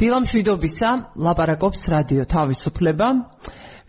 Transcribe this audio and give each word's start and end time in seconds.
დილამშვიდობისა, 0.00 0.90
ლაპარაკობს 1.20 1.82
რადიო 1.92 2.24
თავისუფლება. 2.24 3.08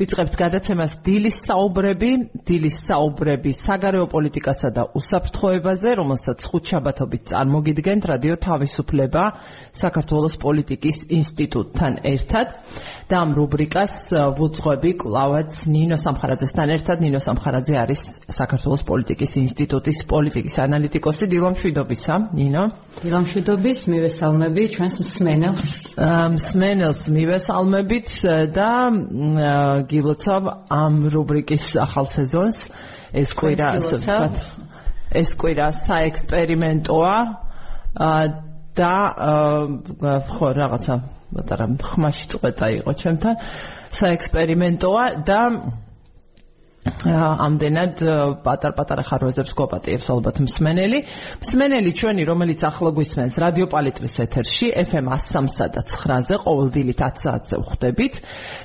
ვიწყებთ 0.01 0.33
გადაცემას 0.41 0.95
დილის 1.05 1.37
საუბრები, 1.45 2.09
დილის 2.52 2.78
საუბრები 2.83 3.52
საგარეო 3.56 4.06
პოლიტიკასა 4.12 4.70
და 4.76 4.83
უსაფრთხოებაზე, 5.00 5.90
რომელსაც 6.01 6.40
ხუთშაბათობით 6.51 7.24
წარმოგიდგენთ 7.31 8.08
რადიო 8.12 8.36
თავისუფლება 8.47 9.24
საქართველოს 9.81 10.36
პოლიტიკის 10.44 10.97
ინსტიტუტთან 11.19 11.94
ერთად. 12.14 12.47
და 13.12 13.19
ამ 13.28 13.33
რუბრიკას 13.36 13.94
ვუძღვები 14.40 14.92
კლავაც 15.04 15.51
ნინო 15.68 15.97
სამხარაძესთან 16.00 16.68
ერთად. 16.76 16.98
ნინო 17.04 17.20
სამხარაძე 17.20 17.76
არის 17.84 18.02
საქართველოს 18.32 18.84
პოლიტიკის 18.88 19.31
ინსტიტუტის 19.44 20.00
პოლიტიკის 20.08 20.56
ანალიტიკოსი. 20.66 21.23
დილამშვიდობისა, 21.34 22.16
ნინო. 22.40 22.64
დილამშვიდობის, 23.04 23.80
მივესალმები 23.92 24.64
ჩვენს 24.76 24.95
მსმენელს. 25.04 25.68
მსმენელს 26.36 27.02
მივესალმებით 27.12 28.09
და 28.56 28.72
გილოცავ 29.92 30.44
ამ 30.72 30.94
რუბრიკის 31.12 31.66
ახალ 31.84 32.06
სეზონს. 32.16 32.41
ეს 33.22 33.30
კვირა 33.38 33.68
ასე 33.77 33.95
ვთქვათ. 34.02 34.36
ეს 35.22 35.30
კვირა 35.36 35.68
საექსპერიმენტოა 35.81 37.16
და 38.80 38.95
ხო 40.31 40.48
რაღაცა 40.62 40.95
პატარა 41.36 41.66
ხმაში 41.88 42.26
წყვეტა 42.31 42.67
იყო 42.80 42.91
ჩემთან 43.02 43.36
საექსპერიმენტოა 44.00 45.05
და 45.27 45.40
ამდენად 46.81 47.99
პატარ-პატარა 48.41 49.03
ხარვეზებს 49.05 49.53
გვაპატიებს 49.53 50.08
ალბათ 50.09 50.38
მსმენელი. 50.42 51.00
მსმენელი 51.42 51.92
ჩვენი, 51.94 52.23
რომელიც 52.25 52.61
ახლა 52.66 52.89
გვისმენს 52.97 53.36
რადიო 53.38 53.67
პალიტრის 53.69 54.16
ეთერში 54.25 54.67
FM 54.81 55.06
103 55.14 55.69
და 55.78 55.81
9-ზე 55.86 56.36
ყოველდღიურად 56.41 56.97
10 56.97 57.22
საათზე 57.22 57.56
ვხვდებით 57.61 58.14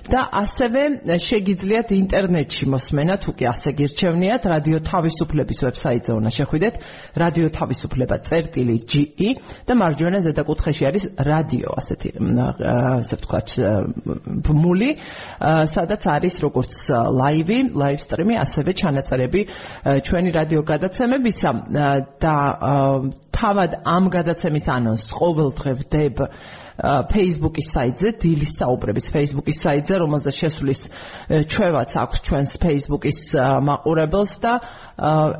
და 0.08 0.20
ასევე 0.32 0.82
შეგიძლიათ 1.12 1.88
ინტერნეტში 1.92 2.64
მოსმენა, 2.72 3.14
თუ 3.20 3.30
კი 3.36 3.44
ასე 3.52 3.70
გირჩევნიათ, 3.84 4.42
რადიო 4.48 4.78
თავისუფლების 4.80 5.58
ვებსაიტზე 5.66 6.12
უნდა 6.16 6.30
შეხვიდეთ, 6.40 6.74
რადიო 7.20 7.48
თავისუფლება 7.52 8.16
წერტილი 8.24 8.76
GE 8.80 9.30
და 9.68 9.72
მარჯვენა 9.76 10.18
ზედაკუთხეში 10.24 10.82
არის 10.88 11.04
რადიო, 11.20 11.68
ასეთი 11.76 12.08
ასე 12.16 13.14
ვთქვათ, 13.20 13.48
ბმული, 14.46 14.90
სადაც 15.68 16.02
არის 16.16 16.34
როგორც 16.40 16.72
ლაივი, 16.96 17.58
ლაივ 17.76 18.05
სტრიმი, 18.06 18.34
ასევე 18.40 18.70
ჩანაწერები 18.80 19.40
ჩვენი 20.06 20.30
რადიო 20.38 20.62
გადაცემებისა. 20.72 21.50
და 22.22 22.36
თავად 23.36 23.72
ამ 23.84 24.04
გადაცემის 24.16 24.66
ანონსს 24.72 25.12
ყოველდღე 25.12 25.72
ვდებ 25.82 26.16
Facebook-ის 26.76 27.68
საიტზე, 27.72 28.10
დილის 28.20 28.52
საუბრების 28.60 29.06
Facebook-ის 29.14 29.58
საიტზე, 29.64 29.94
რომელზეც 30.02 30.34
შესulis 30.36 30.80
ჩვევაც 31.48 31.90
აქვს 32.02 32.18
ჩვენს 32.26 32.52
Facebook-ის 32.60 33.20
მაყურებელს 33.64 34.34
და 34.44 34.52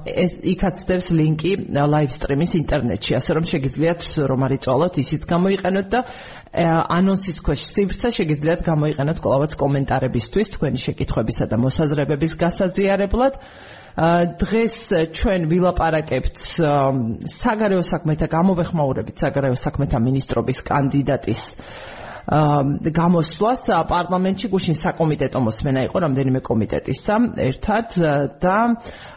ეს 0.09 0.33
იქაც 0.57 0.77
დევს 0.89 1.09
ლინკი 1.13 1.53
live 1.77 2.13
stream-ის 2.17 2.57
ინტერნეტში, 2.57 3.13
ასე 3.21 3.31
რომ 3.37 3.45
შეგიძლიათ 3.53 4.01
რომ 4.33 4.41
არიწვალოთ, 4.49 4.95
ისიც 5.05 5.23
გამოიყენოთ 5.29 5.87
და 5.93 6.01
ანონსის 6.97 7.39
ქვეშ 7.45 7.61
სივრცე 7.69 8.09
შეგიძლიათ 8.17 8.61
გამოიყენოთ 8.65 9.19
კლავაც 9.21 9.53
კომენტარებისთვის, 9.61 10.47
თქვენი 10.57 10.79
შეკითხვებისა 10.81 11.45
და 11.53 11.57
მოსაზრებების 11.61 12.33
გასაზიარებლად. 12.41 13.37
დღეს 13.97 14.77
ჩვენ 15.17 15.49
ვილაპარაკებთ 15.49 16.41
საგარეო 17.33 17.81
საქმეთა 17.81 18.27
გამოვეხმაურებით 18.29 19.17
საგარეო 19.25 19.57
საქმეთა 19.57 19.99
ministrobis 20.05 20.61
კანდიდატის 20.61 21.43
გამოსვლას. 22.27 23.63
პარლამენტში 23.89 24.47
გუშინ 24.53 24.77
საკომიტეტო 24.83 25.39
მოსმენა 25.47 25.81
იყო 25.89 25.97
რამდენიმე 26.05 26.41
კომიტეტისა 26.43 27.17
ერთად. 27.49 27.89
და 28.43 28.59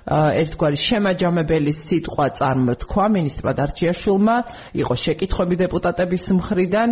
ერთგვარი 0.07 0.77
შემაჯამებელი 0.79 1.73
სიტყვა 1.75 2.25
წარმოთქვა 2.39 3.05
ministrად 3.17 3.57
არჩიაშვილმა 3.65 4.35
იყო 4.79 4.93
შეკითხვები 5.03 5.55
დეპუტატების 5.65 6.23
მხრიდან 6.39 6.89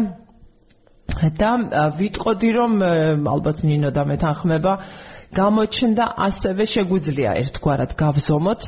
და 1.41 1.51
ვიტყოდი 1.97 2.50
რომ 2.57 2.73
ალბათ 3.34 3.63
ნინო 3.68 3.90
და 3.95 4.03
მე 4.07 4.18
თანხმება 4.22 4.73
გამოჩნდა 5.35 6.06
ასევე 6.23 6.63
შეგვიძლია 6.72 7.31
ერთგვარად 7.41 7.91
გავზომოთ 8.00 8.62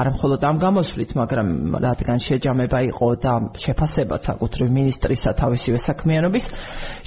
არა 0.00 0.10
მხოლოდ 0.16 0.40
ამ 0.48 0.56
გამოსვლით 0.64 1.10
მაგრამ 1.20 1.48
რადგან 1.84 2.18
შეჯამება 2.24 2.78
იყო 2.88 3.08
და 3.20 3.32
შეფასება 3.60 4.16
საკუთრივ 4.24 4.68
ministrისა 4.78 5.30
თავისივე 5.36 5.78
საქმიანობის 5.84 6.44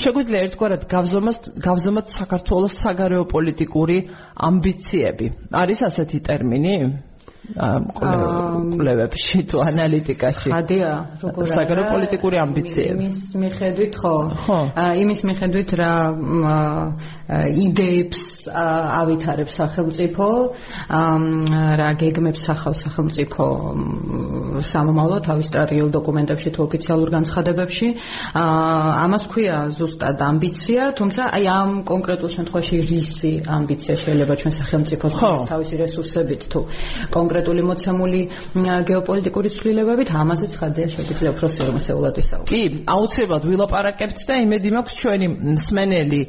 შეგვიძლია 0.04 0.40
ერთგვარად 0.46 0.86
გავზომოთ 0.94 1.42
გავზომოთ 1.58 2.08
საქართველოს 2.20 2.74
საგარეო 2.86 3.24
პოლიტიკური 3.34 3.98
ამბიციები. 4.50 5.28
არის 5.58 5.80
ასეთი 5.90 6.20
ტერმინი 6.30 6.76
კვლევებში 7.50 9.38
თუ 9.50 9.58
ანალიტიკაში. 9.66 10.50
ხადია, 10.54 10.90
როგორ 11.24 11.42
არის? 11.42 11.56
საგარეო 11.58 11.86
პოლიტიკური 11.90 12.38
ამბიციები. 12.46 13.06
იმის 13.10 13.22
მიხედვით 13.42 13.94
ხო? 14.02 14.16
ხო. 14.46 14.60
იმის 14.78 15.20
მიხედვით 15.30 15.70
რა 15.80 15.94
იდეებს 17.30 18.22
ავითარებს 18.50 19.54
სახელმწიფო, 19.62 20.28
რა 21.82 21.90
გეგმებს 22.02 22.44
ახავს 22.54 22.80
სახელმწიფო 22.86 23.46
სამომავლო 24.66 25.18
თავის 25.26 25.46
სტრატეგიულ 25.50 25.90
დოკუმენტებში 25.98 26.50
თუ 26.54 26.60
ოფიციალურ 26.70 27.10
განცხადებებში. 27.18 27.88
ამას 28.34 29.24
ქვია 29.30 29.58
ზუსტად 29.78 30.18
ამბიცია, 30.30 30.82
თუმცა 30.98 31.22
აი 31.38 31.44
ამ 31.50 31.72
კონკრეტულ 31.86 32.30
შემთხვევაში 32.36 32.76
რისი 32.90 33.34
ამბიცია 33.46 33.94
შეიძლება 34.04 34.34
ჩვენ 34.42 34.54
სახელმწიფოს 34.60 35.14
თავისი 35.50 35.76
რესურსებით 35.84 36.42
თუ 36.50 36.60
კონკრეტ 37.14 37.39
კონკრეტული 37.40 37.64
მოცემული 37.64 38.22
გეოპოლიტიკური 38.90 39.50
ცვლილებებით 39.56 40.10
ამაზეც 40.12 40.54
ხადია 40.60 40.88
შეგვიძლია 40.92 41.32
უფრო 41.32 41.48
სერიოზულად 41.56 42.16
ვისაუბროთ. 42.20 42.50
კი, 42.52 42.62
აუცილებლად 42.96 43.44
ვილაპარაკებთ 43.50 44.20
და 44.28 44.34
იმედი 44.44 44.70
მაქვს 44.76 44.94
ჩვენი 45.00 45.28
მსმენელი 45.56 46.22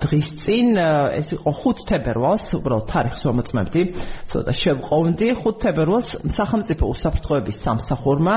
დღის 0.00 0.28
წინ 0.44 0.66
ეს 1.20 1.28
იყო 1.36 1.50
5 1.60 1.84
თებერვალს 1.88 2.46
უბრალოდ 2.56 2.88
თარიღს 2.88 3.22
ვამოწმებდი 3.24 3.82
ცოტა 4.28 4.52
შევყოვნდი 4.60 5.28
5 5.44 5.60
თებერვალს 5.60 6.08
სახელმწიფო 6.36 6.84
უსაფრთხოების 6.88 7.56
სამსახურმა 7.64 8.34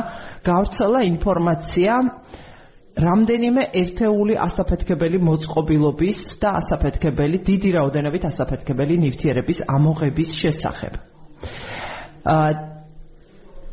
გავრცელა 0.48 1.00
ინფორმაცია 1.08 1.94
რამდენიმე 2.98 3.64
ერთეული 3.78 4.36
ასაფეთქებელი 4.42 5.18
მოწყობილობის 5.22 6.20
და 6.42 6.50
ასაფეთქებელი 6.62 7.38
დიდი 7.50 7.70
რაოდენობით 7.78 8.24
ასაფეთქებელი 8.32 8.96
ნივთიერების 9.04 9.60
ამოღების 9.70 10.30
შესახებ. 10.42 10.94
აა 12.26 12.50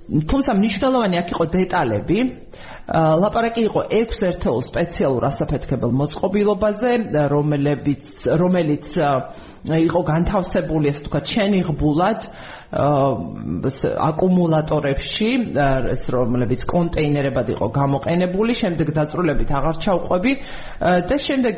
თუმცა 0.04 0.52
მნიშვნელოვანი 0.60 1.16
აქ 1.22 1.28
იყო 1.32 1.44
დეტალები. 1.56 2.18
ლაპარაკი 3.24 3.62
იყო 3.64 3.80
6 3.88 4.24
ერთეულ 4.28 4.60
სპეციალურ 4.60 5.22
ასაფეთქებელ 5.32 5.92
მოწყობილობაზე, 6.00 6.90
რომლებიც 7.32 8.04
რომელიც 8.36 8.86
იყო 9.64 10.00
განთავსებული, 10.04 10.92
ასე 10.92 11.04
ვთქვათ, 11.04 11.24
შენიღბულად 11.34 12.20
აკუმულატორებში, 12.74 15.28
რომლებიც 16.10 16.64
კონტეინერებად 16.66 17.52
იყო 17.54 17.66
გამოყენებული, 17.70 18.52
შემდეგ 18.58 18.88
დაწრულებით 18.98 19.50
აღარ 19.54 19.76
ჩავყვები 19.84 20.32
და 20.82 21.16
შემდეგ 21.26 21.56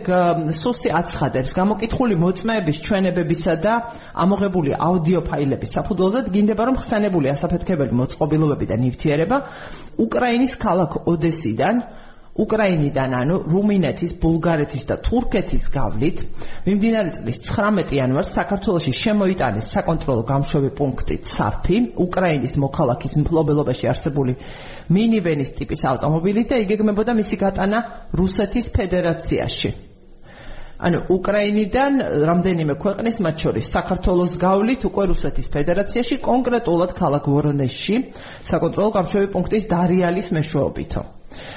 სუსი 0.52 0.92
აცხადებს 0.92 1.56
გამოკითხული 1.56 2.14
მოწმეების 2.20 2.76
ჩვენებებისა 2.84 3.54
და 3.64 3.74
ამოღებული 4.12 4.76
აუდიო 4.76 5.20
ფაილების 5.24 5.70
საფუძველზე 5.80 6.18
გინდება 6.36 6.62
რომ 6.68 6.76
ხსენებული 6.84 7.32
ასაფეთქებელი 7.32 7.92
მოწყობილობები 7.96 8.66
და 8.68 8.76
ნივთიერება 8.76 9.36
უკრაინის 10.04 10.52
ქალაქ 10.60 11.00
ოდესიდან 11.08 11.74
უკრაინიდან 12.36 13.14
ანუ 13.16 13.36
რუმინეთის, 13.48 14.10
ბულგარეთის 14.20 14.84
და 14.90 14.96
თურქეთის 15.00 15.64
გავლით 15.72 16.18
მიმდინარე 16.66 17.10
წლის 17.16 17.38
19 17.48 17.96
იანვარს 17.96 18.32
საქართველოში 18.36 18.92
შემოიტანეს 18.92 19.70
საკონტროლო 19.72 20.22
გამშვები 20.28 20.70
პუნქტი 20.76 21.16
ცარფი 21.32 21.78
უკრაინის 22.04 22.54
მოქალაქის 22.60 23.14
მფლობელობაში 23.24 23.88
არსებული 23.88 24.36
მინივენის 24.92 25.50
ტიპის 25.56 25.80
ავტომობილი 25.96 26.44
და 26.44 26.60
იგეგმებოდა 26.66 27.16
მისი 27.16 27.36
გატანა 27.40 27.78
რუსეთის 28.20 28.66
ფედერაციაში. 28.76 29.70
ანუ 30.76 30.98
უკრაინიდან 31.08 31.92
რამდენიმე 32.28 32.74
ქვეყნის 32.76 33.16
მათ 33.24 33.36
შორის 33.40 33.64
საქართველოს 33.72 34.32
გავლით 34.36 34.84
უკვე 34.84 35.04
რუსეთის 35.08 35.48
ფედერაციაში 35.56 36.20
კონკრეტულად 36.20 36.92
ქალაქ 37.00 37.24
ვორონეჟში 37.32 37.96
საკონტროლო 38.44 38.90
გამშვები 39.00 39.28
პუნქტის 39.32 39.64
დარიალის 39.72 40.28
მეშვეობითო. 40.36 41.15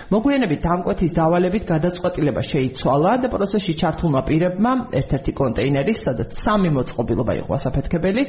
მოგვიანებით 0.09 0.63
დამკვეთის 0.65 1.11
დავალებით 1.13 1.63
გადაწყვეტილება 1.69 2.41
შეიცვალა 2.41 3.11
და 3.21 3.27
პროცესში 3.29 3.73
ჩართულმა 3.77 4.21
პირებმა 4.25 4.71
ერთ-ერთი 4.99 5.31
კონტეინერი, 5.37 5.93
სადაც 5.93 6.33
სამი 6.33 6.69
მოწყობილობა 6.73 7.33
იყო 7.45 7.51
ასაფეთქებელი, 7.57 8.23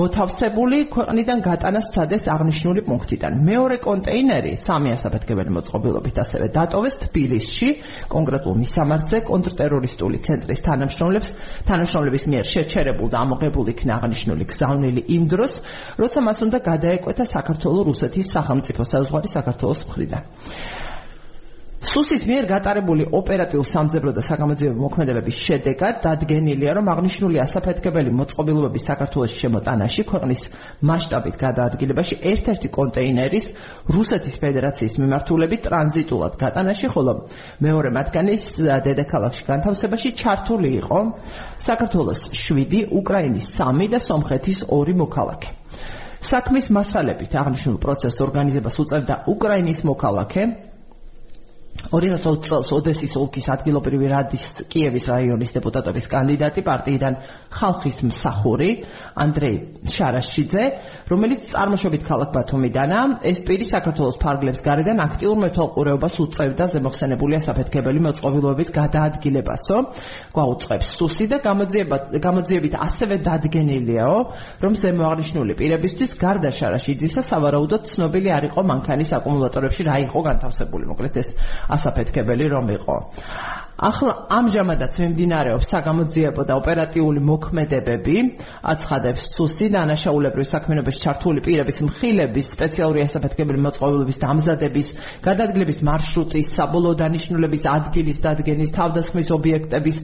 მოთავსებული 0.00 0.78
ქვეყნიდან 0.88 1.38
გატანა 1.44 1.80
სცადეს 1.84 2.24
აღნიშნული 2.32 2.80
პუნქტიდან. 2.88 3.32
მეორე 3.44 3.76
კონტეინერი, 3.84 4.52
სამი 4.56 4.88
ასაფეთქებელი 4.96 5.50
მოწყობილობით 5.52 6.16
ასევე 6.24 6.46
დატოვეს 6.56 6.96
თბილისში, 7.04 7.68
კონკრეტულ 8.08 8.54
მისამართზე 8.64 9.16
კონტრტერორისტული 9.28 10.18
ცენტრის 10.24 10.60
თანამშრომლებს, 10.64 11.28
თანამშრომლების 11.68 12.24
მიერ 12.32 12.44
შეჩერებულ 12.56 13.08
და 13.12 13.16
ამოღებულ 13.28 13.66
იქნა 13.76 13.92
აღნიშნული 14.00 14.44
გზავნილი 14.48 15.02
იმ 15.12 15.22
დროს, 15.28 15.52
როცა 16.00 16.18
მას 16.24 16.38
უნდა 16.48 16.58
გადაეკვეთა 16.64 17.24
საქართველოს 17.36 17.86
რუსეთის 17.92 18.26
სახელმწიფო 18.32 18.82
საზღვარი 18.88 19.28
საქართველოს 19.28 19.80
მხრიდან. 19.88 20.22
სუსის 21.78 22.24
მიერ 22.26 22.46
გატარებული 22.50 23.04
ოპერატიულ-სამძებრო 23.14 24.10
და 24.16 24.22
საგამოძიებო 24.26 24.80
მოქმედებების 24.82 25.36
შედეგად 25.46 26.00
დადგენილია, 26.02 26.72
რომ 26.74 26.90
აღნიშნული 26.90 27.38
ასაფეთქებელი 27.38 28.10
მოწყობილობების 28.18 28.86
საქართველოს 28.90 29.32
შემოტანაში 29.38 30.02
ქვეყნის 30.10 30.42
მასშტაბით 30.90 31.36
გადაადგილებაში 31.38 32.18
ერთ-ერთი 32.32 32.68
კონტეინერის 32.74 33.46
რუსეთის 33.94 34.36
ფედერაციის 34.42 34.94
მიმართულებით 34.98 35.60
ტრანზიტულად 35.70 36.34
გატანაში, 36.42 36.86
ხოლო 36.90 37.12
მეორე 37.62 37.88
მათგანის 37.94 38.42
დედაქალაქში 38.58 39.42
განთავსებაში 39.46 40.08
ჩართული 40.18 40.68
იყო 40.82 40.98
საქართველოს 41.62 42.20
7, 42.34 42.90
უკრაინის 42.90 43.46
3 43.54 43.86
და 43.86 43.98
სომხეთის 44.02 44.66
2 44.66 44.98
მოქალაქე. 44.98 45.50
საქმის 46.18 46.66
მასალებით 46.74 47.32
აღნიშნულ 47.38 47.76
პროცესს 47.78 48.18
ორგანიზებას 48.26 48.76
უწევდა 48.82 49.14
უკრაინის 49.30 49.80
მოქალაქე 49.86 50.42
2020 51.78 52.42
წელს 52.44 52.70
ოდესის 52.74 53.14
ოლქის 53.16 53.46
ადგილობრივი 53.54 54.08
რადის 54.10 54.44
კიევის 54.68 55.04
რაიონის 55.08 55.52
დეპუტატობის 55.54 56.06
კანდიდატი 56.10 56.62
პარტიიდან 56.66 57.14
ხალხის 57.54 57.98
მსახური 58.04 58.70
ანდრეი 59.14 59.56
შარაშიძე, 59.88 60.64
რომელიც 61.08 61.46
წარმოშობით 61.54 62.02
ქალაქ 62.04 62.34
ბათუმიდანა, 62.34 62.98
ეს 63.30 63.38
პირი 63.46 63.66
საქართველოს 63.70 64.18
ფარგლებს 64.20 64.60
გარედან 64.66 64.98
აქტიურ 65.06 65.36
მეთვალყურეობას 65.44 66.14
უწევდა 66.18 66.64
ზემოხსენებული 66.74 67.38
ასაფეთქებელი 67.38 68.00
მოწყობილობების 68.08 68.68
გადაადგილებასო, 68.74 69.76
გვაუწყებს 70.34 70.88
სუსი 70.98 71.26
და 71.30 71.38
გამოძიებით 71.46 72.74
ასევე 72.74 73.16
დადგენილიაო, 73.22 74.18
რომ 74.60 74.72
ზემოაღნიშნული 74.82 75.52
პირებისთვის 75.56 76.10
გარდა 76.20 76.50
შარაშიძისა 76.58 77.22
სავარაუდოდ 77.32 77.82
ცნობილი 77.88 78.28
არ 78.34 78.44
იყო 78.50 78.60
მანქანის 78.66 79.10
აკუმულატორებში 79.18 79.82
რა 79.88 79.96
იყო 80.08 80.20
განთავსებული, 80.28 80.84
მოკლედ 80.90 81.16
ეს 81.22 81.28
ასაფეთქებელი 81.76 82.46
რომ 82.54 82.66
იყო. 82.78 82.96
ახლა 83.78 84.12
ამჟამადაც 84.34 84.96
მიმდინარეობს 84.98 85.68
საგამოძიებო 85.70 86.42
და 86.48 86.54
ოპერატიული 86.58 87.20
მოქმედებები, 87.22 88.16
აცხადებს 88.72 89.22
ცუსი 89.38 89.68
დანაშაულებრივი 89.70 90.46
საქმიანობაში 90.50 90.98
ჩართული 91.06 91.40
პირების 91.46 91.78
მხილების 91.86 92.46
სპეციალური 92.58 93.04
ასაფეთქებელი 93.06 93.60
მოწყობილობის 93.62 94.18
დამზადების, 94.18 94.88
გადადგილების 95.22 95.78
მარშრუტის, 95.86 96.46
საბოლოო 96.58 96.94
დანიშნულების 97.02 97.62
ადგილის 97.78 98.18
დადგენის, 98.26 98.70
თავდასხმის 98.74 99.28
ობიექტების 99.38 99.98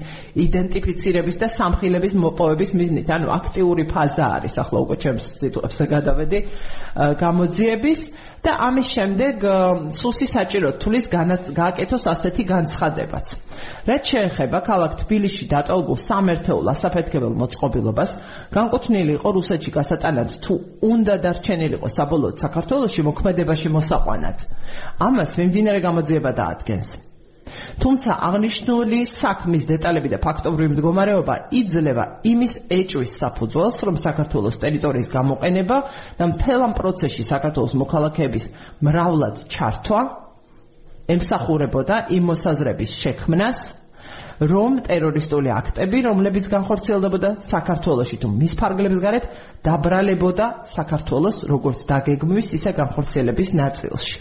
იდენტიფიცირების 0.47 1.37
და 1.43 1.47
სამხილების 1.59 2.15
მოპოვების 2.15 2.70
მიზნით, 2.79 3.09
ანუ 3.11 3.27
აქტიური 3.43 3.85
ფაზა 3.91 4.27
არის 4.38 4.55
ახლა 4.62 4.79
უკვე 4.87 4.97
ჩემს 5.03 5.25
სიტუაციაზე 5.43 5.87
გადავედი 5.94 6.38
გამოძიების 6.94 8.00
და 8.44 8.53
ამის 8.69 8.88
შემდეგ 8.93 9.35
სუსი 9.97 10.27
საჭირო 10.29 10.77
თulis 10.77 11.09
გააკეთოს 11.09 12.05
ასეთი 12.12 12.44
განცხადებაც. 12.44 13.27
რაც 13.88 14.02
შეეხება 14.12 14.58
ქალაქ 14.64 14.93
თბილისში 15.05 15.44
დატოვებულ 15.52 15.99
სამერთეულ 16.08 16.66
ასაფეთქებელ 16.75 17.32
მოწყობილობას, 17.43 18.11
განკუთვნილი 18.56 19.12
იყო 19.19 19.28
რუსეთში 19.38 19.70
გასატანად 19.78 20.28
თუ 20.44 20.55
უნდა 20.93 21.14
დარჩენილიყო 21.25 21.88
საბოლოოდ 21.96 22.37
საქართველოსში 22.44 23.02
მოქმედებაში 23.08 23.69
მოსაყვანად. 23.76 24.38
ამას 25.08 25.31
მიმდინარე 25.38 25.81
გამოძიება 25.84 26.31
დაადგენს. 26.40 26.88
თუმცა 27.82 28.11
აღნიშნული 28.28 28.99
საქმის 29.11 29.64
დეტალები 29.69 30.08
და 30.14 30.19
ფაქტობრივი 30.22 30.70
მდგომარეობა 30.75 31.34
იძლევა 31.60 32.05
იმის 32.31 32.52
ეჭვის 32.78 33.12
საფუძველს, 33.20 33.78
რომ 33.87 33.96
საქართველოს 34.06 34.60
ტერიტორიის 34.64 35.08
გამოყენება 35.17 35.78
და 36.19 36.25
მთელ 36.32 36.60
ამ 36.69 36.72
პროცესში 36.78 37.22
საქართველოს 37.32 37.75
მოქალაქეების 37.82 38.44
მრავლად 38.87 39.37
ჩართვა 39.55 40.24
ემსახურებოდა 41.11 41.97
იმ 42.17 42.23
მოსაზრების 42.33 42.91
შექმნას, 43.05 43.59
რომ 44.43 44.81
ტერორისტული 44.89 45.51
აქტები, 45.55 45.99
რომლებიც 46.08 46.49
განხორციელდებოდა 46.51 47.31
საქართველოსში 47.46 48.17
თუ 48.23 48.29
მის 48.34 48.55
ფარგლებს 48.58 48.99
გარეთ, 49.05 49.25
დაბრალებოდა 49.63 50.46
საქართველოს 50.75 51.37
როგორც 51.46 51.87
დაგეგმვის, 51.87 52.46
ისე 52.58 52.70
განხორციელების 52.75 53.51
ნაწილში. 53.55 54.19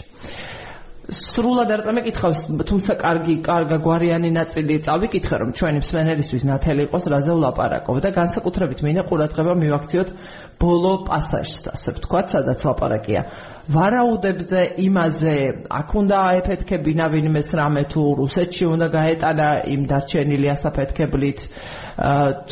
სრულად 1.04 1.68
არ 1.68 1.80
წამეკითხავს, 1.84 2.38
თუმცა 2.64 2.94
კარგი, 2.96 3.34
კარგა 3.44 3.76
გვარიანი 3.84 4.30
ნაწილი 4.32 4.78
წავიკითხე, 4.86 5.36
რომ 5.42 5.50
ჩვენი 5.52 5.78
მსმენელისთვის 5.84 6.44
ნათელი 6.48 6.86
იყოს, 6.88 7.04
რაზე 7.12 7.32
ვლაპარაკობ 7.36 7.96
და 8.00 8.10
განსაკუთრებით 8.16 8.80
მინდა 8.86 9.02
ყურადღება 9.04 9.52
მივაქციოთ 9.52 10.08
ბოლო 10.56 10.92
პასაჟს, 11.04 11.68
ასე 11.76 11.90
ვთქვათ, 11.98 12.26
სადაც 12.32 12.58
ლაპარაკია. 12.64 13.20
ვარაუდებზე 13.64 14.60
იმაზე, 14.76 15.36
აქ 15.72 15.90
უნდა 15.96 16.16
აეფეთქებინა 16.28 17.04
ვინმეს 17.14 17.48
რამე 17.56 17.82
თუ 17.88 18.02
რუსეთში 18.20 18.64
უნდა 18.68 18.88
გაეტანა 18.92 19.48
იმ 19.72 19.82
დარჩენილი 19.88 20.48
ასაფეთქებლით 20.52 21.40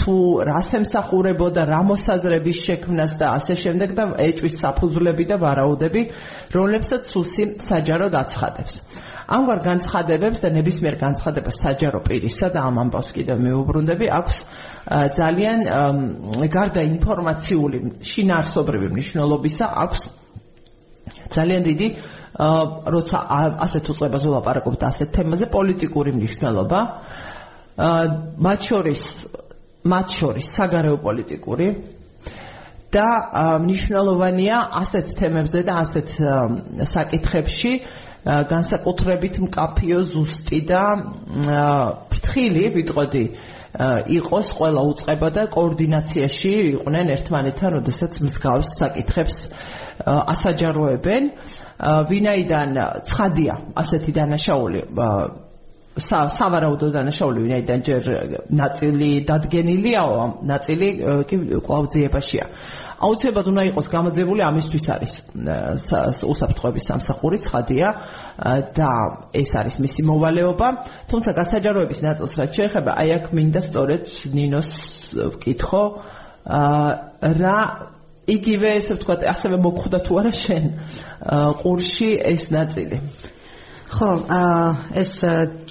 თუ 0.01 0.15
რას 0.49 0.69
ემსახურებოდა 0.79 1.63
რა 1.69 1.81
მოსაზრების 1.91 2.59
შექმნას 2.65 3.13
და 3.21 3.27
ასე 3.37 3.55
შემდეგ 3.61 3.91
და 3.93 4.05
ეჭვის 4.25 4.57
საფუძვლები 4.65 5.25
და 5.29 5.37
ვარაუდები, 5.45 6.03
რომლებსაც 6.57 7.03
სუსი 7.13 7.45
საჯაროდ 7.61 8.15
აცხადებს. 8.23 8.75
ამგვარ 9.33 9.61
განცხადებებს 9.69 10.39
და 10.45 10.49
ნებისმიერ 10.57 10.97
განცხადებას 11.01 11.57
საჯარო 11.65 12.01
პირისა 12.09 12.49
და 12.53 12.61
ამ 12.69 12.77
ამბავს 12.89 13.11
კიდევ 13.17 13.37
მეუბრუნდები 13.47 14.07
აქვს 14.19 14.37
ძალიან 15.19 15.59
გარდა 16.57 16.81
ინფორმაციული 16.93 17.79
შინაარსობრივი 18.03 18.89
მნიშვნელობისა 18.97 19.67
აქვს 19.85 20.01
ძალიან 21.35 21.63
დიდი 21.69 21.89
როცა 22.95 23.19
ასეთ 23.67 23.85
უწყებას 23.93 24.25
ვლაპარაკობთ 24.25 24.81
ასეთ 24.89 25.09
თემაზე 25.17 25.47
პოლიტიკური 25.53 26.11
მნიშვნელობა. 26.17 26.81
მათ 28.47 28.61
შორის 28.69 29.03
მათ 29.93 30.07
შორის 30.19 30.47
საგარეო 30.57 30.97
პოლიტიკური. 31.03 31.67
და 32.93 33.09
მნიშვნელოვანია 33.65 34.57
ასეთ 34.83 35.07
თემებზე 35.17 35.61
და 35.65 35.75
ასეთ 35.81 36.09
საკითხებში 36.93 37.73
განსაკუთრებით 38.23 39.39
მკაფიო 39.49 40.01
ზუსტი 40.13 40.61
და 40.69 40.83
ფრთხილი 42.13 42.65
ვიტყოდი 42.77 43.25
იყოს 44.19 44.49
ყველა 44.59 44.83
უწყება 44.93 45.29
და 45.33 45.43
კოორდინაციაში 45.57 46.53
იყვნენ 46.77 47.07
ერთმანეთთან, 47.17 47.71
როდესაც 47.81 48.13
მსგავს 48.29 48.69
საკითხებს 48.77 49.37
ასაჯაროებენ. 50.07 51.23
ვინაიდან 52.11 52.69
ცხადია 53.09 53.55
ასეთი 53.75 54.13
დანაშაული 54.19 54.81
სავარაუდო 55.93 56.89
დანაშაული 56.89 57.39
ვინაიდან 57.45 57.79
ჯერ 57.85 58.03
ნაწილი 58.49 59.11
დადგენილიაო, 59.29 60.21
ნაწილი 60.49 60.89
კი 61.29 61.37
კვლავ 61.61 61.85
ძიებაშია. 61.93 62.45
აუცილებლად 63.03 63.47
უნდა 63.51 63.63
იყოს 63.73 63.87
გამოძებული 63.91 64.43
ამისთვის 64.47 64.85
არის 64.95 65.13
უსაფრთხოების 66.33 66.85
სამსახური 66.91 67.39
ცხადია 67.43 67.89
და 68.79 68.91
ეს 69.43 69.51
არის 69.59 69.75
მისი 69.83 70.03
მოვალეობა 70.07 70.69
თუმცა 71.11 71.31
გასაჯაროების 71.39 72.01
ნაწილს 72.07 72.33
რაც 72.39 72.51
შეეხება 72.59 72.91
აი 73.03 73.09
აქ 73.19 73.25
მინდა 73.35 73.61
სწორედ 73.67 74.05
ნინოს 74.39 74.71
ვკითხო 75.35 75.85
რა 77.43 77.59
იგივე 78.31 78.69
ესე 78.79 78.95
ვთქვა 78.99 79.17
ასევე 79.35 79.57
მოგხვდა 79.67 79.99
თუ 80.07 80.19
არა 80.23 80.33
შენ 80.39 80.65
ყურში 81.63 82.11
ეს 82.33 82.51
ნაწილი 82.55 82.99
ხო, 83.93 84.11
ეს 84.97 85.13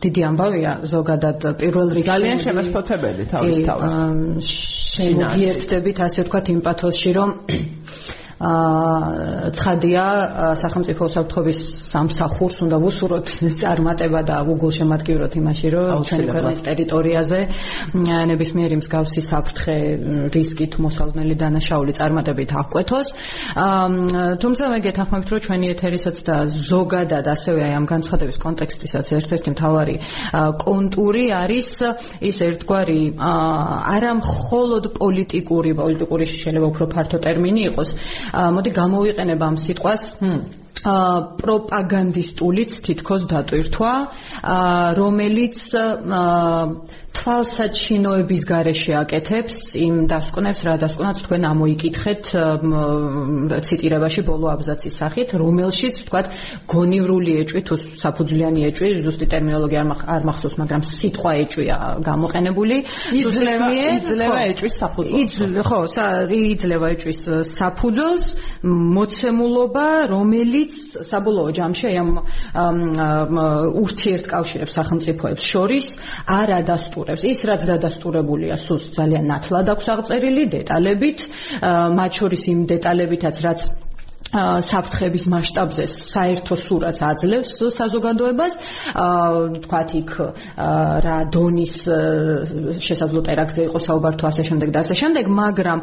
დიდი 0.01 0.21
ამბავია 0.29 0.71
ზოგადად 0.91 1.45
პირველ 1.61 1.87
რიგში 1.97 2.09
ძალიან 2.11 2.41
შემოსფოთებელი 2.45 3.23
თავის 3.33 3.57
თავის. 3.65 4.51
შემოგიერთდებით 4.91 5.97
ასე 6.05 6.25
ვთქვათ 6.27 6.51
იმ 6.53 6.59
პათოსში, 6.67 7.11
რომ 7.17 7.29
აა 8.41 9.51
ცხადია 9.53 10.05
სახელმწიფო 10.57 11.07
საფრთხობის 11.13 11.59
სამსახურს 11.93 12.55
უნდა 12.65 12.77
ვუსუროთ 12.81 13.27
წარმატება 13.61 14.21
და 14.25 14.37
უგულ 14.49 14.71
შემატკივროთ 14.77 15.33
იმაში 15.41 15.67
რომ 15.75 16.01
ჩვენი 16.09 16.25
ქვეყნის 16.31 16.59
ტერიტორიაზე 16.65 17.39
ნებისმიერი 18.31 18.75
მსგავსი 18.81 19.21
საფრთხე 19.29 19.77
რისკით 20.33 20.73
მოსალოდნელი 20.81 21.35
დანაშაული 21.37 21.93
წარმატებით 21.99 22.49
აღკვეთოს. 22.61 23.07
თუმცა 24.41 24.63
მე 24.73 24.79
გეთანხმებით 24.89 25.29
რომ 25.31 25.41
ჩვენი 25.45 25.67
ეთერისაც 25.75 26.17
და 26.25 26.37
ზოგადად 26.49 27.25
ასევე 27.35 27.59
აი 27.61 27.73
ამ 27.77 27.85
განცხადების 27.93 28.37
კონტექსტისაც 28.41 29.05
ერთ-ერთი 29.21 29.49
მთავარი 29.53 29.95
კონტური 30.65 31.25
არის 31.29 31.69
ის 32.25 32.37
ერთგვარი 32.49 33.01
არა 33.21 34.11
მხოლოდ 34.21 34.83
პოლიტიკური 34.97 35.71
პოლიტიკური 35.81 36.25
შეიძლება 36.31 36.67
უფრო 36.71 36.85
ფართო 36.93 37.17
ტერმინი 37.21 37.61
იყოს 37.69 37.89
მოდი 38.31 38.71
გამოვიყენებ 38.79 39.39
ამ 39.43 39.55
სიტყვას. 39.59 40.03
ა 40.81 40.93
პროპაგანდისტულიც 41.37 42.71
თითქოს 42.81 43.29
დატვირთვა 43.29 43.93
რომელიც 44.97 45.57
თვალსაჩინოების 47.11 48.43
გარეშე 48.47 48.93
აკეთებს 49.03 49.57
იმ 49.77 49.95
დასკვნებს, 50.09 50.61
რა 50.63 50.75
დასკვნაც 50.81 51.17
თქვენ 51.25 51.43
ამოიკითხეთ 51.51 52.23
ციტირებაში 53.67 54.21
ბოლო 54.25 54.47
აბზაცის 54.55 54.95
სახით, 55.01 55.35
რომელშიც 55.41 55.95
თქვათ 56.07 56.27
გონივრული 56.71 57.31
ეჭვი 57.43 57.61
თუ 57.67 57.75
საფუძვლიანი 58.01 58.61
ეჭვი, 58.71 58.89
ზუსტი 59.05 59.25
ტერმინოლოგია 59.27 59.81
არ 60.15 60.21
მახსოვს, 60.29 60.55
მაგრამ 60.61 60.81
სიტყვა 60.87 61.31
ეჭვია 61.43 61.77
გამოყენებული. 62.09 62.77
იძლევა 63.11 63.67
იძლევა 64.01 64.39
ეჭვის 64.55 64.73
საფუძველს. 64.81 65.35
ხო, 65.67 65.79
იძლევა 66.31 66.87
ეჭვის 66.95 67.21
საფუძველს, 67.59 68.25
მოცემულობა, 68.97 69.87
რომელიც 70.15 70.73
საბოლოო 71.11 71.49
ჯამში 71.59 71.85
აი 71.91 71.97
ამ 72.01 72.09
ურთიერთკავშირებს 73.83 74.73
სახელმწიფოებს 74.79 75.43
შორის 75.51 75.85
არ 76.39 76.49
ადასტურებს 76.61 77.00
დადასტურებს. 77.01 77.23
ის 77.25 77.39
რაც 77.49 77.61
დადასტურებულია, 77.69 78.55
სულ 78.57 78.79
ძალიან 78.95 79.25
ნათლად 79.31 79.67
აქვს 79.73 79.85
აღწერილი 79.93 80.43
დეტალებით, 80.55 81.19
მათ 81.97 82.11
შორის 82.19 82.43
იმ 82.53 82.59
დეტალებითაც 82.71 83.35
რაც 83.45 83.59
საფრთხების 84.31 85.25
მასშტაბზე 85.27 85.85
საერთო 85.91 86.55
სურათს 86.55 87.01
აძლევს 87.03 87.49
საზოგადოებას. 87.75 88.53
თქვათ 89.65 89.89
იქ 89.99 90.11
რა 91.05 91.17
დონის 91.35 91.75
შესაძლო 92.79 93.21
ტერაქტზე 93.27 93.61
იყო 93.67 93.79
საუბარ 93.87 94.13
თუ 94.15 94.25
ასე 94.31 94.43
შემდეგ 94.47 94.69
და 94.71 94.79
ასე 94.83 94.95
შემდეგ 95.01 95.25
მაგრამ 95.27 95.79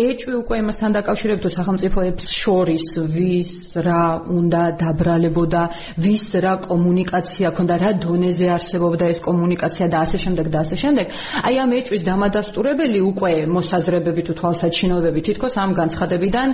ეჭვი 0.00 0.34
უკვე 0.40 0.56
იმასთან 0.64 0.90
დაკავშირებით 0.96 1.40
თუ 1.44 1.50
სახელმწიფოებს 1.60 2.24
შორის 2.40 2.86
ვის 3.04 3.52
რა 3.84 4.04
უნდა 4.32 4.62
დაბრალებოდა 4.80 5.62
ვის 6.00 6.24
რა 6.40 6.54
კომუნიკაცია 6.64 7.48
ქონდა 7.52 7.74
რა 7.84 7.90
დონეზე 8.00 8.46
არსებობდა 8.56 9.04
ეს 9.12 9.20
კომუნიკაცია 9.28 9.86
და 9.92 9.98
ასე 10.08 10.18
შემდეგ 10.24 10.46
და 10.48 10.58
ასე 10.64 10.76
შემდეგ. 10.80 11.06
აი 11.44 11.54
ამ 11.60 11.70
ეჭვის 11.80 12.02
დამადასტურებელი 12.08 13.00
უკვე 13.12 13.32
მოსაზრებები 13.44 14.22
თუ 14.24 14.32
თვალსაჩინოებები 14.40 15.20
თითქოს 15.28 15.54
ამ 15.60 15.70
განცხადებიდან 15.76 16.48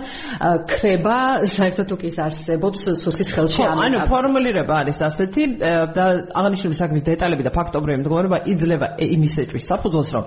ქრება 0.66 1.18
საერთოდ 1.45 1.93
უკ 1.97 2.05
ის 2.09 2.16
არსებობს 2.26 2.85
სუსის 3.02 3.31
ხელში 3.37 3.62
ამიტომ 3.66 3.83
ანუ 3.87 4.02
ფორმულირება 4.11 4.75
არის 4.83 4.99
ასეთი 5.09 5.43
და 5.97 6.05
აღნიშნული 6.40 6.76
საქმის 6.81 7.07
დეტალები 7.07 7.47
და 7.47 7.52
ფაქტობრივი 7.57 7.99
მდგომარეობა 8.02 8.38
იძლევა 8.52 8.88
იმის 9.07 9.35
ეჭვის 9.45 9.69
საფუძველს 9.73 10.12
რომ 10.16 10.25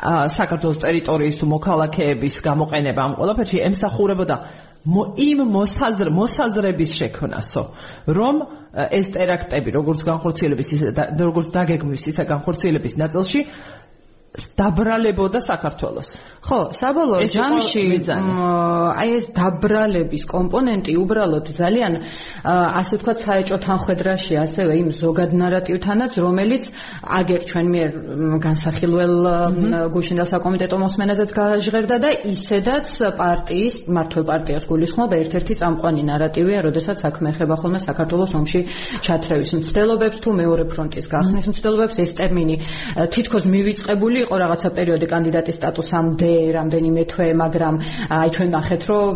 საქართველოს 0.00 0.78
ტერიტორიის 0.80 1.36
თუ 1.40 1.46
მოქალაქეების 1.50 2.34
გამოყენება 2.46 3.00
ამ 3.04 3.12
ყველაფერში 3.20 3.58
ემსახურებოდა 3.68 4.36
იმ 5.20 5.38
მოსაზრ 5.56 6.08
მოსაზრების 6.14 6.90
შექმნასო 7.00 7.62
რომ 8.16 8.36
ეს 8.70 9.06
ტერაქტები 9.12 9.70
როგორც 9.76 10.00
განხორციელების 10.08 10.68
ისე 10.76 10.86
როგორც 11.20 11.48
დაგეგმვის 11.52 12.04
ისე 12.14 12.22
განხორციელების 12.32 12.94
ნაწილში 13.02 13.40
დაბრალებოდა 14.30 15.40
საქართველოს. 15.42 16.08
ხო, 16.40 16.60
საბოლოო 16.72 17.26
ჯამში 17.34 17.82
აი 18.00 19.08
ეს 19.18 19.26
დაბრალების 19.34 20.22
კომპონენტი 20.30 20.92
უბრალოდ 21.02 21.46
ძალიან 21.50 21.92
ასე 22.46 22.94
ვთქვათ 22.96 23.18
საეჭო 23.26 23.56
თანხwebdriver-ში 23.66 24.34
ასევე 24.40 24.72
იმ 24.80 24.88
ზოგად 24.94 25.30
ნარატივთანაც, 25.34 26.12
რომელიც 26.22 26.62
აგერ 27.20 27.40
ჩვენ 27.50 27.66
მიერ 27.74 27.90
განსახილველ 28.46 29.14
გუშინდელ 29.98 30.28
საკომიტეტო 30.30 30.76
მოსმენაზეც 30.78 31.30
გაჟღერდა 31.34 31.96
და 31.98 32.10
ისედაც 32.30 32.86
პარტიის, 33.20 33.74
მართლ 33.90 34.22
პარტიას 34.30 34.64
გულისხმობ 34.70 35.10
ერთ-ერთი 35.20 35.54
წამყვანი 35.60 36.02
ნარატივია, 36.06 36.58
როდესაც 36.70 36.96
საქმე 37.04 37.34
ეხება 37.34 37.54
ხოლმე 37.60 37.78
საქართველოს 37.82 38.32
ომში 38.38 38.60
ჩათრევის 39.04 39.50
მცდელობებს 39.58 40.18
თუ 40.22 40.30
მეორე 40.40 40.64
ფრონტის 40.70 41.06
გახსნის 41.10 41.46
მცდელობებს, 41.50 41.96
ეს 42.00 42.10
ტერმინი 42.16 42.56
თითქოს 43.10 43.44
მივიწყებული 43.50 44.19
იყო 44.24 44.34
რაღაცა 44.42 44.68
პერიოდი 44.76 45.06
კანდიდატის 45.10 45.56
სტატუსამდე 45.60 46.30
რამდენიმე 46.56 47.02
თვე, 47.10 47.28
მაგრამ 47.40 47.74
აი 48.18 48.28
ჩვენ 48.34 48.50
ნახეთ, 48.56 48.82
რომ 48.90 49.12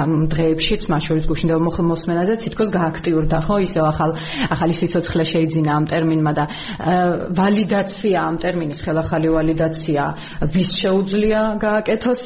ამ 0.00 0.10
დღეებშიც 0.32 0.82
მათ 0.90 1.02
შორის 1.06 1.24
გუშინდელ 1.30 1.60
მოსმენაზე 1.60 2.34
თითქოს 2.44 2.68
გააქტიურდა, 2.70 3.38
ხო, 3.46 3.56
ისევ 3.66 3.84
ახალ 3.90 4.10
ახალი 4.54 4.74
სიცოცხლე 4.80 5.24
შეიძინა 5.32 5.70
ამ 5.74 5.84
ტერმინმა 5.90 6.32
და 6.38 6.44
ვალიდაცია 7.40 8.18
ამ 8.30 8.36
ტერმინის 8.42 8.80
ხელახალი 8.84 9.28
ვალიდაცია 9.34 10.02
ვის 10.54 10.70
შეუძლია 10.80 11.40
გააკეთოს 11.60 12.22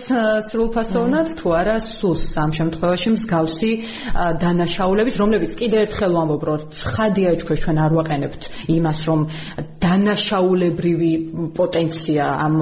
სრულფასოვნად? 0.49 1.27
თუ 1.39 1.47
არა 1.61 1.77
სუს. 1.81 2.23
ამ 2.45 2.51
შემთხვევაში 2.59 3.09
მსგავსი 3.17 3.71
დანაშაულების, 4.43 5.15
რომლებიც 5.23 5.53
კიდევ 5.61 5.79
ერთხელ 5.87 6.13
ვამბობ, 6.19 6.43
რომ 6.45 6.61
ცხადია 6.75 7.31
ჩვენ 7.45 7.79
არ 7.85 7.93
ვაყენებთ 7.99 8.43
იმას, 8.77 8.99
რომ 9.09 9.21
დანაშაულებრივი 9.85 11.13
პოტენცია 11.59 12.25
ამ 12.45 12.55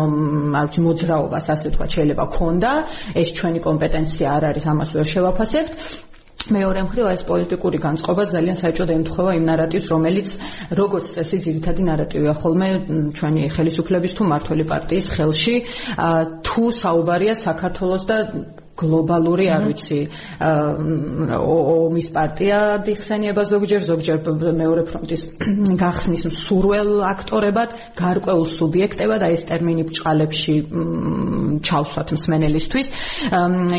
არ 0.61 0.65
ვიცი 0.69 0.81
მოძრაობას 0.87 1.47
ასე 1.55 1.69
თქვა 1.75 1.87
შეიძლება 1.95 2.25
ქონდა. 2.37 2.73
ეს 3.21 3.29
ჩვენი 3.37 3.61
კომპეტენცია 3.69 4.27
არ 4.37 4.43
არის 4.51 4.65
ამას 4.73 4.91
ვერ 4.97 5.07
შევაფასებთ. 5.13 5.73
მეორე 6.51 6.81
მხრივ 6.83 7.07
ეს 7.15 7.23
პოლიტიკური 7.31 7.79
განწყობა 7.87 8.23
ძალიან 8.35 8.57
საჭირო 8.59 8.93
ემთხვევა 8.99 9.33
იმ 9.39 9.45
ნარატივს 9.47 9.87
რომელიც 9.95 10.29
როგორც 10.81 11.07
წესი 11.15 11.39
ძირითადი 11.47 11.83
ნარატივია 11.87 12.35
ხოლმე 12.43 12.69
ჩვენი 13.15 13.43
ხელისუფლების 13.55 14.13
თუ 14.19 14.23
მართველი 14.33 14.65
პარტიის 14.73 15.07
ხელში 15.15 15.55
თუ 16.47 16.63
საუბარია 16.83 17.35
საქართველოს 17.47 18.03
და 18.11 18.17
გლობალური, 18.81 19.47
არ 19.53 19.67
ვიცი, 19.69 19.99
ომის 20.43 22.09
პარტია 22.15 22.59
დიხსენიება 22.87 23.45
ზოგჯერ, 23.53 23.83
ზოგჯერ 23.89 24.21
მეორე 24.61 24.85
ფრონტის 24.89 25.25
გახსნის 25.83 26.27
მსურველ 26.33 26.93
აქტორებად, 27.13 27.77
გარკვეულ 28.01 28.47
სუბიექტებად, 28.57 29.27
აი 29.29 29.39
ეს 29.39 29.47
ტერმინი 29.51 29.89
ბჭყალებში 29.91 30.57
ჩავსვათ 31.69 32.15
მსმენელისთვის, 32.19 32.95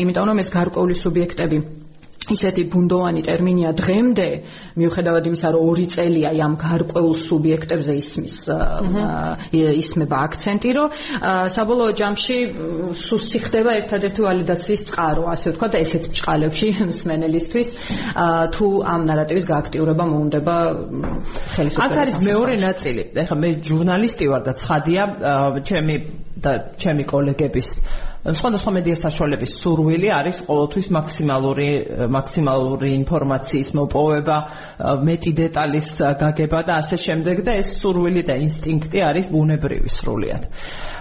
იმიტომ 0.04 0.30
რომ 0.32 0.44
ეს 0.44 0.54
გარკვეული 0.54 1.00
სუბიექტები 1.02 1.83
ისეთი 2.32 2.62
ბუნდოვანი 2.72 3.20
ტერმინია 3.24 3.70
დღემდე. 3.76 4.28
მიუხედავად 4.80 5.24
იმისა 5.28 5.48
რომ 5.54 5.62
ორი 5.68 5.86
წელია 5.92 6.30
ამ 6.44 6.54
გარკვეულ 6.56 7.14
სუბიექტებზე 7.20 7.92
ისმის 8.00 8.34
ისმება 9.52 10.16
აქცენტი 10.26 10.70
რომ 10.78 10.88
საბოლოო 11.56 11.90
ჯამში 12.00 12.36
სუსი 12.96 13.38
ხდება 13.44 13.70
ერთადერთი 13.80 14.20
ვალიდაციის 14.24 14.82
წყარო. 14.88 15.22
ასე 15.34 15.46
ვთქვა 15.52 15.68
და 15.74 15.78
ესეც 15.84 16.04
ბჭყალებში 16.14 16.68
მსმენელისთვის 16.90 17.68
თუ 18.54 18.66
ამ 18.94 19.00
ნარატივის 19.10 19.44
გააქტიურება 19.52 20.04
მოუნდება 20.14 20.56
ხელისუფლებას 21.54 21.84
აქ 21.84 21.94
არის 22.04 22.16
მეორე 22.24 22.54
ნაწილი. 22.64 23.02
ეხლა 23.24 23.36
მე 23.42 23.48
ჟურნალისტი 23.68 24.24
ვარ 24.32 24.42
და 24.48 24.52
ცხადია 24.60 25.02
ჩემი 25.68 25.96
და 26.44 26.52
ჩემი 26.80 27.04
კოლეგების 27.08 27.68
სხვადასხვა 28.24 28.72
მედია 28.72 28.96
საშუალების 28.96 29.52
სურვილი 29.60 30.08
არის 30.16 30.36
ყოველთვის 30.46 30.86
მაქსიმალური 30.96 31.68
მაქსიმალური 32.08 32.88
ინფორმაციის 33.04 33.68
მოპოვება, 33.76 34.36
მეტი 35.04 35.32
დეტალის 35.40 35.88
გაგება 36.22 36.60
და 36.64 36.78
ასე 36.80 36.96
შემდეგ 37.04 37.44
და 37.44 37.52
ეს 37.60 37.68
სურვილი 37.84 38.22
და 38.24 38.38
ინსტინქტი 38.40 38.98
არის 39.04 39.28
ბუნებრივი 39.28 39.90
სრულიად. 39.92 40.42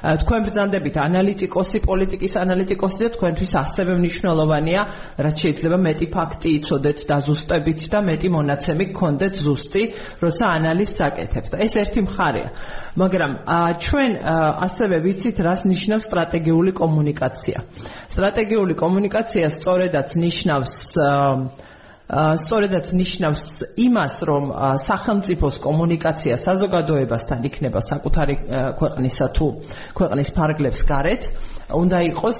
თქვენ 0.03 0.39
ბრძანდებით 0.43 0.95
ანალიტიკოსი, 0.99 1.77
პოლიტიკის 1.87 2.33
ანალიტიკოსი 2.43 2.99
და 3.07 3.09
თქვენთვის 3.15 3.51
ასევე 3.63 3.91
მნიშვნელოვანია, 4.03 4.81
რაც 5.23 5.35
შეიძლება 5.47 5.77
მეტი 5.79 6.07
ფაქტი 6.11 6.49
იცოდეთ 6.59 6.97
დაზუსტებით 7.07 7.81
და 7.87 7.99
მეტი 8.03 8.29
მონაცემი 8.35 8.85
გქონდეთ 8.91 9.33
ზუსტი, 9.39 9.83
როცა 10.19 10.43
ანალიზს 10.59 10.99
აკეთებთ. 11.07 11.51
ეს 11.55 11.73
ერთი 11.79 11.99
მხარეა. 12.03 12.49
მაგრამ 12.93 13.31
ჩვენ 13.81 14.11
ასევე 14.65 14.95
ვიცით, 15.01 15.37
რას 15.41 15.65
ნიშნავს 15.65 16.05
სტრატეგიული 16.09 16.71
კომუნიკაცია. 16.77 17.57
სტრატეგიული 18.13 18.73
კომუნიკაცია 18.77 19.45
სწორედაც 19.49 20.09
ნიშნავს 20.13 20.73
სწორედაც 22.13 22.91
ნიშნავს 22.93 23.43
იმას, 23.79 24.15
რომ 24.27 24.43
სახელმწიფოს 24.85 25.55
კომუნიკაცია 25.63 26.35
საზოგადოებასთან 26.37 27.39
იქნება 27.49 27.79
საკუთარი 27.79 28.35
ქვეყნისა 28.77 29.27
თუ 29.33 29.47
ქვეყნის 29.97 30.29
ფარგლებს 30.35 30.79
გარეთ, 30.83 31.23
უნდა 31.73 31.97
იყოს 32.11 32.39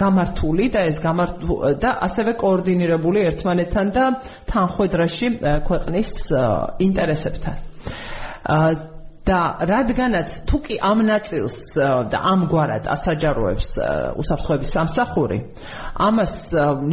გამართული 0.00 0.64
და 0.72 0.80
ეს 0.88 0.96
გამართული 1.02 1.76
და 1.82 1.90
ასევე 2.08 2.32
კოორდინირებული 2.40 3.26
ერთმანეთთან 3.26 3.86
და 3.92 4.04
თანხვედრაში 4.48 5.26
ქვეყნის 5.66 6.10
ინტერესებთან. 6.80 7.56
და 9.26 9.40
რადგანაც 9.66 10.28
თუ 10.46 10.58
კი 10.62 10.74
ამ 10.86 11.02
ნაწილს 11.02 11.56
და 12.12 12.18
ამგვარად 12.30 12.84
ასაჯაროებს 12.94 13.68
უსაფრთხოების 14.22 14.70
სამსახური 14.76 15.38
ამას 16.06 16.34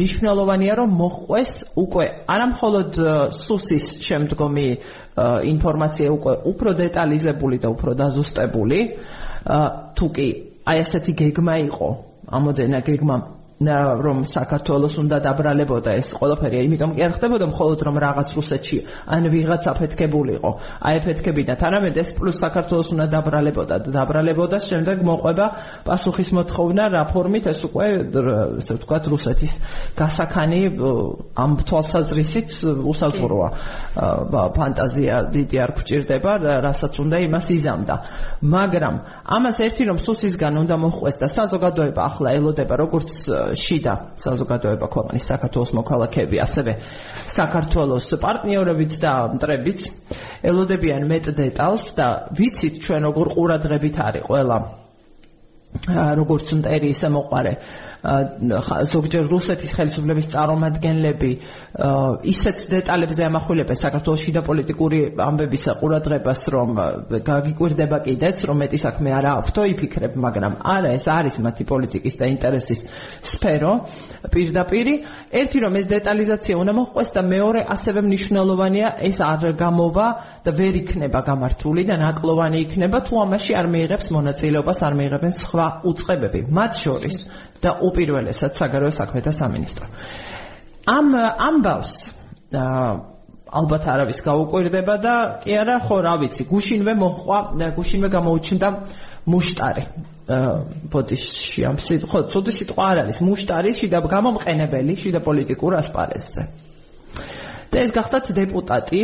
ნიშნულოვანია 0.00 0.74
რომ 0.80 0.90
მოხვეს 0.98 1.52
უკვე 1.78 2.06
არამხოლოდ 2.34 2.90
სუსის 3.38 3.86
შემდგომი 4.08 4.68
ინფორმაცია 5.54 6.08
უკვე 6.10 6.34
უფრო 6.50 6.70
დეტალიზებული 6.82 7.56
და 7.62 7.68
უფრო 7.70 7.90
დაზუსტებული 8.02 8.78
თუ 9.94 10.06
კი 10.18 10.28
აი 10.66 10.78
ასეთი 10.82 11.12
გეგმა 11.22 11.54
იყო 11.70 11.88
ამოდენა 12.34 12.78
გეგმა 12.82 13.16
რომ 13.62 14.26
საქართველოს 14.26 14.94
უნდა 14.98 15.16
დაბრალებოდა 15.22 15.90
ეს 15.94 16.10
ყველაფერი, 16.18 16.66
იმიტომ 16.66 16.90
კი 16.98 17.00
არ 17.06 17.12
ხდებოდა 17.14 17.46
მხოლოდ 17.54 17.78
რომ 17.86 17.96
რაღაც 18.02 18.28
რუსეთში 18.34 18.78
ან 19.06 19.22
ვიღაც 19.30 19.62
აფეთქებულიყო. 19.70 20.50
აი 20.82 20.94
აფეთქებინათ, 20.98 21.60
არამედ 21.62 21.94
ეს 22.02 22.08
პლუს 22.18 22.36
საქართველოს 22.42 22.88
უნდა 22.98 23.06
დაბრალებოდა 23.14 23.74
და 23.78 23.90
დაბრალებოდა 23.94 24.58
შემდეგ 24.58 24.96
მოყვება 25.06 25.46
პასუხის 25.86 26.28
მოთხოვნა 26.34 26.84
რა 26.98 27.02
ფორმით 27.14 27.44
ეს 27.54 27.60
უკვე 27.62 27.86
ესე 28.58 28.74
ვთქვათ 28.74 29.04
რუსეთის 29.14 29.52
გასახანი 29.94 30.60
ამ 31.38 31.50
თვალსაზრისით 31.62 32.50
უსაზღვროა. 32.90 33.48
ფანტაზია 34.54 35.14
დიდი 35.30 35.56
არ 35.62 35.70
გჭირდება, 35.78 36.32
რასაც 36.58 36.94
უნდა 36.98 37.16
იმას 37.22 37.46
იზამდა. 37.54 37.94
მაგრამ 38.42 38.94
ამას 39.30 39.56
ერთი 39.62 39.82
რომ 39.94 39.98
სუსისგან 40.02 40.54
უნდა 40.58 40.74
მოხვეს 40.74 41.16
და 41.22 41.26
საზოგადოება 41.30 42.00
ახლა 42.02 42.28
ელოდება 42.34 42.74
როგორც 42.82 43.10
შიდა 43.52 43.94
საზოგადოება 44.24 44.86
ქვეყნის 44.94 45.24
საქართველოს 45.30 45.72
მოქალაქეები, 45.78 46.36
ასევე 46.44 46.72
საქართველოს 47.34 48.06
პარტნიორებიც 48.24 48.92
და 49.04 49.12
მტრებიც 49.34 49.80
ელოდებიან 50.44 51.02
მეტ 51.10 51.24
დეტალს 51.38 51.84
და 51.98 52.08
ვიცით 52.38 52.74
ჩვენ 52.84 53.02
როგორ 53.10 53.26
ყურადღებით 53.34 53.96
არის 54.04 54.26
ყველა 54.28 54.58
როგორც 56.18 56.46
მტერი 56.54 56.88
ისე 56.94 57.08
მოყარე 57.10 57.52
ზოგჯერ 58.04 59.24
რუსეთის 59.32 59.70
ხელისუფლების 59.78 60.26
წარმომადგენლები 60.34 61.30
ისეთ 62.32 62.58
დეტალებზე 62.74 63.22
ამახვილებენ 63.28 63.78
საქართველოს 63.80 64.24
შიდა 64.24 64.42
პოლიტიკური 64.44 64.98
ამბების 65.24 65.64
ყურადღებას 65.80 66.42
რომ 66.54 66.70
გაგიკვირდება 67.30 67.98
კიდეც 68.04 68.44
რომ 68.44 68.60
მეტი 68.64 68.78
საქმე 68.84 69.14
არა 69.18 69.30
აქვთო 69.40 69.62
იფიქრებ 69.72 70.12
მაგრამ 70.26 70.54
არა 70.74 70.90
ეს 70.98 71.06
არის 71.16 71.34
მათი 71.48 71.64
პოლიტიკის 71.72 72.14
და 72.20 72.24
ინტერესის 72.34 72.80
სფერო 73.24 73.72
პირდაპირ 74.34 74.86
ერთი 75.40 75.58
რომ 75.64 75.72
ეს 75.80 75.86
დეტალიზაცია 75.96 76.54
უნდა 76.60 76.72
მოხდეს 76.76 77.10
და 77.16 77.22
მეორე 77.24 77.60
ასევე 77.74 78.00
მნიშვნელოვანია 78.04 78.88
ეს 79.08 79.16
არ 79.24 79.56
გამოვა 79.56 80.08
და 80.44 80.50
ვერ 80.52 80.74
იქნება 80.82 81.20
გამართული 81.24 81.82
და 81.88 81.96
ნაკლოვანი 82.04 82.58
იქნება 82.68 82.98
თუ 83.06 83.14
ამაში 83.24 83.52
არ 83.60 83.66
მიიღებს 83.74 84.06
მონაწილეობას 84.16 84.78
არ 84.84 84.94
მიიღებენ 84.98 85.32
სხვა 85.40 85.66
უწყებები. 85.90 86.40
მათ 86.58 86.72
შორის 86.84 87.16
და 87.62 87.70
უპირველესად 87.88 88.52
საგარეო 88.58 88.92
საქმეთა 88.98 89.32
სამინისტრო. 89.34 89.86
ამ 90.84 91.06
ამბავს 91.48 91.94
ალბათ 93.54 93.84
არავის 93.86 94.18
გაუკვირდება 94.26 94.94
და 94.98 95.14
კი 95.44 95.54
არა 95.62 95.76
ხო 95.86 95.96
რა 96.02 96.14
ვიცი 96.22 96.42
გუშინვე 96.50 96.92
მოხვა 96.98 97.38
გუშინვე 97.76 98.08
გამოუჩნდა 98.14 98.68
მუშტარი 99.30 99.84
ბოდიში 100.92 101.60
ამ 101.68 101.76
სიტყვა 101.86 102.10
ხო 102.10 102.20
ცუდი 102.32 102.52
სიტყვა 102.58 102.84
არ 102.90 102.98
არის 103.04 103.18
მუშტარი 103.28 103.70
შიდა 103.78 103.98
გამომყენებელი 104.14 104.94
შიდა 105.02 105.20
პოლიტიკურ 105.28 105.72
ასპარეზზე 105.80 106.42
და 107.70 107.76
ეს 107.84 107.90
გახდათ 107.94 108.32
დეპუტატი 108.40 109.00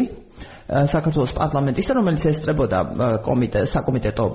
საქართველოს 0.71 1.33
პარლამენტისა, 1.35 1.95
რომელიც 1.99 2.25
ესწრებოდა 2.31 2.81
კომიტე 3.27 3.65
საკომიტეტო 3.71 4.27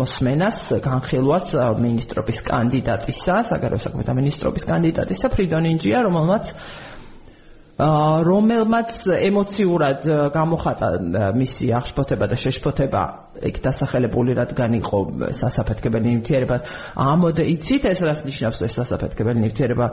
მოსმენას, 0.00 0.58
განხილვას 0.82 1.46
მინისტრობის 1.84 2.40
კანდიდატისა, 2.48 3.36
საგარეო 3.52 3.78
საქმეთა 3.86 4.16
მინისტრობის 4.18 4.66
კანდიდატისა 4.66 5.30
ფრიდონ 5.34 5.70
ინჯია, 5.78 6.02
რომელმაც 6.08 6.50
რომელმაც 7.78 9.06
ემოციურად 9.06 10.02
გამოხატა 10.34 10.88
მისი 11.38 11.70
აღშფოთება 11.78 12.26
და 12.26 12.34
შეშფოთება 12.34 13.02
იქ 13.38 13.60
დასახელებული 13.62 14.34
რადგან 14.34 14.72
იყო 14.82 14.98
სასაფეთქებელი 15.30 16.10
ნივთიერება. 16.10 16.56
ამოდ 16.98 17.38
იცით 17.38 17.84
ეს 17.86 18.00
რას 18.02 18.20
ნიშნავს 18.26 18.58
ეს 18.66 18.72
სასაფეთქებელი 18.82 19.38
ნივთიერება? 19.46 19.86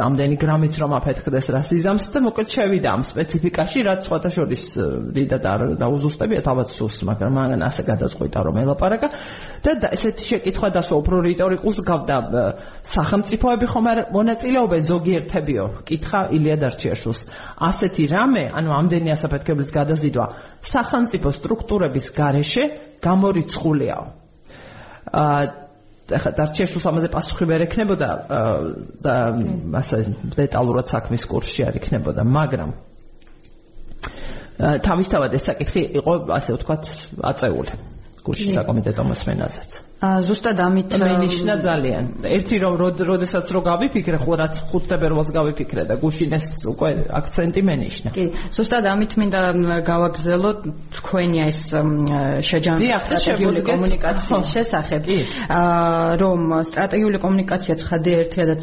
ამდენი 0.00 0.36
გრამიც 0.40 0.74
რომ 0.80 0.96
აფეთქდეს 0.96 1.46
რას 1.52 1.68
იზამს 1.76 2.08
და 2.08 2.18
მოკლედ 2.24 2.48
შევიდა 2.56 2.88
ამ 2.88 3.02
სპეციფიკაში 3.04 3.78
რაც 3.84 4.00
სხვათა 4.08 4.30
შორის 4.32 4.62
დიდად 5.12 5.44
არ 5.44 5.60
დაუზუსტებია 5.76 6.40
თავად 6.40 6.68
სულს 6.72 6.96
მაგრამ 7.04 7.32
მან 7.36 7.60
ასე 7.68 7.82
გადაწყვიტა 7.84 8.38
რომ 8.48 8.56
ელაპარაკა. 8.64 9.08
და 9.60 9.88
ესეთი 9.92 10.24
შეკითხვა 10.30 10.68
დასვა 10.72 10.96
უფრო 11.04 11.16
რიტორიკულს 11.20 11.78
გავდა 11.84 12.16
სახელმწიფოები 12.80 13.66
ხომ 13.68 13.86
არ 13.92 13.98
მონაწილეობენ? 14.08 14.82
ზოგიერთებიო? 14.88 15.64
კითხა 15.84 16.20
ηλია 16.32 16.56
დარჩიაშვილს 16.64 17.09
ასეთი 17.68 18.04
რამე 18.10 18.44
ანუ 18.56 18.70
ამდენი 18.76 19.10
ასაფეთქებლის 19.14 19.70
გადაზიდვა 19.74 20.26
სახელმწიფო 20.72 21.28
სტრუქტურების 21.38 22.06
გარეშე 22.16 22.64
გამორიცხულიაო. 23.04 24.04
აა 25.10 25.42
ახლა 26.10 26.30
დარჩეშულს 26.34 26.86
ამაზე 26.90 27.08
პასუხი 27.14 27.46
ვერ 27.46 27.64
ექნებოდა 27.66 28.08
და 29.04 29.14
ასე 29.78 29.98
დეტალურად 30.34 30.86
საქმის 30.90 31.22
კურსში 31.30 31.66
არ 31.70 31.78
იქნებოდა, 31.78 32.24
მაგრამ 32.26 32.70
თავისთავად 34.60 35.30
ეს 35.38 35.44
საკითხი 35.50 35.82
იყო 36.02 36.14
ასე 36.34 36.56
ვთქვათ 36.56 36.90
აწეული 37.30 37.72
კურსში 38.26 38.50
საკომიტეტო 38.58 39.02
მოსმენაზეც. 39.06 39.89
ზუსტად 40.00 40.56
ამით 40.64 40.96
მენიშნა 40.96 41.54
ძალიან. 41.60 42.04
ერთი 42.24 42.56
რომ 42.56 42.72
როდესაც 43.04 43.44
რო 43.52 43.60
გავიფიქრე, 43.60 44.16
ხო 44.16 44.32
რაც 44.40 44.54
5 44.72 44.88
თებერვალს 44.88 45.28
გავიფიქრე 45.28 45.82
და 45.84 45.94
გუშინეს 46.00 46.64
უკვე 46.72 47.12
აქცენტი 47.20 47.60
მენიშნა. 47.60 48.08
კი, 48.16 48.24
ზუსტად 48.48 48.84
ამით 48.88 49.12
მინდა 49.20 49.40
გავაგზელო 49.84 50.50
თქვენი 50.96 51.38
ეს 51.52 51.60
შეჯამება 52.48 52.96
სტრატეგიული 52.96 53.60
კომუნიკაციის 53.60 54.48
შესახებ. 54.56 55.02
აა 55.52 56.16
რომ 56.16 56.40
სტრატეგიული 56.64 57.18
კომუნიკაცია 57.20 57.74
ცხადია 57.76 58.16
ერთადაც 58.24 58.60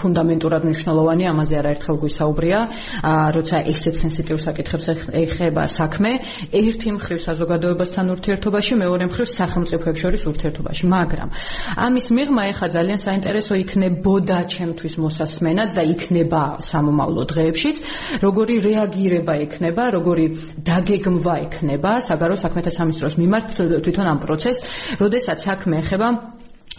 ფუნდამენტურად 0.00 0.62
მნიშვნელოვანია, 0.64 1.28
ამაზე 1.28 1.54
არაერთხელ 1.60 1.96
გვისაუბრია, 2.00 2.58
აა 3.04 3.26
როცა 3.36 3.56
ესეთ 3.68 3.94
სენსიტიურ 4.00 4.40
საკითხებს 4.48 4.86
ეხება 5.12 5.62
საქმე, 5.68 6.10
ერთი 6.56 6.88
მხრივ 6.96 7.18
საზოგადოებასთან 7.20 8.06
ურთიერთობაში, 8.16 8.72
მეორე 8.80 9.04
მხრივ 9.12 9.28
სახელმწიფოებს 9.28 10.00
შორის 10.00 10.21
საერთაშორისო 10.22 10.30
ურთიერთობაში, 10.30 10.84
მაგრამ 10.86 11.28
ამის 11.76 12.06
მიღმა 12.16 12.42
ეხა 12.52 12.66
ძალიან 12.76 12.98
საინტერესო 13.02 13.54
იქნებოდა 13.62 14.38
ჩემთვის 14.54 14.94
მოსასმენად 15.02 15.70
და 15.76 15.82
იქნება 15.82 16.42
სამომავლო 16.62 17.22
დღეებშიც, 17.32 17.76
როგორი 18.22 18.54
რეაგირება 18.62 19.34
ექნება, 19.46 19.82
როგორი 19.96 20.26
დაგეგმვა 20.62 21.34
ექნება 21.46 21.92
საგარეო 22.06 22.38
საქმეთა 22.38 22.70
სამინისტროს 22.78 23.18
მიმართ 23.18 23.46
თვითონ 23.82 24.06
ამ 24.12 24.18
პროცესს, 24.22 24.62
როდესაც 25.02 25.38
საქმე 25.42 25.82
ეხება 25.82 26.08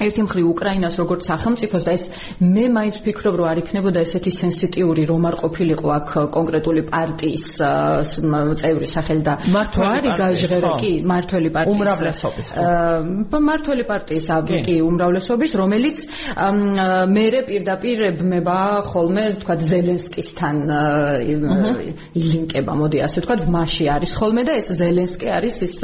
ერთი 0.05 0.21
მხრივ 0.27 0.45
უკრაინას 0.53 0.95
როგორც 1.01 1.27
სახელმწიფოს 1.31 1.83
და 1.87 1.91
ეს 1.97 2.03
მე 2.41 2.65
მაინც 2.77 2.95
ვფიქრობ 3.01 3.35
რომ 3.39 3.47
არ 3.51 3.57
იქნებოდა 3.63 3.99
ესეთი 4.05 4.31
სენსიტიური 4.39 5.03
რომ 5.11 5.27
არ 5.29 5.35
ყოფილიყო 5.43 5.87
აქ 5.97 6.07
კონკრეტული 6.37 6.81
პარტიის 6.93 7.47
წევრი 8.63 8.87
სახელი 8.93 9.23
და 9.27 9.33
მართველი 9.53 10.09
გაჟღერე 10.19 10.71
კი 10.81 10.91
მართველი 11.13 11.49
პარტიის 11.55 11.75
უმრავლესობის 11.77 12.47
მართველი 13.53 13.83
პარტიის 13.91 14.27
კი. 14.63 14.75
უმრავლესობის 14.83 15.51
რომელიც 15.61 15.97
მერე 17.13 17.39
პირდაპირ 17.49 17.97
ბმება 18.19 18.59
ხოლმე 18.89 19.23
თქვა 19.43 19.55
ზელენსკისთან 19.71 20.55
ილინკება 22.19 22.73
მოდი 22.81 22.97
ასე 23.07 23.23
თქვა 23.25 23.35
მასში 23.55 23.85
არის 23.95 24.11
ხოლმე 24.17 24.41
და 24.47 24.53
ეს 24.61 24.69
ზელენსკი 24.79 25.27
არის 25.37 25.55
ის 25.67 25.75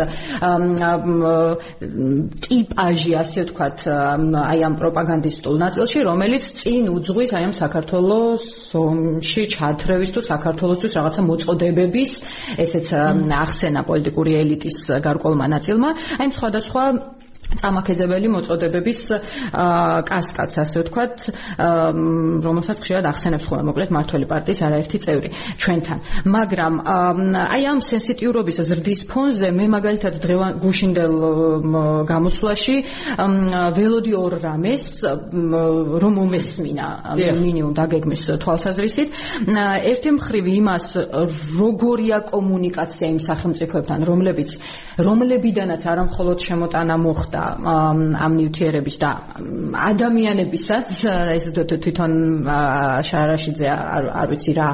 ტიპაჟი 2.45 3.11
ასე 3.21 3.41
თქვა 3.51 3.67
აი 4.09 4.59
ამ 4.67 4.73
პროპაგანდისტულ 4.79 5.55
ნაწილში, 5.63 5.99
რომელიც 6.09 6.43
წინ 6.59 6.89
უძღვის 6.95 7.29
აი 7.35 7.43
ამ 7.49 7.53
საქართველოს 7.59 8.43
ომში 8.79 9.43
ჩათრევის 9.53 10.09
თუ 10.15 10.21
საქართველოსთვის 10.29 10.93
რაღაცა 10.99 11.21
მოწოდებების 11.29 12.11
ესეც 12.65 12.87
ახსენა 13.43 13.81
პოლიტიკური 13.89 14.31
ელიტის 14.43 14.77
გარკვეულმა 15.05 15.47
ნაწილმა, 15.55 15.89
აი 16.19 16.27
სხვადასხვა 16.39 16.83
წამაკეზებელი 17.57 18.27
მოწოდებების 18.29 18.99
კასკადს 20.05 20.55
ასე 20.61 20.83
ვთქვათ, 20.83 21.17
რომელსაც 22.45 22.77
ხშირად 22.83 23.05
ახსენებს 23.09 23.45
ხოლმე 23.49 23.63
მოკლედ 23.69 23.89
მართველი 23.95 24.25
პარტიის 24.29 24.59
არაერთი 24.69 24.97
წევრი 25.05 25.29
ჩვენთან. 25.57 25.99
მაგრამ 26.29 26.73
აი 26.85 27.63
ამ 27.73 27.79
სენსიტიურობის 27.89 28.57
ზრდის 28.69 29.01
ფონზე 29.09 29.49
მე 29.49 29.65
მაგალითად 29.75 30.13
დღევან 30.21 30.51
გუშინდელ 30.61 31.13
გამოსვლაში 32.05 32.75
ველოდი 33.17 34.13
ორ 34.13 34.33
რამეს 34.45 34.85
რომ 35.09 36.13
მომესმინა 36.19 36.87
მინიმუმ 37.17 37.73
დაგეგმის 37.73 38.23
თვალსაზრისით. 38.45 39.09
ერთი 39.89 40.09
მხრივ 40.21 40.45
იმას 40.59 40.85
როგორია 41.57 42.17
კომუნიკაცია 42.29 43.07
იმ 43.09 43.19
სახელმწიფოებთან, 43.25 43.99
რომლებიც 44.05 44.49
რომლებიდანაც 44.99 45.81
არამხოლოდ 45.89 46.39
შემოტანა 46.45 46.95
მოხდა 46.99 47.38
და 47.39 47.45
ამ 48.19 48.31
ნივთიერების 48.39 48.95
და 48.99 49.09
ადამიანებისაც 49.89 50.87
ეს 51.39 51.45
თვითონ 51.55 52.13
შარაშიძე 53.09 53.67
არ 53.69 54.03
არ 54.21 54.27
ვიცი 54.33 54.53
რა 54.59 54.69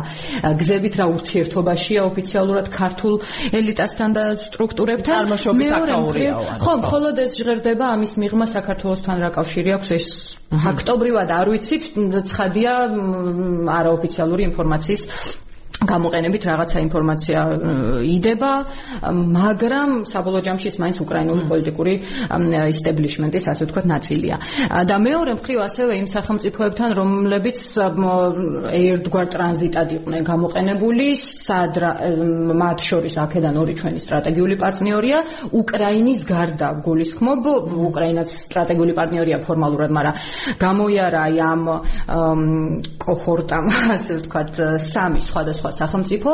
გზებით 0.62 0.96
რა 1.00 1.06
ურთიერთობაშია 1.14 2.02
ოფიციალურად 2.10 2.68
ქართულ 2.74 3.14
ელიტასთან 3.60 4.10
და 4.18 4.24
სტრუქტურებთან. 4.50 5.14
წარმოშობით 5.16 5.72
აკაურიაო 5.80 6.42
ხო 6.64 6.74
მხოლოდ 6.82 7.16
ეს 7.26 7.32
ჟღერდება 7.40 7.86
ამის 7.96 8.14
მიღმა 8.22 8.46
საქართველოსთან 8.56 9.16
რა 9.26 9.30
კავშირი 9.38 9.72
აქვს 9.78 9.90
ეს 10.00 10.06
ფაქტობრივად 10.66 11.30
არ 11.40 11.48
ვიცით 11.54 11.84
ცხადია 12.30 12.74
არაოფიციალური 13.80 14.44
ინფორმაციის 14.50 15.04
გამოყენებით 15.90 16.44
რაღაცა 16.50 16.78
ინფორმაცია 16.86 17.40
იდება, 18.16 18.52
მაგრამ 19.12 19.90
საბოლოო 20.10 20.42
ჯამში 20.48 20.68
ის 20.72 20.78
მაინც 20.82 20.98
უკრაინული 21.06 21.44
პოლიტიკური 21.52 21.94
ისტებლიშმენტის 22.74 23.46
ასე 23.52 23.64
ვთქვათ 23.66 23.86
ნაწილია. 23.86 24.36
და 24.90 24.96
მეორე 25.00 25.32
მხრივ 25.40 25.60
ასევე 25.66 25.92
იმ 26.02 26.08
სახელმწიფოებთან, 26.16 26.90
რომლებიც 27.00 27.58
ერთგვარ 28.76 29.26
ტრანზიტად 29.36 29.88
იყვნენ 29.98 30.24
გამოყენებული, 30.32 31.08
სად 31.16 31.74
მათ 32.56 32.78
შორის 32.90 33.16
აქედან 33.26 33.56
ორი 33.62 33.74
ჩვენი 33.80 34.00
სტრატეგიული 34.06 34.56
პარტნიორია, 34.64 35.20
უკრაინის 35.52 36.22
გარდა 36.26 36.68
გულისხმობ, 36.86 37.42
უკრაინაც 37.90 38.30
სტრატეგიული 38.46 38.94
პარტნიორია 38.96 39.38
ფორმალურად, 39.46 39.90
მაგრამ 39.96 40.16
გამოიარა 40.60 41.20
აი 41.26 41.38
ამ 41.46 41.62
კოჰორტამ 43.02 43.66
ასე 43.96 44.14
ვთქვათ 44.20 44.52
სამი 44.82 45.20
სხვადასხვა 45.26 45.72
სახელმწიფო, 45.80 46.32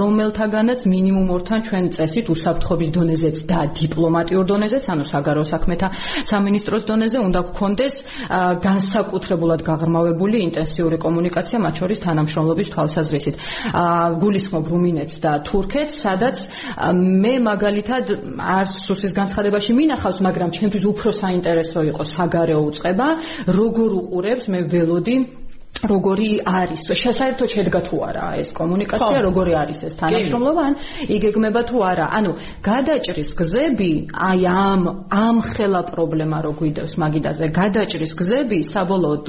რომელთაგანაც 0.00 0.80
მინიმუმ 0.92 1.28
ორთან 1.36 1.60
ჩვენ 1.66 1.84
წესით 1.96 2.26
უსაფრთხობის 2.34 2.90
დონეზეც 2.96 3.36
და 3.50 3.58
დიპლომატიურ 3.78 4.44
დონეზეც, 4.52 4.84
ანუ 4.92 5.04
საგარეო 5.12 5.44
საქმეთა 5.52 5.88
სამინისტროს 6.30 6.82
დონეზე 6.90 7.18
უნდა 7.22 7.40
გქონდეს 7.52 7.94
განსაკუთრებულად 8.66 9.60
გაღრმავებული 9.66 10.36
ინტენსიური 10.46 10.96
კომუნიკაცია 11.02 11.58
მათ 11.62 11.74
შორის 11.82 11.98
თანამშრომლობის 12.06 12.68
თვალსაზრისით. 12.72 13.34
გულისხმობ 14.22 14.64
რუმინეთს 14.72 15.16
და 15.22 15.32
თურქეთს, 15.46 15.94
სადაც 16.02 16.36
მე 17.22 17.34
მაგალითად 17.46 18.04
არ 18.38 18.66
სუსის 18.72 19.12
განცხადებაში 19.16 19.72
მინახავს, 19.78 20.18
მაგრამ 20.26 20.50
ჩემთვის 20.56 20.84
უფრო 20.92 21.10
საინტერესო 21.22 21.80
იყო 21.92 22.02
საგარეო 22.12 22.60
უწყება, 22.70 23.08
როგორ 23.46 23.90
უყურებს 24.00 24.44
მე 24.52 24.60
ველოდი 24.72 25.16
როგორი 25.82 26.30
არის? 26.46 26.80
საერთოდ 26.92 27.48
შედგა 27.50 27.80
თუ 27.86 27.96
არა 28.06 28.26
ეს 28.42 28.50
კომუნიკაცია? 28.54 29.18
როგორი 29.26 29.52
არის 29.62 29.78
ეს 29.88 29.94
თანაშრომლობა 29.98 30.62
ან 30.68 30.74
იგეგმება 31.16 31.62
თუ 31.66 31.76
არა? 31.90 32.06
ანუ 32.18 32.32
გადაჭრის 32.62 33.30
გზები 33.40 33.92
აი 34.14 34.40
ამ 34.46 34.82
ამ 35.10 35.36
ხელა 35.42 35.82
პრობლემა 35.90 36.38
რო 36.46 36.52
გვიდევს 36.60 36.92
მაგიდაზე 37.02 37.46
გადაჭრის 37.50 38.12
გზები 38.14 38.58
საბოლოოდ 38.72 39.24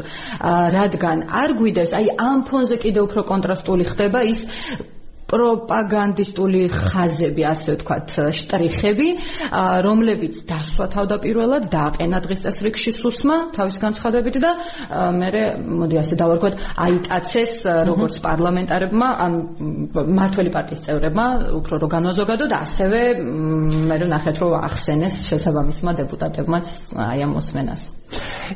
რადგან 0.77 1.17
არ 1.41 1.49
გვიდევს 1.57 1.91
აი 1.97 2.05
ამ 2.29 2.39
ფონზე 2.49 2.75
კიდე 2.83 2.99
უფრო 3.07 3.21
კონტრასტული 3.31 3.83
ხდება 3.89 4.19
ის 4.29 4.45
პროპაგანდისტული 5.31 6.61
ხაზები, 6.73 7.43
ასე 7.47 7.75
ვთქვათ, 7.77 8.13
შტრიხები, 8.37 9.07
რომლებიც 9.85 10.41
დასვა 10.49 10.85
თავდაპირველად 10.93 11.67
დააყენა 11.73 12.19
დღეს 12.25 12.43
წესრიგში 12.45 12.91
სუსმა 12.97 13.37
თავის 13.55 13.77
განცხადებით 13.83 14.35
და 14.43 14.51
მე 15.17 15.43
მოდი 15.63 15.99
ასე 16.03 16.19
დავარქვათ, 16.21 16.53
აიტაცეს 16.85 17.53
როგორც 17.89 18.19
პარლამენტარებმა, 18.27 19.09
ან 19.25 19.31
მართველი 19.93 20.49
პარტიის 20.53 20.85
წევრებმა, 20.85 21.25
უფრო 21.63 21.81
რო 21.81 21.87
განვაზოგადო 21.95 22.45
და 22.51 22.61
ასევე 22.67 23.01
მე 23.89 23.97
ნახეთ 24.13 24.35
რომ 24.43 24.53
ახსენეს 24.69 25.15
შესაბამისმა 25.29 25.91
დეპუტატებმაც 26.03 26.65
აი 26.93 27.25
ამ 27.25 27.31
მოსმენას. 27.39 28.02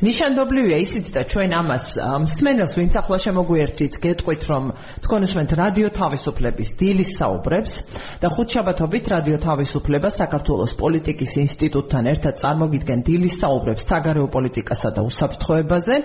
ნიშანდობლივია 0.04 0.78
ისიც 0.84 1.10
და 1.16 1.22
ჩვენ 1.26 1.52
ამას 1.58 1.86
მსმენელს 2.22 2.74
ვინც 2.78 2.94
ახლა 3.02 3.18
შემოგვიერთით 3.24 3.94
გეტყვით 4.04 4.44
რომ 4.52 4.64
თქვენ 5.02 5.22
უსმენთ 5.28 5.52
რადიო 5.58 5.90
თავისუფლების 5.98 6.70
დილის 6.78 7.12
საუბრებს 7.18 7.74
და 8.22 8.28
ხუთშაბათობით 8.30 9.06
რადიო 9.14 9.38
თავისუფლება 9.42 10.10
საქართველოს 10.14 10.72
პოლიტიკის 10.78 11.32
ინსტიტუტთან 11.44 12.04
ერთად 12.14 12.34
წარმოგიდგენ 12.44 13.00
დილის 13.08 13.36
საუბრებს 13.42 13.84
საგარეო 13.90 14.28
პოლიტიკასა 14.38 14.90
და 14.98 15.02
უსაფრთხოებაზე 15.08 15.96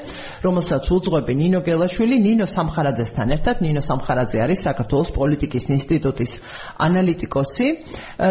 რომელსაც 0.47 0.85
უძღვები 0.97 1.35
ნინო 1.43 1.61
გელაშვილი 1.69 2.17
ნინო 2.23 2.47
სამხარაძესთან 2.49 3.29
ერთად 3.37 3.57
ნინო 3.67 3.83
სამხარაძე 3.85 4.38
არის 4.47 4.61
საქართველოს 4.69 5.11
პოლიტიკის 5.21 5.65
ინსტიტუტის 5.77 6.33
ანალიტიკოსი 6.87 7.69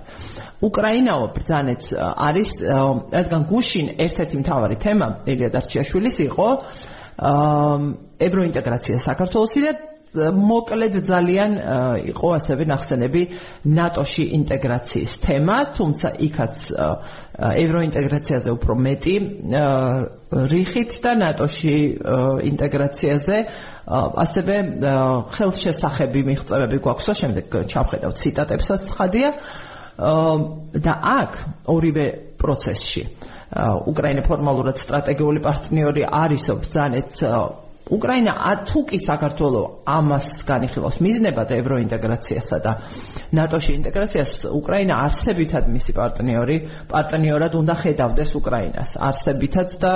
უკრაინაო 0.64 1.24
ბრძანეთ 1.36 1.82
არის, 2.00 2.50
რადგან 3.18 3.42
გუშინ 3.52 3.86
ერთ-ერთი 4.00 4.36
მთავარი 4.40 4.76
თემა 4.80 5.08
ელია 5.28 5.50
დარჩიაშვილის 5.54 6.16
იყო 6.30 6.48
ევროინტეგრაცია 7.20 8.96
საქართველოსი 9.04 9.60
და 9.60 9.72
მოკლედ 10.14 10.94
ძალიან 11.06 11.52
იყო 12.10 12.28
ასევე 12.34 12.66
ნახსენები 12.66 13.22
ნატოში 13.70 14.24
ინტეგრაციის 14.38 15.12
თემა, 15.22 15.56
თუმცა 15.78 16.08
იქაც 16.26 16.56
ევროინტეგრაციაზე 17.38 18.50
უფრო 18.58 18.74
მეტი 18.86 19.14
რიხით 20.50 20.92
და 21.04 21.12
ნატოში 21.22 21.76
ინტეგრაციაზე 22.50 23.36
ასევე 24.24 24.56
ხელშესახები 25.38 26.20
მიღწევები 26.30 26.76
გვაქვს 26.84 27.06
და 27.10 27.14
შემდეგ 27.22 27.44
ჩავხედავ 27.70 28.12
ციტატებსაც 28.18 28.82
ხადია. 28.98 29.30
და 30.80 30.92
აქ 30.96 31.32
ორივე 31.68 32.06
პროცესში 32.40 33.02
უკრაინა 33.90 34.22
ფორმალურად 34.24 34.80
სტრატეგიული 34.80 35.42
პარტნიორი 35.44 36.06
არის 36.08 36.44
ბრძანეთ 36.62 37.12
უკრაინა 37.88 38.32
თუ 38.68 38.80
კი 38.86 38.98
საქართველოს 39.02 39.70
ამას 39.88 40.26
განიხილავს. 40.46 40.96
მიზნებად 41.00 41.48
ევროინტეგრაციასა 41.58 42.56
და 42.60 42.72
ნატოში 43.32 43.72
ინტეგრაციას 43.80 44.32
უკრაინა 44.46 44.94
არსებითად 45.06 45.64
მისი 45.74 45.92
პარტნიორი 45.96 46.56
პარტნიორად 46.92 47.52
უნდა 47.56 47.74
ხედავდეს 47.82 48.30
უკრაინას. 48.40 48.90
არსებითად 49.00 49.68
და 49.80 49.94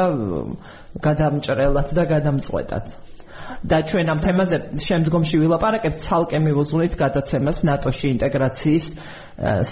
გადამჭრელად 1.07 1.89
და 1.95 2.03
გადამწყვეტად. 2.15 2.85
და 3.65 3.77
ჩვენ 3.89 4.07
ამ 4.13 4.19
თემაზე 4.25 4.57
შემდგომში 4.81 5.37
ვილაპარაკებთ 5.41 5.99
ცალკე 6.01 6.39
მივუძვლით 6.41 6.95
გადაცემას 6.97 7.59
ნატოში 7.69 8.07
ინტეგრაციის 8.17 8.87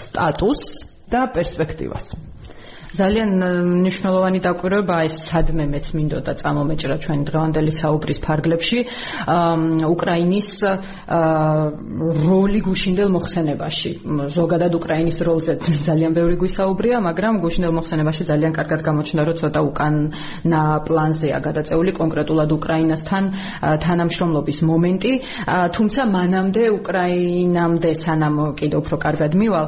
სტატუსს 0.01 0.69
და 1.09 1.21
პერსპექტივას. 1.33 2.32
ძალიან 2.93 3.29
მნიშვნელოვანი 3.65 4.39
დაკვირვება 4.45 4.95
ეს 5.09 5.15
სადმე 5.25 5.65
მეც 5.65 5.87
მინდოდა 5.97 6.33
წამომეჭრა 6.41 6.95
ჩვენ 7.01 7.19
დღევანდელი 7.25 7.71
საუბრის 7.73 8.19
ფარგლებში 8.21 8.79
უკრაინის 9.89 10.49
როლი 12.27 12.59
გუშინდელ 12.67 13.09
მოხსენებაში. 13.17 13.91
ზოგადად 14.37 14.73
უკრაინის 14.77 15.17
როლზე 15.25 15.53
ძალიან 15.89 16.11
ბევრი 16.13 16.35
გვისაუბრია 16.37 16.97
მაგრამ 17.07 17.33
გუშინდელ 17.41 17.73
მოხსენებაში 17.81 18.23
ძალიან 18.29 18.53
კარგად 18.53 18.79
გამოჩნდა 18.85 19.21
რომ 19.25 19.35
ცოტა 19.41 19.61
უკანა 19.73 20.61
პლანზეა 20.85 21.37
გადაწეული 21.47 21.91
კონკრეტულად 21.97 22.49
უკრაინასთან 22.57 23.23
თანამშრომლობის 23.85 24.59
მომენტი. 24.69 25.11
თუმცა 25.73 26.01
მანამდე 26.13 26.63
უკრაინამდე 26.77 27.91
სანამ 28.05 28.35
კიდევ 28.53 28.77
უფრო 28.85 28.95
კარგად 29.01 29.31
მივალ 29.33 29.65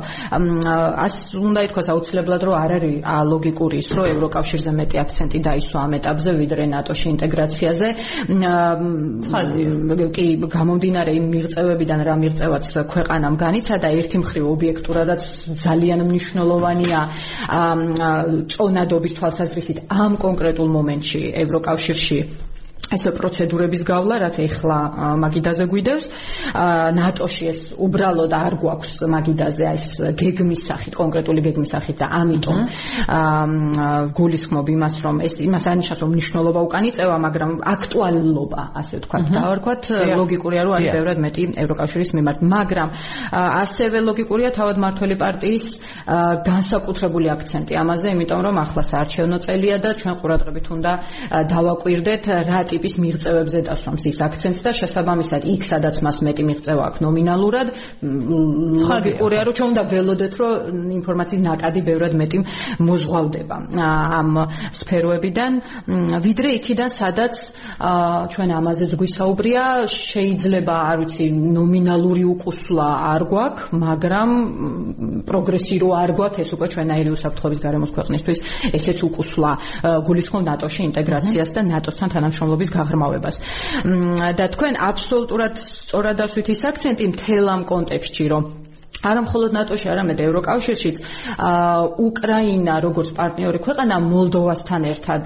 ას 1.05 1.15
უნდა 1.33 1.59
ითქვას 1.67 1.87
აუცილებლად 1.89 2.41
რომ 2.45 2.55
არ 2.61 2.71
არის 2.77 3.14
ლოგიკური 3.23 3.77
ის, 3.83 3.89
რომ 3.95 4.05
ევროკავშირზე 4.11 4.71
მეტი 4.79 4.97
აქცენტი 5.03 5.39
დაისვა 5.47 5.79
ამ 5.85 5.91
ეტაპზე 5.99 6.31
ვიდრე 6.39 6.63
ნატოში 6.75 7.07
ინტეგრაციაზე. 7.15 7.87
კი, 10.15 10.25
გამომდინარე 10.55 11.11
იმ 11.19 11.25
მიღწევებიდან 11.35 11.99
რა 12.07 12.15
მიღწევაც 12.23 12.65
ქვეყანამ 12.93 13.35
განიცადა, 13.43 13.87
ერთი 13.99 14.17
მხრივ 14.23 14.43
ობიექტურადაც 14.55 15.21
ძალიან 15.65 15.99
მნიშვნელოვანია 16.09 16.99
წონადობის 18.55 19.13
თვალსაზრისით 19.19 19.77
ამ 19.89 20.17
კონკრეტულ 20.25 20.67
მომენტში 20.77 21.21
ევროკავშირში 21.45 22.19
ესე 22.93 23.11
პროცედურების 23.17 23.81
გავლა, 23.81 24.15
რაც 24.29 24.35
ეხლა 24.45 24.77
მაგიდაზე 25.17 25.65
გვიდევს. 25.71 26.05
ნატოში 26.95 27.45
ეს 27.49 27.59
უბრალოდ 27.81 28.33
არ 28.37 28.53
გვაქვს 28.61 28.91
მაგიდაზე 29.09 29.63
ეს 29.73 29.85
გეგმის 30.21 30.61
სახით, 30.69 30.93
კონკრეტული 30.93 31.41
გეგმის 31.49 31.69
სახით 31.73 31.97
და 32.03 32.07
ამიტომ 32.21 32.59
გულისხმობ 34.15 34.67
იმას, 34.75 34.95
რომ 35.01 35.15
ეს 35.25 35.35
იმას 35.41 35.65
არნიშნავს, 35.65 35.99
რომ 36.05 36.09
მნიშვნელობა 36.13 36.59
უკანი 36.67 36.89
წევა, 36.93 37.15
მაგრამ 37.25 37.51
აქტუალობა, 37.73 38.61
ასე 38.77 38.93
ვთქვათ, 39.01 39.25
დავარქვათ, 39.33 39.83
ლოგიკურია, 40.21 40.61
რომ 40.65 40.73
არის 40.77 40.89
ბევრად 40.93 41.17
მეტი 41.25 41.43
ევროკავშირის 41.65 42.09
მიმართ, 42.15 42.37
მაგრამ 42.45 42.89
ასევე 43.65 43.97
ლოგიკურია 44.05 44.49
თავად 44.53 44.77
მართველი 44.85 45.15
პარტიის 45.25 45.65
განსაკუთრებული 46.45 47.27
აქცენტი 47.33 47.73
ამაზე, 47.81 48.07
იმიტომ 48.13 48.41
რომ 48.45 48.55
ახლა 48.61 48.83
საარჩევნო 48.85 49.37
წელია 49.41 49.77
და 49.81 49.89
ჩვენ 49.97 50.13
ყურადღებით 50.21 50.65
უნდა 50.75 50.91
დავაკვირდეთ 51.49 52.23
რა 52.45 52.59
ტიპის 52.75 52.93
მიღწევებზე 52.99 53.59
დასვამს 53.71 54.03
ის 54.11 54.17
აქცენტს 54.27 54.61
და 54.65 54.71
შესაბამისად 54.75 55.41
იქ 55.55 55.61
სადაც 55.63 55.95
მას 56.03 56.17
მეტი 56.27 56.43
მიღწევა 56.49 56.83
აქვს 56.91 56.99
ნომინალურად 57.05 57.67
ლოგიკურია 58.83 59.41
რომ 59.47 59.53
ჩვენ 59.55 59.69
უნდა 59.71 59.83
ველოდეთ 59.91 60.33
რომ 60.39 60.91
ინფორმაციის 60.99 61.41
ნაკადი 61.45 61.81
ბევრად 61.87 62.13
მეტი 62.19 62.37
მოზღვავდება 62.83 63.57
ამ 64.19 64.29
სფეროებიდან. 64.75 65.51
ვიდრე 66.25 66.49
იქიდან 66.59 66.89
სადაც 66.91 67.33
ჩვენ 68.33 68.49
ამაზეც 68.59 68.91
გვისაუბრია 68.99 69.63
შეიძლება 69.91 70.75
არ 70.91 70.97
ვიცი 71.05 71.25
ნომინალური 71.31 72.23
უკუსლა 72.35 72.87
არ 73.13 73.21
გვაქვს 73.31 73.63
მაგრამ 73.85 74.29
პროგრესი 75.29 75.75
რო 75.83 75.89
არ 76.03 76.11
გვაქვს 76.17 76.39
ეს 76.43 76.49
უკვე 76.55 76.67
ჩვენაირი 76.73 77.09
უსაფრთხოების 77.15 77.59
გარემოს 77.65 77.91
ქვეყნისთვის 77.95 78.37
ესეც 78.75 78.97
უკუსლა 79.07 79.51
გულისხმობ 80.07 80.43
ნატოში 80.49 80.81
ინტეგრაციას 80.89 81.49
და 81.55 81.61
ნატოსთან 81.71 82.09
თანამშრომლობას 82.15 82.64
მიღწევების 82.65 82.73
გაღრმავებას. 82.73 83.35
და 84.35 84.45
თქვენ 84.55 84.73
აბსოლუტურად 84.89 85.53
სწორად 85.61 86.17
ასვით 86.25 86.47
ის 86.49 86.61
აქცენტი 86.65 87.05
მთელ 87.13 87.45
ამ 87.49 87.61
კონტექსტში, 87.69 88.25
რომ 88.33 88.43
არა 89.05 89.21
მხოლოდ 89.25 89.51
ნატოში, 89.55 89.87
არამედ 89.93 90.19
ევროკავშირშიც 90.25 90.97
უკრაინა 92.05 92.73
როგორც 92.85 93.09
პარტნიორი 93.19 93.59
ქვეყანა 93.65 93.95
მოლდოვასთან 94.01 94.81
ერთად 94.91 95.23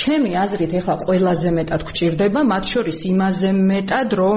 ჩემი 0.00 0.30
აზრით 0.40 0.72
ეხლა 0.80 0.94
ყველაზე 1.04 1.48
მეტად 1.60 1.80
გვჭირდება, 1.88 2.40
მათ 2.52 2.64
შორის 2.72 2.98
იმაზე 3.10 3.50
მეტად, 3.70 4.08
რომ 4.20 4.36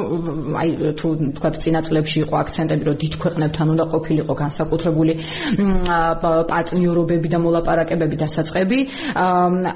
აი 0.59 0.69
თუ 0.99 1.07
თქვა 1.37 1.49
წინაწლებში 1.63 2.17
იყო 2.23 2.35
აქცენტები, 2.43 2.83
რომ 2.89 2.95
დიდ 3.03 3.13
ქვეყნებთან 3.23 3.65
უნდა 3.73 3.85
ყოფილიყო 3.93 4.33
განსაკუთრებული 4.43 5.13
პარტნიორობები 6.51 7.27
და 7.33 7.37
მოლაპარაკებები 7.45 8.15
დასაწყები, 8.23 8.79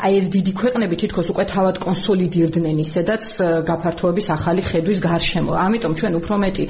აი 0.06 0.14
ეს 0.20 0.26
დიდი 0.36 0.52
ქვეყნები 0.60 0.96
თითქოს 1.02 1.28
უკვე 1.32 1.46
თავად 1.54 1.76
კონსოლიდირდნენ 1.88 2.78
ისედაც 2.84 3.24
გაფართოების 3.70 4.28
ახალი 4.38 4.62
ხედვის 4.68 5.00
გარშემო. 5.08 5.52
ამიტომ 5.56 5.94
ჩვენ 6.00 6.14
უფრო 6.20 6.36
მეტი 6.44 6.66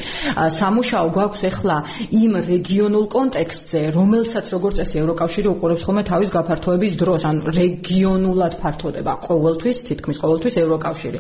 სამუშაო 0.58 1.06
გვაქვს 1.16 1.42
ეხლა 1.50 1.78
იმ 2.12 2.32
რეგიონულ 2.52 3.06
კონტექსტზე, 3.12 3.82
რომელსაც 3.98 4.46
როგორც 4.56 4.76
წესი 4.78 4.96
ევროკავშირი 5.02 5.48
უყურებს 5.54 5.82
ხოლმე 5.88 6.04
თავის 6.08 6.30
გაფართოების 6.38 6.94
დროს, 7.02 7.22
ან 7.30 7.36
რეგიონულად 7.48 8.54
ფართოდება 8.62 9.14
ყოველთვის, 9.28 9.78
თითქმის 9.88 10.18
ყოველთვის 10.24 10.56
ევროკავშირი. 10.64 11.20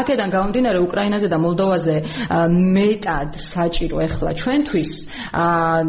აქედან 0.00 0.28
გამომდინარე 0.34 0.78
უკრაინაზე 0.86 1.26
და 1.32 1.38
მოლდოვაზე 1.44 1.96
მეტად 2.78 3.30
საჭირო 3.38 3.96
ახლა 4.08 4.30
ჩვენთვის 4.40 4.90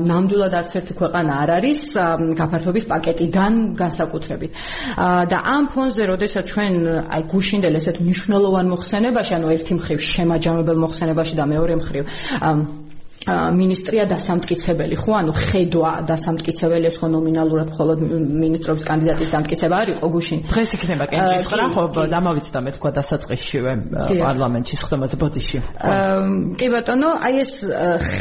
ნამდვილად 0.10 0.54
არც 0.60 0.72
ერთი 0.80 0.94
ქვეყანა 1.00 1.32
არ 1.44 1.50
არის 1.60 1.80
გაფართოების 2.40 2.86
პაკეტიდან 2.92 3.54
განსაკუთრებით. 3.80 4.52
და 5.32 5.38
ამ 5.56 5.64
ფონზე, 5.74 6.04
როდესაც 6.12 6.44
ჩვენ 6.52 6.74
აი 7.16 7.22
გუშინდელ 7.34 7.76
ესეთ 7.80 7.98
მნიშვნელოვან 8.04 8.66
მოხსენებაში, 8.74 9.32
ანუ 9.38 9.48
ერთი 9.56 9.74
მხრივ 9.80 10.00
შემაჯამებელ 10.14 10.78
მოხსენებაში 10.84 11.34
და 11.40 11.46
მეორე 11.54 11.74
მხრივ 11.82 12.04
მინისტრია 13.28 14.06
დასამტკიცებელი. 14.10 14.96
ხო 14.96 15.12
ანუ 15.20 15.32
ხედვა 15.36 15.92
დასამტკიცებელი 16.08 16.86
ეს 16.88 16.96
ხო 17.00 17.08
ნომინალურად 17.12 17.68
მხოლოდ 17.74 18.00
მინისტრობის 18.44 18.84
კანდიდატის 18.90 19.30
დამტკიცება 19.36 19.76
არ 19.84 19.88
იყო 20.00 20.08
გუშინ. 20.16 20.40
დღეს 20.50 20.70
იქნება 20.80 21.06
კენჭისყრა 21.12 21.66
ხო 21.74 21.84
დამავიწყდა 22.00 22.60
მე 22.64 22.72
თქვა 22.80 22.90
დასაწყისშივე 23.00 23.72
პარლამენტში 24.24 24.76
ხდომაზე 24.80 25.16
ბოდიში 25.20 25.58
კი 26.60 26.68
ბატონო 26.74 27.10
აი 27.28 27.36
ეს 27.44 27.54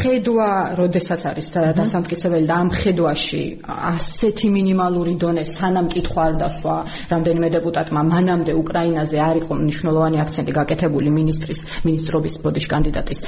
ხედვა 0.02 0.50
როდესაც 0.78 1.20
არის 1.30 1.46
დასამტკიცებელი 1.78 2.46
და 2.48 2.56
ამ 2.58 2.70
ხედვაში 2.74 3.42
ასეთი 3.64 4.48
მინიმალური 4.56 5.14
დონე 5.22 5.44
სანამ 5.46 5.88
კითხვა 5.94 6.22
არ 6.28 6.34
დასვა 6.42 6.76
რამდენიმე 7.12 7.48
დეპუტატმა 7.56 8.00
მანამდე 8.12 8.52
უკრაინაზე 8.62 9.18
არ 9.28 9.36
იყო 9.42 9.52
მნიშვნელოვანი 9.62 10.18
აქცენტი 10.24 10.52
გაკეთებული 10.58 11.08
მინისტრის 11.18 11.60
მინისტრობის 11.86 12.34
ბოდიში 12.44 12.68
კანდიდატის 12.74 13.18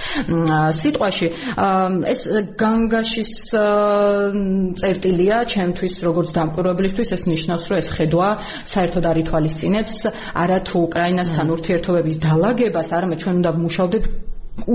სიტყვაში 0.81 1.29
ეს 1.61 2.21
განგაშის 2.57 3.33
წერტილია 4.81 5.39
ჩემთვის 5.53 5.95
როგორც 6.07 6.33
დამკვირვებლისთვის 6.39 7.13
ეს 7.17 7.23
ნიშნავს 7.29 7.65
რომ 7.71 7.81
ეს 7.83 7.89
ხედვა 7.97 8.29
საერთოდ 8.73 9.05
არ 9.11 9.17
ითვალისწინებს. 9.25 9.97
არა 10.41 10.59
თუ 10.65 10.77
უკრაინასთან 10.89 11.47
ურთიერთობების 11.57 12.17
დალაგებას 12.25 12.89
არამედ 12.97 13.19
ჩვენ 13.25 13.35
უნდა 13.41 13.51
ვმუშაობდეთ 13.57 14.05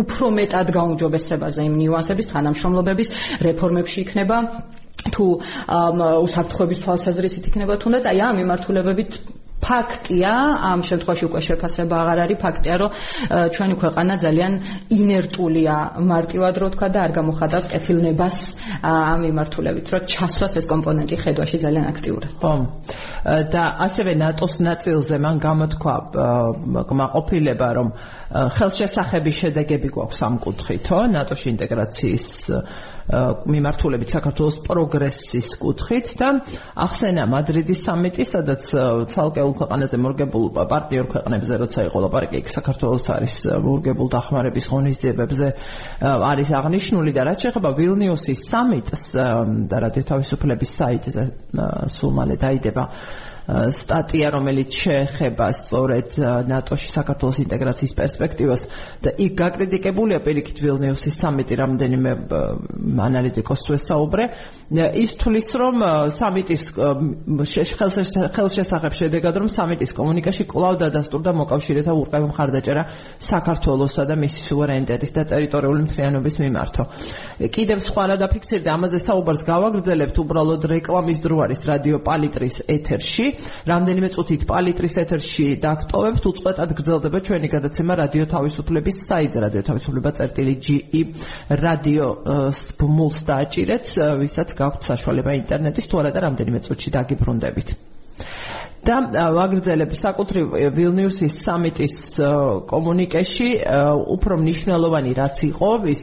უფრო 0.01 0.25
მეტად 0.39 0.67
გაუმჯობესებაზე 0.77 1.61
იმ 1.69 1.75
ნიუანსების 1.81 2.29
თანამშრომლობების 2.33 3.09
რეფორმებში 3.47 3.97
იქნება. 4.05 4.37
თუ 5.13 5.25
უსაფრთხოების 6.25 6.79
თვალსაზრისით 6.81 7.49
იქნება 7.49 7.77
თუნდაც 7.81 8.07
აი 8.09 8.19
ამ 8.25 8.35
მიმართულებებით 8.41 9.11
ფაქტია, 9.61 10.33
ამ 10.71 10.79
შემთხვევაში 10.85 11.25
უკვე 11.29 11.41
შეფასება 11.47 11.95
აღარ 12.03 12.19
არის, 12.25 12.37
ფაქტია, 12.43 12.75
რომ 12.81 12.89
ჩვენი 13.55 13.75
ქვეყანა 13.81 14.13
ძალიან 14.25 14.53
ინერტულია, 14.97 15.75
მარტივად 16.11 16.55
რო 16.61 16.67
თქვა 16.75 16.87
და 16.93 16.99
არ 17.05 17.11
გამოხატავს 17.17 17.65
კეთილნებას 17.73 18.35
ამ 18.85 19.17
მიმართულებით, 19.25 19.85
რომ 19.93 20.01
ჩასვას 20.11 20.53
ეს 20.59 20.65
კომპონენტი 20.69 21.15
ხედვაში 21.23 21.57
ძალიან 21.65 21.85
აქტიურად. 21.93 22.31
ხო. 22.41 22.53
და 23.25 23.63
ასევე 23.85 24.11
ნატოს 24.21 24.55
ნაწილზე 24.61 25.15
მან 25.17 25.35
გამოთქვა 25.41 25.95
კმაყოფილება, 26.89 27.67
რომ 27.77 27.87
ხელშესახების 28.53 29.35
შედეგები 29.41 29.89
გვაქვს 29.95 30.19
ამ 30.27 30.35
კუთხითო, 30.45 30.97
ნატოში 31.15 31.47
ინტეგრაციის 31.55 32.25
მიმართულებით 33.05 34.09
საქართველოს 34.15 34.55
პროგრესის 34.65 35.47
კუთხით 35.61 36.07
და 36.17 36.29
ახსენა 36.73 37.27
მადრიდის 37.29 37.83
სამიტი, 37.85 38.25
სადაც 38.25 38.63
ცალკეულ 39.13 39.53
ქვეყანაზე 39.61 39.97
მორგებულ 40.01 40.45
პარტიორ 40.57 41.05
ქვეყნებზე 41.13 41.53
როცა 41.61 41.85
იყო 41.85 42.01
ლაპარაკი, 42.05 42.41
საქართველოს 42.49 43.05
არის 43.13 43.35
მორგებულ 43.61 44.09
დახმარების 44.09 44.65
ღონისძიებებზე 44.73 45.47
არის 46.01 46.49
აღნიშნული 46.57 47.11
და 47.13 47.21
რაც 47.29 47.45
შეეხება 47.45 47.69
ვილნიუსის 47.77 48.41
სამიტს 48.49 49.05
და 49.69 49.77
რადიო 49.85 50.03
თავისუფლების 50.09 50.71
საიტზე 50.81 51.23
სულ 51.93 52.11
მალე 52.17 52.35
დაიდება 52.41 52.83
სტატია, 53.45 54.31
რომელიც 54.33 54.73
შეეხება 54.73 55.47
სწორედ 55.53 56.17
ნატოში 56.49 56.89
საქართველოს 56.89 57.37
ინტეგრაციის 57.45 57.93
პერსპექტივას 57.93 58.61
და 59.05 59.13
იქ 59.21 59.33
გაკრიტიკებულია 59.37 60.19
პირიქით 60.25 60.57
ვილნიუსის 60.65 61.15
სამიტი 61.21 61.53
რამდენიმე 61.61 62.11
ანალიტიკოსს 63.05 63.69
ვესაუბრე. 63.69 64.23
ის 64.97 65.11
თulis 65.21 65.47
რომ 65.61 65.75
სამიტის 66.09 66.63
ხელშესახებ 68.33 68.93
შედეგად 68.97 69.33
რომ 69.37 69.47
სამიტის 69.53 69.91
კომუნიკაციაში 69.93 70.49
კვლავ 70.49 70.73
დადასტურდა 70.81 71.31
მოკავშირეთა 71.37 71.91
ურყევი 71.93 72.25
მხარდაჭერა 72.33 72.83
საქართველოსა 73.21 74.03
და 74.09 74.15
მისი 74.25 74.41
სუვერენიტეტის 74.49 75.11
და 75.13 75.21
ტერიტორიული 75.29 75.81
მთლიანობის 75.85 76.35
მიმართო. 76.41 76.83
კიდევ 77.45 77.77
სხვა 77.85 78.03
რა 78.09 78.15
დაფიქსირდა 78.25 78.69
ამაზე 78.73 78.99
საუბარს 79.05 79.43
გავაგრძელებთ 79.45 80.17
უბრალოდ 80.17 80.61
რეკლამის 80.65 81.19
დრო 81.21 81.35
არის 81.45 81.61
რადიო 81.69 81.97
პალიტრის 82.01 82.55
ეთერში. 82.65 83.34
რამდენიმე 83.71 84.09
წუთით 84.15 84.45
პალიტრის 84.49 84.95
ეთერში 85.03 85.47
დაგტოვებთ 85.65 86.27
უწყვეტად 86.31 86.75
გრძელდება 86.79 87.19
ჩვენი 87.29 87.47
გადაცემა 87.55 87.93
რადიო 88.01 88.25
თავისუფლების 88.35 89.01
საიტზე 89.09 89.39
რადიო 89.45 89.63
თავისუფლება 89.71 90.09
წერტილი 90.19 90.55
GE 90.67 91.01
რადიო 91.65 92.07
ბმულს 92.79 93.19
დააჭირეთ 93.31 93.85
ვისაც 94.21 94.55
გაქვთ 94.61 94.81
საშუალება 94.91 95.35
ინტერნეტის 95.41 95.89
თუ 95.89 95.95
არა 96.03 96.15
და 96.15 96.19
რამდენიმე 96.29 96.59
წუთში 96.65 96.89
დაგიბრუნდებით. 96.99 97.69
და 98.85 99.01
ვაგრძელებ 99.33 99.93
საკუთრივ 99.97 100.51
ვილნიუსის 100.75 101.35
სამიტის 101.41 101.95
კომუნიკეში 102.69 103.49
უფრო 104.15 104.33
მნიშვნელოვანი 104.41 105.11
რაც 105.19 105.41
იყო 105.49 105.69
ის 105.89 106.01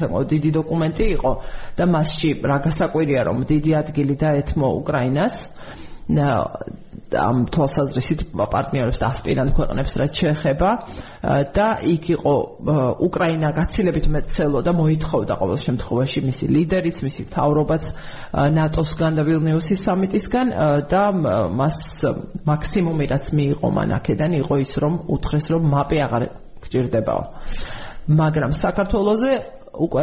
საკმაოდ 0.00 0.28
დიდი 0.34 0.50
დოკუმენტი 0.58 1.06
იყო 1.16 1.32
და 1.78 1.84
მასში 1.94 2.30
რა 2.52 2.58
გასაკვირია 2.68 3.20
რომ 3.32 3.38
დიდი 3.48 3.72
ადგილი 3.80 4.14
დაეთმო 4.24 4.68
უკრაინას 4.80 5.36
ამ 6.08 7.46
თვალსაზრისით 7.48 8.22
პარტნიორებს 8.36 8.98
და 9.00 9.06
ასპირანტ 9.08 9.52
ქვეყნებს 9.56 9.92
რაც 9.96 10.18
შეეხება 10.20 10.70
და 11.56 11.68
იქ 11.88 12.04
იყო 12.16 12.34
უკრაინა 13.06 13.48
გაცილებით 13.56 14.06
მეტცელო 14.12 14.60
და 14.60 14.72
მოითხოვდა 14.76 15.34
ყოველ 15.40 15.58
შემთხვევაში 15.64 16.20
მისი 16.28 16.44
ლიდერიც, 16.52 17.00
მისი 17.04 17.22
მთავრობაც 17.28 17.84
ნატოსგან 18.56 19.12
და 19.16 19.22
ვილნიუსის 19.24 19.80
სამიტისგან 19.88 20.46
და 20.92 21.04
მას 21.60 21.78
მაქსიმუმი 22.44 23.04
რაც 23.08 23.24
მიიღო 23.32 23.68
მან 23.72 23.88
აქედან 24.00 24.32
იყო 24.44 24.54
ის 24.64 24.72
რომ 24.84 24.94
უთხრეს 25.08 25.46
რომ 25.52 25.62
მაპი 25.72 25.96
აღარ 26.04 26.22
გჭირდებაო. 26.60 27.22
მაგრამ 28.08 28.52
საქართველოსზე 28.56 29.57
უკვე 29.86 30.02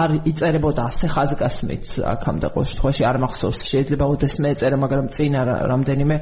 არ 0.00 0.10
იწერებოდა 0.30 0.82
ასე 0.90 1.06
ხაზგასმით 1.14 1.86
აქამდე 2.12 2.46
ყოველ 2.54 2.66
შემთხვევაში 2.70 3.02
არ 3.10 3.16
მახსოვს. 3.24 3.60
შეიძლება 3.72 4.04
ოდესმე 4.14 4.48
ეწერა 4.54 4.76
მაგრამ 4.84 5.06
წინ 5.14 5.32
რამდენიმე 5.72 6.16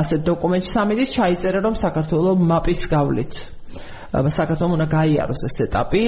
ასე 0.00 0.14
დოკუმენტი 0.28 0.68
სამიდის 0.74 1.10
ჩაიწერა 1.16 1.58
რომ 1.66 1.74
საქართველოს 1.84 2.38
მაპის 2.50 2.80
გავლით 2.94 3.32
საქართველოს 4.14 4.74
უნდა 4.78 4.86
გაიაროს 4.94 5.40
ეს 5.48 5.56
ეტაპი 5.66 6.02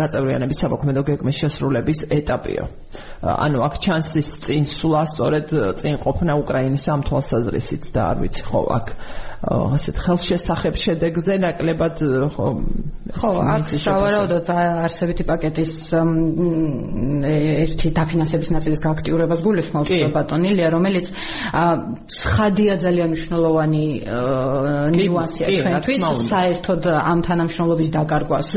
გაწევრიანების 0.00 0.58
სამოქმედო 0.62 1.02
გეგმის 1.08 1.36
შესრულების 1.40 1.98
ეტაპიო. 2.12 2.64
ანუ 3.24 3.58
აქ 3.64 3.74
ჩანსის 3.84 4.28
წინ 4.44 4.64
სულა 4.68 5.02
სწორედ 5.08 5.46
წინ 5.80 5.94
ყოფნა 6.04 6.32
უკრაინის 6.44 6.84
ამ 6.92 7.00
თვალსაზრისით 7.08 7.84
და 7.94 8.00
არ 8.12 8.16
ვიცი 8.22 8.42
ხო 8.48 8.60
აქ 8.78 8.86
ასეთ 9.38 9.98
ხელშესახებ 10.02 10.74
შედეგზე 10.74 11.34
ნაკლებად 11.38 12.00
ხო 12.34 12.46
ხო 13.14 13.28
აქ 13.38 13.68
სავარაუდოდ 13.70 14.48
არსებითი 14.50 15.26
პაკეტის 15.28 15.74
ერთი 17.22 17.92
დაფინანსების 17.94 18.50
ნაწილის 18.56 18.82
გააქტიურებას 18.82 19.44
გულისხმობს 19.46 19.94
ბატონილია 20.16 20.72
რომელიც 20.74 21.06
ცხადია 22.18 22.74
ძალიან 22.82 23.14
მნიშვნელოვანი 23.14 23.84
ნიუანსია 24.98 25.46
ჩვენთვის. 25.54 26.02
საერთოდ 26.34 26.82
ამ 26.98 27.18
თანამშრომლობის 27.22 27.88
დაკარგვას 27.94 28.48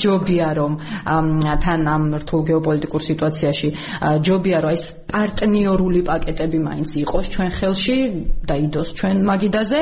ჯობია 0.00 0.48
რომ 0.56 0.72
თან 1.60 1.80
ამ 1.92 2.02
რთულ 2.24 2.40
გეოპოლიტიკურ 2.48 3.00
სიტუაციაში 3.04 3.68
ჯობია 4.24 4.64
რომ 4.64 4.72
ეს 4.80 4.84
პარტნიორული 5.12 6.00
პაკეტები 6.08 6.58
მაინც 6.68 6.90
იყოს 7.02 7.26
ჩვენ 7.34 7.50
ხელში 7.58 7.98
და 8.48 8.54
იდოს 8.66 8.88
ჩვენ 8.98 9.16
მაგიდაზე. 9.28 9.80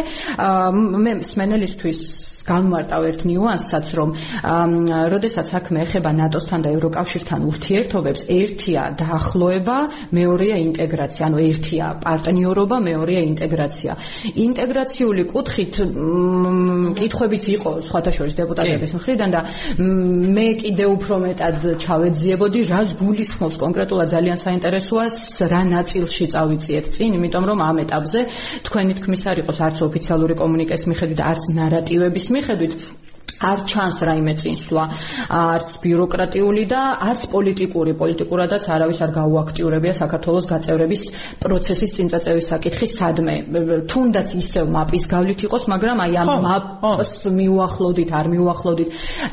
მე 1.05 1.13
სმენელისთვის 1.31 2.01
განმარტავ 2.47 3.03
ერთ 3.11 3.21
ნიუანსსაც, 3.31 3.87
რომ 3.99 4.09
როდესაც 5.13 5.47
საქმე 5.55 5.85
ეხება 5.85 6.11
ნატოსთან 6.21 6.61
და 6.65 6.69
ევროკავშირთან 6.77 7.41
ურთიერთობებს, 7.51 8.23
ერთია 8.31 8.83
დაახლოება, 9.01 9.77
მეორეა 10.15 10.57
ინტეგრაცია, 10.71 11.23
ანუ 11.31 11.39
ერთია 11.51 11.87
პარტნიორობა, 12.05 12.77
მეორეა 12.91 13.23
ინტეგრაცია. 13.31 13.93
ინტეგრაციული 14.47 15.23
კუთხით 15.31 15.75
კითხვებიც 17.01 17.45
იყო 17.57 17.71
სხვათა 17.87 18.11
შორის 18.17 18.35
დეპუტატების 18.41 18.91
მხრიდან 18.99 19.31
და 19.35 19.41
მე 20.37 20.49
კიდე 20.61 20.85
უფრო 20.97 21.15
მეტად 21.25 21.57
ჩავეძიებოდი, 21.85 22.61
რას 22.71 22.89
გულისხმობს 23.01 23.57
კონკრეტულად 23.61 24.09
ძალიან 24.15 24.39
საინტერესოა 24.41 25.07
რა 25.51 25.63
ნაწილში 25.71 26.25
წავიწიეთ 26.35 26.87
წინ, 26.95 27.11
იმიტომ 27.19 27.45
რომ 27.51 27.59
ამ 27.65 27.77
ეტაპზე 27.85 28.21
თქვენი 28.67 28.93
თქმის 29.01 29.23
არ 29.31 29.37
იყოს 29.43 29.59
არც 29.67 29.77
ოფიციალური 29.89 30.35
კომუნიკაციის 30.41 30.89
მიხედვით, 30.91 31.21
არც 31.31 31.43
ნარატივების 31.59 32.27
მიხედვით 32.37 32.75
არ 33.41 33.59
ჩანს 33.65 33.99
რაიმე 34.05 34.35
წინსვლა, 34.41 34.85
არც 35.33 35.69
ბიუროკრატიული 35.81 36.65
და 36.69 36.81
არც 37.09 37.23
პოლიტიკური, 37.33 37.93
პოლიტიკურადაც 37.97 38.65
არავის 38.69 38.99
არ 39.01 39.11
გაუაქტიურებია 39.17 39.95
საქართველოს 39.97 40.47
გაწევრების 40.53 41.03
პროცესის 41.41 41.91
წინწაწევის 41.97 42.47
საკითხი 42.53 42.87
სადმე. 42.93 43.35
თუნდაც 43.89 44.29
ისევ 44.37 44.65
მაპის 44.77 45.05
გავლით 45.09 45.41
იყოს, 45.49 45.63
მაგრამ 45.73 45.97
აი 46.05 46.13
ამ 46.21 46.31
მაპს 46.45 47.13
მიუახლოვდით, 47.41 48.11
არ 48.21 48.27
მიუახლოვდით. 48.35 48.89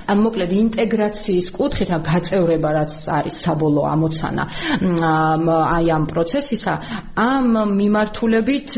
მოკლედ 0.07 0.51
ინტეგრაციის 0.63 1.47
კუთხით 1.57 1.89
ამ 1.91 2.01
გაწევრება 2.07 2.69
რაც 2.77 2.91
არის 3.17 3.35
საბოლოო 3.43 3.87
ამოცანა 3.91 4.43
აი 5.77 5.85
ამ 5.97 6.03
პროცესისა, 6.07 6.73
ამ 7.17 7.47
მიმართულებით 7.75 8.69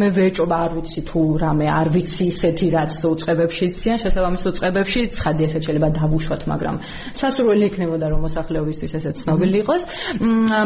მე 0.00 0.08
ვეჭობა 0.16 0.56
არ 0.66 0.72
ვიცი 0.76 1.00
თუ 1.06 1.20
რამე 1.42 1.66
არ 1.70 1.88
ვიცი 1.94 2.24
ისეთი 2.32 2.66
რაც 2.76 2.92
უწყებებში 3.14 3.62
იციან 3.70 3.98
შესაბამისად 4.02 4.55
წებებში 4.58 5.00
ცხადი 5.16 5.42
ესე 5.48 5.58
შეიძლება 5.66 5.88
დავუშვათ, 6.00 6.42
მაგრამ 6.52 6.76
სასურველი 7.20 7.64
იქნებოდა 7.70 8.06
რომ 8.12 8.20
მოსახლეობისთვის 8.26 8.92
ესე 9.00 9.10
ცნობილი 9.20 9.56
იყოს. 9.62 9.82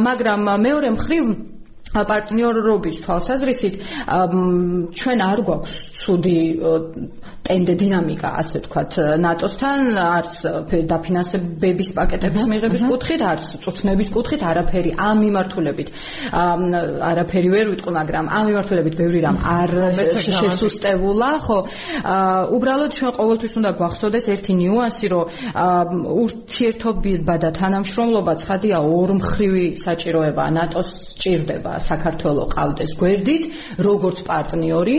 მაგრამ 0.09 0.40
მეორე 0.66 0.88
მხრივ 0.96 1.24
პარტნიორობის 1.90 3.00
თვალსაზრისით 3.05 3.74
ჩვენ 5.00 5.22
არ 5.26 5.40
გვაქვს 5.48 5.74
ცუდი 6.03 6.37
ტენდე 7.50 7.74
დინამიკა, 7.80 8.28
ასე 8.40 8.60
ვთქვათ, 8.62 8.92
ნატოსთან, 9.24 9.80
არც 9.98 10.34
დაფინანსების 10.86 11.88
პაკეტების 11.96 12.44
მიღების 12.46 12.82
კუთხით, 12.86 13.22
არც 13.26 13.44
წუთნების 13.64 14.08
კუთხით, 14.14 14.42
არაფერი 14.46 14.90
ამ 14.94 15.16
მიმართულებით. 15.24 15.88
არაფერი 17.10 17.48
ვერ 17.50 17.66
ვიტყვი, 17.74 17.92
მაგრამ 17.98 18.24
ამ 18.30 18.44
მიმართულებით 18.50 18.94
ბევრი 19.00 19.20
რამ 19.26 19.36
არ 19.50 19.70
შესუსტებულა, 20.30 21.30
ხო? 21.42 21.58
უბრალოდ 22.54 22.90
ჩვენ 22.94 23.12
ყოველთვის 23.18 23.52
უნდა 23.58 23.70
გვახსოვდეს 23.80 24.26
ერთი 24.30 24.52
ნიუანსი, 24.60 25.06
რომ 25.10 25.24
ურთიერთობა 26.22 27.34
და 27.42 27.50
თანამშრომლობა 27.58 28.32
ცხადია 28.46 28.78
ორმხრივი 28.78 29.66
საჭიროება, 29.82 30.44
ნატოს 30.54 30.90
ჭირდება 31.18 31.72
საქართველოს 31.82 32.48
ყავდეს 32.54 32.92
გვერდით, 32.94 33.42
როგორც 33.82 34.18
პარტნიორი, 34.30 34.98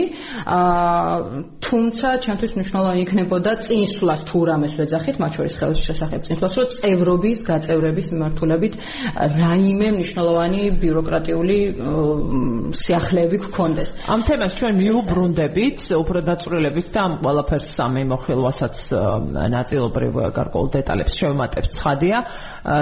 თუმცა 1.62 2.08
ჩვენ 2.22 2.36
ჩვენთვის 2.42 2.58
მნიშვნელოვანი 2.58 3.02
იქნებოდა 3.06 3.52
წინსვლას 3.62 4.20
თუ 4.26 4.38
რამეს 4.50 4.72
ვეძახით, 4.74 5.16
მათ 5.22 5.32
შორის 5.38 5.54
ხელში 5.62 5.82
შესახებ 5.86 6.20
წინსვლას, 6.26 6.54
რომ 6.58 6.66
წევრობის, 6.74 7.38
გაწევრების 7.46 8.06
მიმართულებით 8.12 8.72
რაიმე 9.38 9.88
მნიშვნელოვანი 9.94 10.60
ბიუროკრატიული 10.82 11.58
სიახლეები 12.82 13.36
გქონდეს. 13.46 13.88
ამ 14.10 14.20
თემას 14.26 14.52
ჩვენ 14.58 14.74
მიუბრუნდებით, 14.82 15.78
უფრო 16.02 16.18
დაწვრილებით 16.26 16.86
და 16.90 17.00
ამ 17.06 17.12
ყველაფერს 17.22 17.66
სამი 17.78 18.02
მოხილვასაც 18.10 18.76
ნაწილობრივ 19.54 20.12
გარკვეულ 20.34 20.68
დეტალებს 20.82 21.12
შევმატებთ 21.22 21.70
ცხადია 21.78 22.18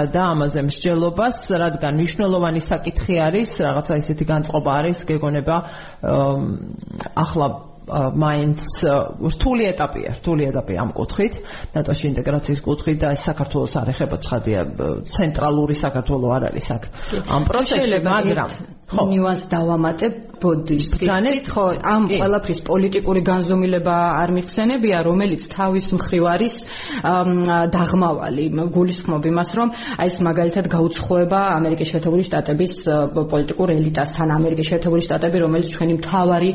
და 0.09 0.21
ამაზე 0.33 0.61
მსჯელობას, 0.69 1.37
რადგან 1.53 1.93
მნიშვნელოვანი 2.01 2.61
საკითხი 2.65 3.15
არის, 3.29 3.49
რაღაცა 3.61 3.93
ისეთი 4.01 4.23
განწყობა 4.25 4.71
არის, 4.81 4.97
გეგონება 5.05 5.55
ახლა 7.13 7.70
მაინც 7.89 8.61
რთული 9.25 9.63
ეტაპია, 9.71 10.13
რთული 10.19 10.45
ეტაპი 10.51 10.77
ამ 10.77 10.91
კუთხით, 10.95 11.39
ნატოში 11.75 12.05
ინტეგრაციის 12.11 12.61
კუთხით 12.61 12.97
და 13.01 13.09
საქართველოს 13.17 13.73
არ 13.81 13.87
ეხება 13.95 14.17
ცხადია 14.21 14.59
ცენტრალური 15.09 15.75
საქართველოს 15.81 16.35
არ 16.37 16.43
არის 16.51 16.67
აქ 16.77 16.83
ამ 17.25 17.43
პროცესში, 17.49 17.99
მაგრამ 18.05 18.49
ნიუანს 18.91 19.47
დავამატებ 19.47 20.13
ბოდის 20.41 20.87
ბრძანეთ. 20.97 21.45
ხო 21.53 21.65
ამ 21.85 22.03
ყველაფრის 22.09 22.59
პოლიტიკური 22.65 23.21
განზომილება 23.21 23.95
არ 24.21 24.29
მიხსენებია 24.35 24.97
რომელიც 25.05 25.41
თავის 25.53 25.87
მხრივ 25.97 26.23
არის 26.33 26.55
დაღმავალი 27.75 28.45
გულისხმობ 28.75 29.23
იმას 29.31 29.49
რომ 29.57 29.69
აი 30.01 30.07
ეს 30.11 30.17
მაგალითად 30.27 30.65
გაუცხოება 30.75 31.39
ამერიკის 31.61 31.87
შეერთებული 31.91 32.23
შტატების 32.25 32.73
პოლიტიკურ 33.31 33.67
ელიტასთან. 33.77 34.27
ამერიკის 34.37 34.67
შეერთებული 34.71 35.01
შტატები 35.05 35.37
რომელიც 35.45 35.67
ჩვენი 35.77 35.93
მთავარი 36.01 36.51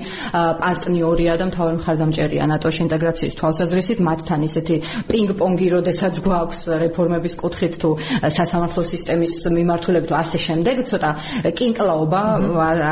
პარტნიორია 0.62 1.32
და 1.40 1.44
მთავარი 1.50 1.76
მხარდამჭერია. 1.80 2.42
ნატოში 2.52 2.80
ინტეგრაციის 2.86 3.34
თვალსაზრისით 3.38 3.98
მათთან 4.02 4.40
ისეთი 4.50 4.76
პინგ-პონგი 5.10 5.66
როდესაც 5.76 6.14
გვაქვს 6.26 6.60
რეფორმების 6.82 7.34
კუთხით 7.38 7.74
თუ 7.80 7.90
სასამართლო 8.34 8.82
სისტემის 8.92 9.32
მიმართულებით 9.46 10.10
ასე 10.10 10.38
შემდეგ 10.46 10.76
ცოტა 10.90 11.10
კინკლაობა 11.54 12.25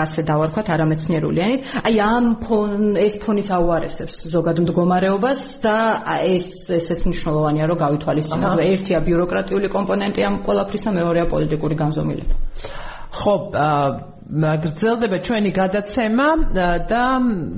ასე 0.04 0.24
დავარქვათ 0.28 0.70
არამეცნიერულიანით 0.74 1.60
აი 1.88 2.00
ამ 2.04 2.26
ფონ 2.44 2.96
ეს 3.00 3.18
ფონიც 3.24 3.48
აუარესებს 3.56 4.16
ზოგად 4.34 4.62
მდგომარეობას 4.64 5.40
და 5.64 5.76
ეს 6.24 6.48
ესეც 6.78 7.06
მნიშვნელოვანია 7.08 7.64
რომ 7.70 7.78
გავითვალისწინოთ 7.84 8.64
ერთია 8.64 8.98
ბიუროკრატიული 9.08 9.68
კომპონენტი 9.76 10.20
ამ 10.28 10.34
ყველაფრისა 10.46 10.90
მეორეა 10.98 11.26
პოლიტიკური 11.34 11.74
განზომილება. 11.82 12.34
ხო 13.14 13.34
გრძელდება 14.64 15.18
ჩვენი 15.26 15.50
გადაცემა 15.52 16.28
და 16.88 17.02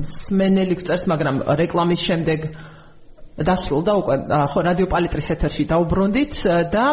სმენელი 0.03 0.75
გწერს 0.81 1.05
მაგრამ 1.13 1.37
რეკლამის 1.63 2.01
შემდეგ 2.09 2.41
დასრულდა 3.47 3.93
უკვე 4.01 4.17
ხო 4.51 4.61
რადიო 4.67 4.87
პალიტრის 4.91 5.29
ეთერში 5.37 5.65
დაუბრუნდით 5.73 6.35
და 6.75 6.85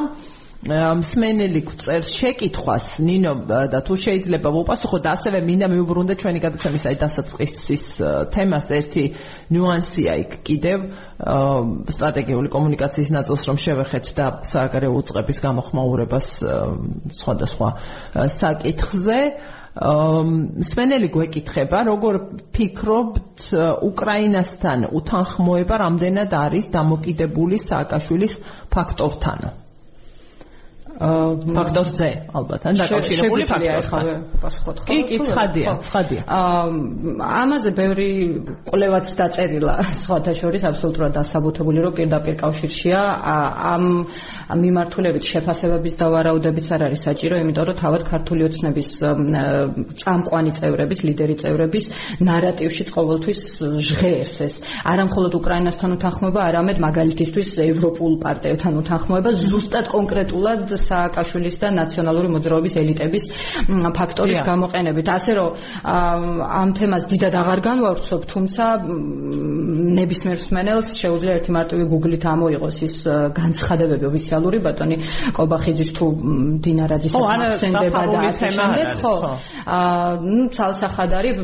მსმენელი 0.64 1.62
გწერს 1.68 2.12
შეკითხვას 2.16 2.86
ნინო 3.04 3.34
და 3.68 3.80
თუ 3.84 3.98
შეიძლება 4.00 4.48
ვუპასუხო 4.48 5.00
და 5.04 5.12
ასევე 5.20 5.42
მინდა 5.44 5.68
მიუბრუნდე 5.74 6.16
ჩვენი 6.24 6.40
გადაცემის 6.40 6.84
აი 6.88 6.96
დასაწყისის 7.04 7.84
თემას 8.32 8.68
ერთი 8.72 9.04
ნიუანსია 9.52 10.14
იქ 10.24 10.32
კიდევ 10.48 10.80
სტრატეგიული 11.96 12.48
კომუნიკაციის 12.56 13.10
ნაწილს 13.12 13.44
რომ 13.44 13.58
შევეხეთ 13.60 14.06
და 14.16 14.26
საგარეო 14.48 14.94
უწყების 15.04 15.38
გამოხმაურებას 15.44 16.28
სხვადასხვა 17.20 17.70
საკითხზე 18.40 19.20
სვენელი 19.74 21.08
გვეკითხება, 21.10 21.80
როგორ 21.90 22.18
ფიქრობთ 22.54 23.48
უკრაინასთან 23.90 24.86
უთანხმოება 24.94 25.80
რამდენად 25.82 26.30
არის 26.30 26.70
დამოკიდებული 26.78 27.58
სააკაშვილის 27.58 28.38
ფაქტორთანო? 28.70 29.63
ფაქტორზე 30.94 32.10
ალბათ 32.38 32.68
ან 32.70 32.78
დაკავშირებული 32.78 33.46
ფაქტორთან 33.50 34.06
პასუხოთ 34.44 34.78
ხო? 34.84 34.86
კი, 34.90 34.98
კი, 35.10 35.18
ცხადია, 35.26 35.72
ცხადია. 35.88 36.22
ამაზე 36.30 37.72
ბევრი 37.74 38.10
კვლევაც 38.70 39.08
დაწერილა 39.18 39.74
სხვათა 40.04 40.34
შორის 40.38 40.64
აბსოლუტურად 40.70 41.12
დასაბუთებული 41.18 41.80
რომ 41.82 41.94
პირდაპირ 41.98 42.36
კავშირშია 42.44 43.02
ამ 43.74 43.84
მიმართულებით 44.54 45.24
შეფასებების 45.34 45.94
დავარაუდებით 45.98 46.68
არ 46.76 46.82
არის 46.88 47.02
საჭირო, 47.08 47.36
იმიტომ 47.42 47.66
რომ 47.70 47.78
თავად 47.82 48.02
ქართული 48.08 48.42
ოცნების 48.48 48.90
წამყვანი 50.04 50.52
წევრების, 50.58 51.00
ლიდერი 51.08 51.36
წევრების 51.42 51.86
ნარატივში 52.22 52.84
ყოველთვის 52.94 53.40
ჟღერს 53.88 54.36
ეს. 54.46 54.56
არა 54.84 55.04
მხოლოდ 55.10 55.34
უკრაინასთან 55.40 55.90
უთანხმოება, 55.98 56.40
არამედ 56.50 56.78
მაგალითისთვის 56.86 57.50
ევროპულ 57.72 58.12
პარტიებთან 58.24 58.74
უთანხმოება, 58.84 59.30
ზუსტად 59.48 59.86
კონკრეტულად 59.96 60.62
სააკაშვილის 60.90 61.56
და 61.64 61.68
ნაციონალური 61.80 62.28
მოძრაობის 62.36 62.74
ელიტების 62.84 63.24
ფაქტორის 63.98 64.40
გამოყენებით. 64.44 65.08
ასე 65.18 65.32
რომ 65.38 65.50
ამ 65.84 66.70
თემას 66.78 67.04
დიდად 67.12 67.34
აღარ 67.42 67.60
განვავრცობ, 67.70 68.22
თუმცა 68.34 68.64
ნებისმიერ 69.94 70.38
მსმენელს 70.42 70.88
შეუძლია 71.02 71.34
ერთი 71.38 71.52
მარტივი 71.54 71.84
Google-ით 71.92 72.24
ამოიღოს 72.34 72.78
ის 72.88 72.96
განცხადებები 73.38 74.06
ოფიციალური 74.10 74.58
ბატონი 74.64 74.98
კობახიძის 75.38 75.90
თუ 75.98 76.06
დინარაძის 76.64 77.14
ახსენდება 77.14 78.02
და 78.14 78.20
ასე 78.30 78.48
შემდეგ, 78.58 78.88
ხო? 79.04 79.14
აა 79.64 80.10
ნუ 80.24 80.46
ცალსახად 80.54 81.12
არის 81.20 81.36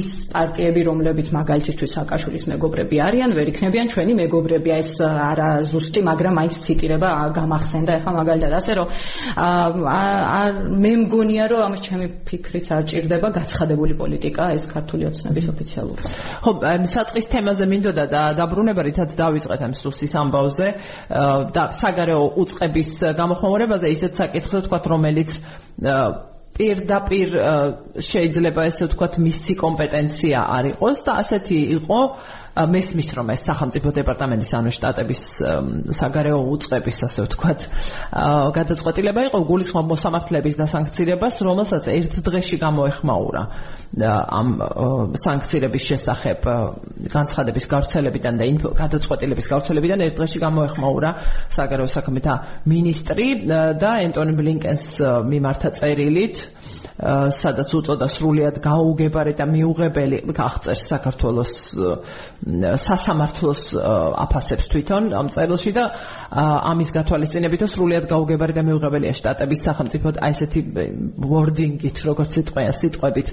ის 0.00 0.08
პარტიები, 0.32 0.80
რომლებიც 0.88 1.28
მაგალითისთვის 1.34 1.90
სააკაშვილის 1.96 2.44
მეგობრები 2.52 2.96
არიან, 3.06 3.30
ვერ 3.36 3.46
იქნებიან 3.52 3.86
ჩვენი 3.92 4.12
მეგობრები, 4.20 4.70
ეს 4.80 4.90
არა 5.04 5.50
ზუსტი, 5.70 6.00
მაგრამ 6.10 6.32
მაინც 6.40 6.54
ციტირება 6.64 7.10
გამახსენდა 7.36 7.92
ახლა 8.00 8.12
მაგალითად 8.20 8.52
ასე 8.60 8.72
რომ 8.80 8.88
აა 9.36 10.42
მე 10.80 10.92
მგონია 11.04 11.44
რომ 11.52 11.60
ამის 11.68 11.80
ჩემი 11.86 12.06
ფიქრით 12.28 12.66
არ 12.74 12.82
ჭირდება 12.90 13.28
გაცხადებული 13.36 13.94
პოლიტიკა 14.00 14.44
ეს 14.56 14.64
ქართული 14.72 15.02
ოცნების 15.10 15.46
ოფიციალური. 15.52 16.00
ხო, 16.44 16.50
საწყის 16.94 17.26
თემაზე 17.30 17.64
მინდოდა 17.70 18.04
და 18.10 18.22
დაბრუნება 18.40 18.82
რითაც 18.88 19.10
დავიწყეთ 19.20 19.60
ამ 19.66 19.72
სუსის 19.76 20.12
ამბავზე 20.22 20.68
და 21.54 21.64
საგარეო 21.80 22.24
უწყების 22.42 22.90
გამოხმაურებაზე 23.20 23.86
ისეთ 23.94 24.12
საკითხზე 24.20 24.58
თქვა 24.66 24.78
რომელიც 24.90 25.30
პირდაპირ 26.60 27.36
შეიძლება 28.04 28.66
ესე 28.68 28.88
ვთქვათ 28.90 29.14
მისი 29.24 29.54
კომპეტენცია 29.60 30.40
არ 30.56 30.64
იყოს 30.74 30.98
და 31.06 31.12
ასეთი 31.22 31.58
იყო 31.78 32.00
მესმის 32.68 33.08
რომ 33.16 33.32
ეს 33.34 33.42
სახელმწიფო 33.48 33.88
დეპარტამენტის 34.00 34.50
ანუ 34.58 34.70
შტატების 34.76 35.22
საგარეო 35.96 36.38
უწყების 36.54 36.98
ასე 37.06 37.24
ვთქვათ 37.26 37.60
გადაწყვეტილება 38.58 39.20
იყო 39.30 39.38
გულისხმობ 39.50 39.86
მოსამართლეების 39.92 40.58
დასანქცირებას 40.60 41.34
რომელსაც 41.48 41.88
ერთ 41.94 42.12
დღეში 42.26 42.56
გამოეხმაურა 42.64 43.42
ამ 44.40 44.48
სანქცირების 45.24 45.82
შესახებ 45.90 46.40
განცხადების 47.14 47.64
გავრცელებიდან 47.70 48.34
და 48.40 48.44
გადაწყვეტილების 48.82 49.46
გავრცელებიდან 49.50 49.98
ერთ 50.06 50.14
დღეში 50.20 50.38
გამოეხმაურა 50.44 51.10
საგარეო 51.56 51.88
საქმეთა 51.96 52.34
მინისტრი 52.70 53.26
და 53.80 53.92
ენტონი 54.06 54.34
ბლინკენს 54.38 54.86
მიმართა 55.30 55.68
წერილით 55.80 56.36
სადაც 57.00 57.70
უწოდა 57.72 58.06
სრულიად 58.12 58.60
გაუგებარი 58.60 59.32
და 59.38 59.46
მიუღებელი 59.48 60.18
აღწერს 60.36 60.82
საქართველოს 60.92 61.52
სასამართლოს 62.58 63.60
აფასებს 64.24 64.66
თვითონ 64.72 65.02
ამ 65.14 65.28
წერილში 65.34 65.72
და 65.76 65.84
ამის 66.30 66.90
გათვალისწინებით 66.96 67.62
სრულიად 67.70 68.04
გაუგებარი 68.10 68.54
და 68.56 68.62
მიუღებელია 68.66 69.12
შტატების 69.14 69.60
სახელმწიფო 69.68 70.08
აი 70.18 70.32
ესეთი 70.40 70.60
ვორდინგით 71.30 71.96
როგორც 72.08 72.30
სიტყვია 72.38 72.72
სიტყვებით. 72.80 73.28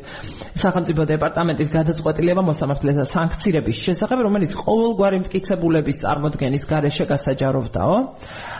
სახელმწიფო 0.62 1.02
დეპარტამენტის 1.14 1.70
გადაწყვეტილება 1.78 2.42
მოსამართლეთა 2.52 3.06
სანქცირების 3.14 3.78
შესახებ 3.88 4.20
რომელიც 4.28 4.52
ყოველგვარი 4.58 5.18
მტკიცებულების 5.24 6.00
წარმოქმნის 6.04 6.64
გარეშე 6.72 7.06
გასაჯაროვდაო 7.12 7.98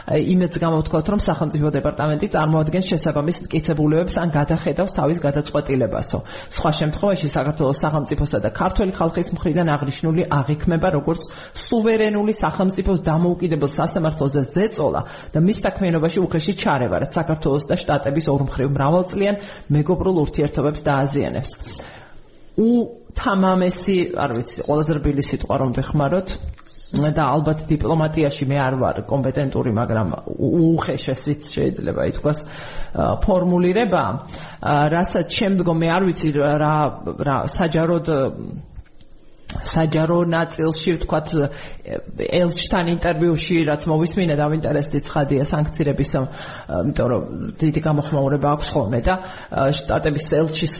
იმედს 0.08 0.56
გამოვთქვათ 0.62 1.06
რომ 1.12 1.20
სახელმწიფო 1.20 1.68
დეპარტამენტი 1.76 2.26
წარმოადგენს 2.32 2.86
შესაბამის 2.88 3.36
მტკიცებულებებს 3.44 4.14
ან 4.22 4.28
გადახედავს 4.32 4.92
თავის 4.96 5.18
გადაწყვეტილებასო. 5.20 6.18
სხვა 6.56 6.70
შემთხვევაში 6.80 7.28
საქართველოს 7.28 7.78
სახელმწიფოსა 7.84 8.38
და 8.40 8.50
ქართული 8.56 8.92
ხალხის 8.96 9.28
მხრიდან 9.36 9.68
აღნიშნული 9.68 10.22
აღიქმება 10.32 10.88
როგორც 10.96 11.22
სუვერენული 11.68 12.32
სახელმწიფოს 12.32 13.00
დამოუკიდებელ 13.04 13.70
სასამართლოზე 13.78 14.40
ზეწოლა 14.54 15.02
და 15.34 15.38
მის 15.44 15.58
საქმიანობაში 15.66 16.18
უხეში 16.24 16.52
ჩარევა, 16.56 16.96
რაც 17.04 17.12
საქართველოს 17.20 17.64
და 17.68 17.74
შტატების 17.76 18.26
ორმხრივ 18.32 18.68
მრავალწლიან 18.72 19.36
მეგობრულ 19.76 20.16
ურთიერთობებს 20.24 20.80
დააზიანებს. 20.88 21.50
უ 22.58 22.68
თამამესი, 23.14 23.98
არ 24.18 24.30
ვიცი, 24.34 24.58
ყველაზე 24.66 24.92
რბილი 24.98 25.22
სიტყვა 25.26 25.54
რომ 25.62 25.70
ვეხმაროთ. 25.78 26.28
და 26.88 27.24
ალბათ 27.34 27.66
დიპლომატიაში 27.68 28.48
მე 28.48 28.58
არ 28.64 28.74
ვარ 28.80 29.00
კომპეტენტური, 29.08 29.72
მაგრამ 29.76 30.14
უხეშესიც 30.32 31.50
შეიძლება 31.52 32.06
ითქვას 32.12 32.40
ფორმულირება, 33.24 34.04
რასაც 34.96 35.36
შემდგომ 35.40 35.84
მე 35.84 35.88
არ 35.96 36.08
ვიცი 36.08 36.32
რა 36.38 36.74
რა 37.28 37.36
საჯაროდ 37.52 38.08
საჯარო 39.48 40.18
ნაწილში 40.28 40.92
ვთქვათ 40.98 41.30
ელჩთან 42.20 42.90
ინტერვიუში 42.92 43.56
რაც 43.68 43.86
მოვისმინე 43.88 44.36
და 44.36 44.48
ვინტერესდი 44.52 45.00
ცხადია 45.08 45.46
სანქცირების 45.48 46.10
იმიტომ 46.18 47.08
რომ 47.12 47.22
დიდი 47.62 47.80
გამოხმაურება 47.88 48.48
აქვს 48.58 48.68
ხოლმე 48.76 49.00
და 49.08 49.14
შტატების 49.72 50.26
ელჩის 50.40 50.76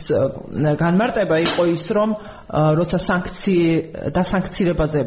განმარტება 0.85 1.37
იყო 1.49 1.63
ის 1.73 1.85
რომ 1.97 2.15
როცა 2.53 2.99
სანქცი 3.09 3.59
და 4.13 4.23
სანქცირებაზე 4.37 5.01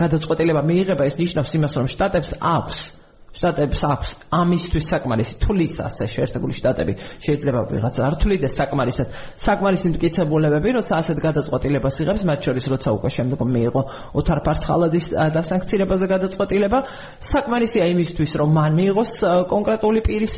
გადაწყვეტილება 0.00 0.62
მიიღება 0.64 1.04
ეს 1.04 1.20
ნიშნავს 1.20 1.50
იმას 1.60 1.72
რომ 1.76 1.86
შტატებს 1.92 2.30
აქვს 2.40 3.03
შტატებს 3.34 3.80
აქვს 3.84 4.08
ამისთვის 4.38 4.84
საკმარისი 4.94 5.34
თulis 5.42 5.74
ასე 5.82 6.06
შეერთებული 6.14 6.54
შტატები 6.54 6.92
შეიძლება 7.24 7.60
ვიღაცა 7.70 8.00
არ 8.06 8.14
თuliდეს 8.22 8.54
საკმარისად. 8.60 9.06
საკმარისი 9.44 9.86
მტკიცებულებები 9.94 10.68
როცა 10.78 10.92
ასეთ 11.02 11.18
გადაწყვეტილებას 11.26 11.94
იღებს 12.04 12.22
მათ 12.30 12.40
შორის 12.46 12.64
როცა 12.74 12.88
უკვე 12.94 13.10
შემდგომ 13.16 13.48
მიიღო 13.56 13.82
ოთარ 14.14 14.38
ფარცხალაძის 14.46 15.06
დასანქცირებაზე 15.34 16.06
გადაწყვეტილება 16.14 16.78
საკმარისია 17.34 17.84
იმისთვის 17.94 18.32
რომ 18.38 18.48
მან 18.54 18.72
მიიღოს 18.78 19.12
კონკრეტული 19.50 20.00
პირის 20.06 20.34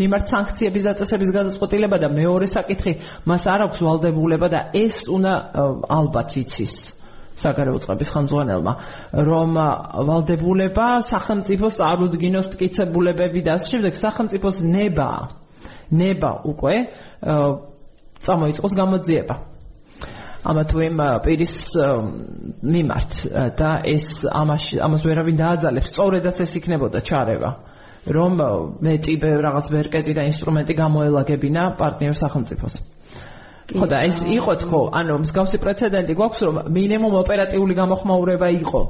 მიმართ 0.00 0.24
სანქციების 0.34 0.82
დაწესების 0.90 1.30
გადაწყვეტილება 1.38 1.96
და 2.04 2.08
მეორე 2.12 2.46
საკითხი 2.56 2.92
მას 3.24 3.42
არ 3.48 3.60
აქვს 3.68 3.78
ვალდებულება 3.88 4.46
და 4.52 4.60
ეს 4.84 5.08
უნდა 5.08 5.32
ალბათ 5.88 6.30
იცის 6.44 7.03
საგარეო 7.44 7.78
წყების 7.84 8.08
ხანძღვანელმა 8.14 8.72
რომ 9.28 9.50
ვალდებულება 10.08 10.88
სახელმწიფოს 11.12 11.78
წარუდგინოს 11.80 12.46
ტკიცებულებები 12.56 13.40
და 13.46 13.56
ამ 13.56 13.64
შემდეგ 13.70 13.92
სახელმწიფოს 14.00 14.56
ნება 14.64 15.10
ნება 15.92 16.30
უკვე 16.48 16.74
წამოიწყოს 18.24 18.72
გამოძიება. 18.80 19.34
ამა 20.44 20.62
თუ 20.68 20.78
იმ 20.84 20.98
პირის 21.24 21.54
მიმართ 22.68 23.12
და 23.56 23.70
ეს 23.88 24.28
ამაში 24.28 24.76
ამას 24.84 25.02
ვერავინ 25.08 25.36
დააძალებს 25.40 25.88
სწორედაც 25.88 26.36
ეს 26.44 26.52
იქნებოდა 26.60 27.00
ჩარევა 27.00 27.50
რომ 28.12 28.32
მეტი 28.84 29.14
რაღაც 29.24 29.66
ვერკეტი 29.72 30.12
და 30.20 30.22
ინსტრუმენტი 30.28 30.74
გამოელაგებინა 30.84 31.62
პარტნიორ 31.80 32.16
სახელმწიფოს 32.20 32.74
ხო 33.72 33.86
და 33.88 33.98
ეს 34.04 34.18
იყო 34.28 34.52
თქო, 34.60 34.80
ანუ 34.92 35.14
მსგავსი 35.24 35.58
პრეცედენტი 35.64 36.12
გვაქვს, 36.18 36.40
რომ 36.44 36.56
მინიმუმ 36.68 37.14
ოპერატიული 37.24 37.72
გამოხმაურება 37.80 38.48
იყო. 38.60 38.82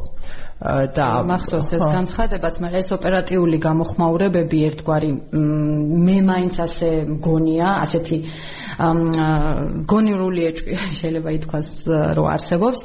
და 0.65 1.07
მახსოვს 1.29 1.71
ეს 1.77 1.83
განცხადებაც, 1.83 2.55
მაგრამ 2.63 2.81
ეს 2.81 2.91
ოპერატიული 2.95 3.59
გამოხმაურებები 3.59 4.59
ერთგვარი 4.71 5.11
მე 5.35 6.19
მაინც 6.31 6.55
ასე 6.63 6.91
მგონია, 7.11 7.69
ასეთი 7.85 8.19
გონიურული 9.93 10.47
ეჭვი 10.51 10.79
შეიძლება 11.01 11.31
ითქვას 11.39 11.69
რომ 12.17 12.27
არსებობს. 12.33 12.79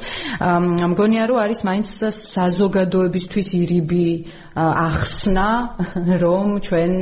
მგონია 0.92 1.24
რომ 1.30 1.38
არის 1.46 1.60
მაინც 1.70 1.86
საზოგადოებისთვის 2.18 3.48
ირიბი 3.62 4.06
ახსნა 4.56 5.48
რომ 6.22 6.46
ჩვენ 6.66 6.92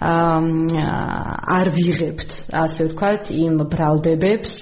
არ 0.00 1.66
ვიღებთ 1.76 2.30
ასე 2.52 2.82
ვთქვათ 2.90 3.32
იმ 3.32 3.54
ბრალდებებს 3.72 4.52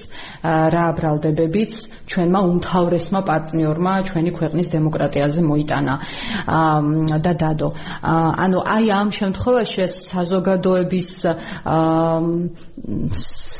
რა 0.43 0.85
ბრალდებებიც 0.95 1.73
ჩვენმა 2.09 2.39
უმთავრესმა 2.49 3.19
პარტნიორმა 3.27 3.93
ჩვენი 4.09 4.31
ქვეყნის 4.39 4.67
დემოკრატიაზე 4.71 5.41
მოიტანა. 5.43 5.95
და 7.25 7.33
დადო. 7.43 7.69
ანუ 8.45 8.59
აი 8.75 8.85
ამ 8.99 9.09
შემთხვევაში 9.19 9.83
საზოგადოების 9.87 11.09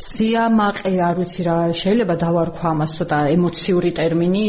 სიამაყე 0.10 0.94
არ 1.10 1.16
ვიცი 1.20 1.42
რა 1.48 1.58
შეიძლება 1.80 2.16
დავარქვა 2.24 2.68
ამას 2.74 2.92
ცოტა 2.98 3.18
ემოციური 3.36 3.92
ტერმინი 4.00 4.46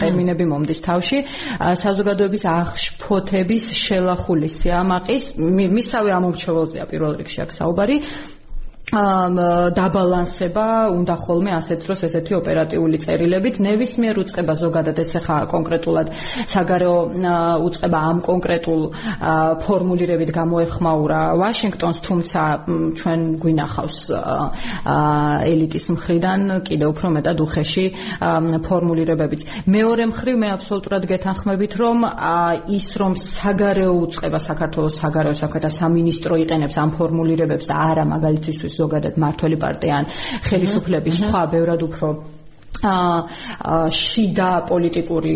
ტერმინები 0.00 0.44
მომდის 0.52 0.80
თავში. 0.86 1.18
საზოგადოების 1.82 2.42
აღშფოთების 2.56 3.55
შელახული 3.60 4.48
სიამაყის 4.52 5.24
მისავე 5.76 6.10
ამორჩეველზეა 6.16 6.84
პირველ 6.90 7.16
რიგში 7.20 7.42
აქ 7.46 7.54
საუბარი 7.56 7.96
დაბალანსება 8.86 10.94
უნდა 10.94 11.14
ხოლმე 11.18 11.50
ასეთ 11.58 11.78
დროს 11.82 12.00
ესეთი 12.06 12.32
ოპერატიული 12.38 13.02
წერილებით. 13.02 13.58
ნებისმიერ 13.58 14.14
უצება 14.22 14.54
ზოგადად 14.54 15.02
ეს 15.02 15.12
ხა 15.26 15.50
კონკრეტულად 15.50 16.06
საგარეო 16.46 16.98
უצება 17.66 17.98
ამ 17.98 18.18
კონკრეტულ 18.22 18.80
ფორმულირებით 19.66 20.30
გამოეხმაურა 20.30 21.20
ვაშინგტონს 21.34 21.98
თუმცა 22.06 22.40
ჩვენ 22.94 23.20
გვინახავს 23.42 23.98
ელიტის 25.50 25.86
მხრიდან 25.90 26.40
კიდევ 26.62 26.88
უფრო 26.94 27.06
მეტად 27.18 27.38
უხეში 27.42 27.86
ფორმულირებებით. 28.70 29.66
მეორე 29.66 30.04
მხრივ 30.14 30.36
მე 30.38 30.48
აბსოლუტურად 30.62 31.02
გეთანხმებით 31.10 31.72
რომ 31.74 31.98
ის 32.70 32.86
რომ 33.02 33.18
საგარეო 33.18 33.92
უצება 34.06 34.38
საქართველოს 34.38 34.94
საგარეო 35.02 35.34
საქმეთა 35.42 35.70
სამინისტრო 35.74 36.34
იყენებს 36.46 36.78
ამ 36.78 36.90
ფორმულირებებს 36.94 37.66
და 37.66 37.74
არა 37.90 38.06
მაგალითისთვის 38.14 38.75
ზოგადად 38.80 39.20
მართველი 39.26 39.60
პარტია 39.64 40.00
ან 40.00 40.10
ხელისუფლების 40.48 41.20
სხვა 41.24 41.42
ბევრად 41.56 41.86
უფრო 41.88 42.10
შიდა 44.00 44.50
პოლიტიკური 44.70 45.34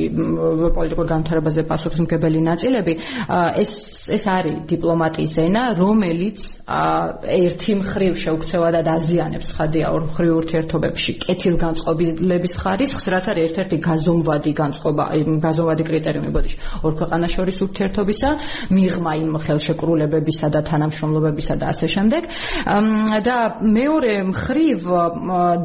პოლიტიკურ 0.76 1.06
განვითარებაზე 1.12 1.64
პასუხისმგებელი 1.70 2.40
ნაწილები 2.50 2.92
ეს 3.62 3.72
ეს 4.16 4.24
არის 4.34 4.56
დიპლომატიის 4.72 5.34
ენა 5.46 5.62
რომელიც 5.78 6.38
ერთი 7.40 7.72
მხრივ 7.80 8.12
შეუქცევა 8.24 8.68
და 8.76 8.80
დაზიანებს 8.90 9.48
ხადია 9.56 9.92
ორ 9.94 10.02
მხრივ 10.10 10.32
ურთიერთობებში 10.40 11.12
კეთილგანწყობილების 11.26 12.54
ხარისხს 12.62 13.04
რაც 13.14 13.24
არის 13.30 13.42
ერთ-ერთი 13.50 13.76
გაზომვადი 13.88 14.52
განწყობა 14.60 15.04
გაზომვადი 15.46 15.82
კრიტერიუმი 15.90 16.30
ბოდიში 16.36 16.56
ორ 16.86 16.92
ქვეყანას 17.00 17.30
შორის 17.36 17.56
ურთიერთობისა 17.66 18.30
მიღმა 18.76 19.12
იმ 19.20 19.32
ხელშეკრულებებისა 19.44 20.48
და 20.54 20.60
თანამშრომლობებისა 20.70 21.54
და 21.60 21.64
ასე 21.72 21.86
შემდეგ. 21.94 22.22
და 23.26 23.36
მეორე 23.60 24.12
მხრივ 24.30 24.80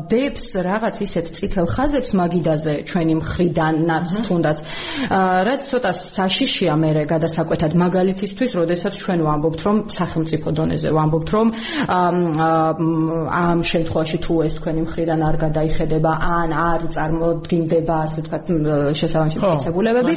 დებს 0.10 0.46
რაღაც 0.68 0.96
ისეთ 1.06 1.26
წითელ 1.36 1.68
ხაზებს 1.76 2.10
მაგიდაზე 2.16 2.74
ჩვენი 2.90 3.14
მხრიდანაც 3.20 4.08
თუნდაც. 4.28 4.58
რაც 5.48 5.62
ცოტა 5.72 5.92
საშიშია 5.92 6.74
მე 6.80 6.90
გადასაკვეთად 7.12 7.74
მაგალითისთვის 7.84 8.52
როდესაც 8.60 8.94
ჩვენ 9.04 9.20
ვამბობთ 9.28 9.60
რომ 9.68 9.78
სახელმწიფო 9.92 10.48
დონეზე 10.58 10.90
ვამბობთ 10.96 11.28
რომ 11.36 11.48
ამ 13.44 13.60
შემთხვევაში 13.72 14.18
თუ 14.26 14.34
ეს 14.48 14.54
თქვენი 14.58 14.82
მხრიდან 14.88 15.20
არ 15.30 15.36
გადაიხედება 15.46 16.12
ან 16.40 16.50
არ 16.56 16.82
წარმოდგინდება 16.96 17.96
ასე 18.06 18.20
ვთქვათ 18.24 18.46
შესაბამისი 19.00 19.38
პრინციპულებები 19.44 20.14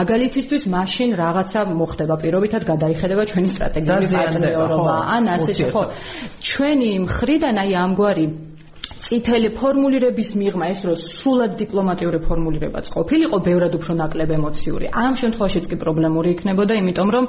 მაგალითისთვის 0.00 0.62
მაშინ 0.76 1.10
რაღაცა 1.22 1.60
მოხდება. 1.80 2.14
პირობითად 2.24 2.62
გადაიხედება 2.72 3.22
ჩვენი 3.30 3.48
სტრატეგიული 3.54 4.06
პარტნიორობა. 4.16 4.94
ან 5.16 5.24
ასე 5.36 5.52
ხო 5.72 5.82
ჩვენი 6.50 6.90
მხრიდან 7.04 7.54
აი 7.62 7.70
ამგვარი 7.84 8.26
წითელი 9.10 9.48
ფორმულირების 9.58 10.28
მიღმა 10.38 10.66
ეს 10.70 10.80
რო 10.86 10.94
სრულად 10.94 11.56
დიპლომატიური 11.58 12.18
ფორმულირებაც 12.22 12.90
ყოფილიყო, 12.94 13.36
ბევრად 13.42 13.72
უფრო 13.74 13.92
ნაკლებ 13.98 14.30
ემოციური. 14.38 14.86
ამ 14.94 15.12
შემთხვევაშიც 15.18 15.64
კი 15.66 15.76
პრობლემური 15.82 16.28
იქნებოდა, 16.38 16.72
იმიტომ 16.78 17.08
რომ 17.14 17.24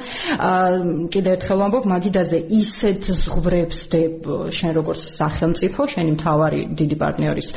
კიდევ 1.10 1.32
ერთხელ 1.36 1.58
ვამბობ, 1.62 1.84
მაგიდაზე 1.90 2.38
ისეთ 2.62 3.02
ზღვრებს 3.22 3.80
დებ 3.92 4.14
შენ 4.54 4.72
როგორც 4.78 5.02
სახელმწიფო, 5.22 5.82
შენი 5.90 6.12
მთავარი 6.22 6.62
დიდი 6.78 6.96
პარტნიორის, 7.02 7.48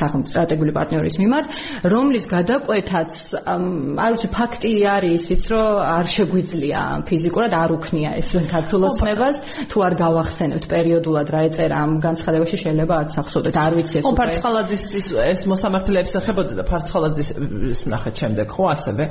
სახელმწიფო 0.00 0.32
სტრატეგიული 0.32 0.72
პარტნიორის 0.72 1.14
მიმართ, 1.20 1.46
რომლის 1.92 2.24
გადაკვეთაც 2.32 3.12
არ 3.44 4.10
ვიცი, 4.16 4.28
ფაქტი 4.36 4.72
არის 4.96 5.26
ისიც, 5.26 5.42
რომ 5.52 5.68
არ 5.84 6.06
შეგვიძლია 6.16 6.80
ფიზიკურად 7.08 7.52
არ 7.52 7.70
უქნია 7.76 8.10
ეს 8.20 8.28
ქართულოცნებას, 8.48 9.36
თუ 9.68 9.76
არ 9.86 9.92
გავახსენებთ 10.00 10.64
პერიოდულად 10.70 11.28
რა 11.34 11.40
ეწერა 11.50 11.76
ამ 11.84 11.92
განცხადებაში 12.06 12.56
შეიძლება 12.62 12.94
არც 13.02 13.12
ახსოვდეთ 13.20 13.56
არ 13.66 13.76
ვიცი 13.76 13.98
ეს 14.00 14.06
უკვე 14.06 14.16
ფარცხალაძის 14.20 14.84
ეს 15.22 15.42
მოსამართლეებს 15.50 16.14
ეხებოდა 16.20 16.56
და 16.58 16.64
ფარცხალაძის 16.70 17.82
ნახეთ 17.92 18.22
შემდეგ 18.22 18.54
ხო 18.56 18.64
ასევე 18.72 19.04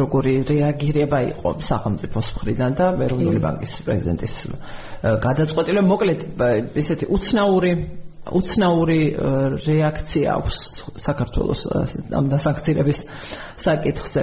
როგორი 0.00 0.34
რეაგირება 0.52 1.18
იყო 1.32 1.50
სახელმწიფოს 1.70 2.26
მხრიდან 2.36 2.78
და 2.78 2.86
ეროვნული 3.08 3.40
ბანკის 3.42 3.72
პრეზიდენტის 3.86 4.32
გადაწყვეტილება. 5.26 5.86
მოკლედ 5.92 6.20
ესეთი 6.82 7.10
უცნაური 7.16 7.72
უცნაური 8.22 9.00
რეაქცია 9.66 10.34
აქვს 10.38 10.56
საქართველოს 11.02 11.60
ამ 12.14 12.28
დასანქცირების 12.30 12.98
საკითხზე. 13.58 14.22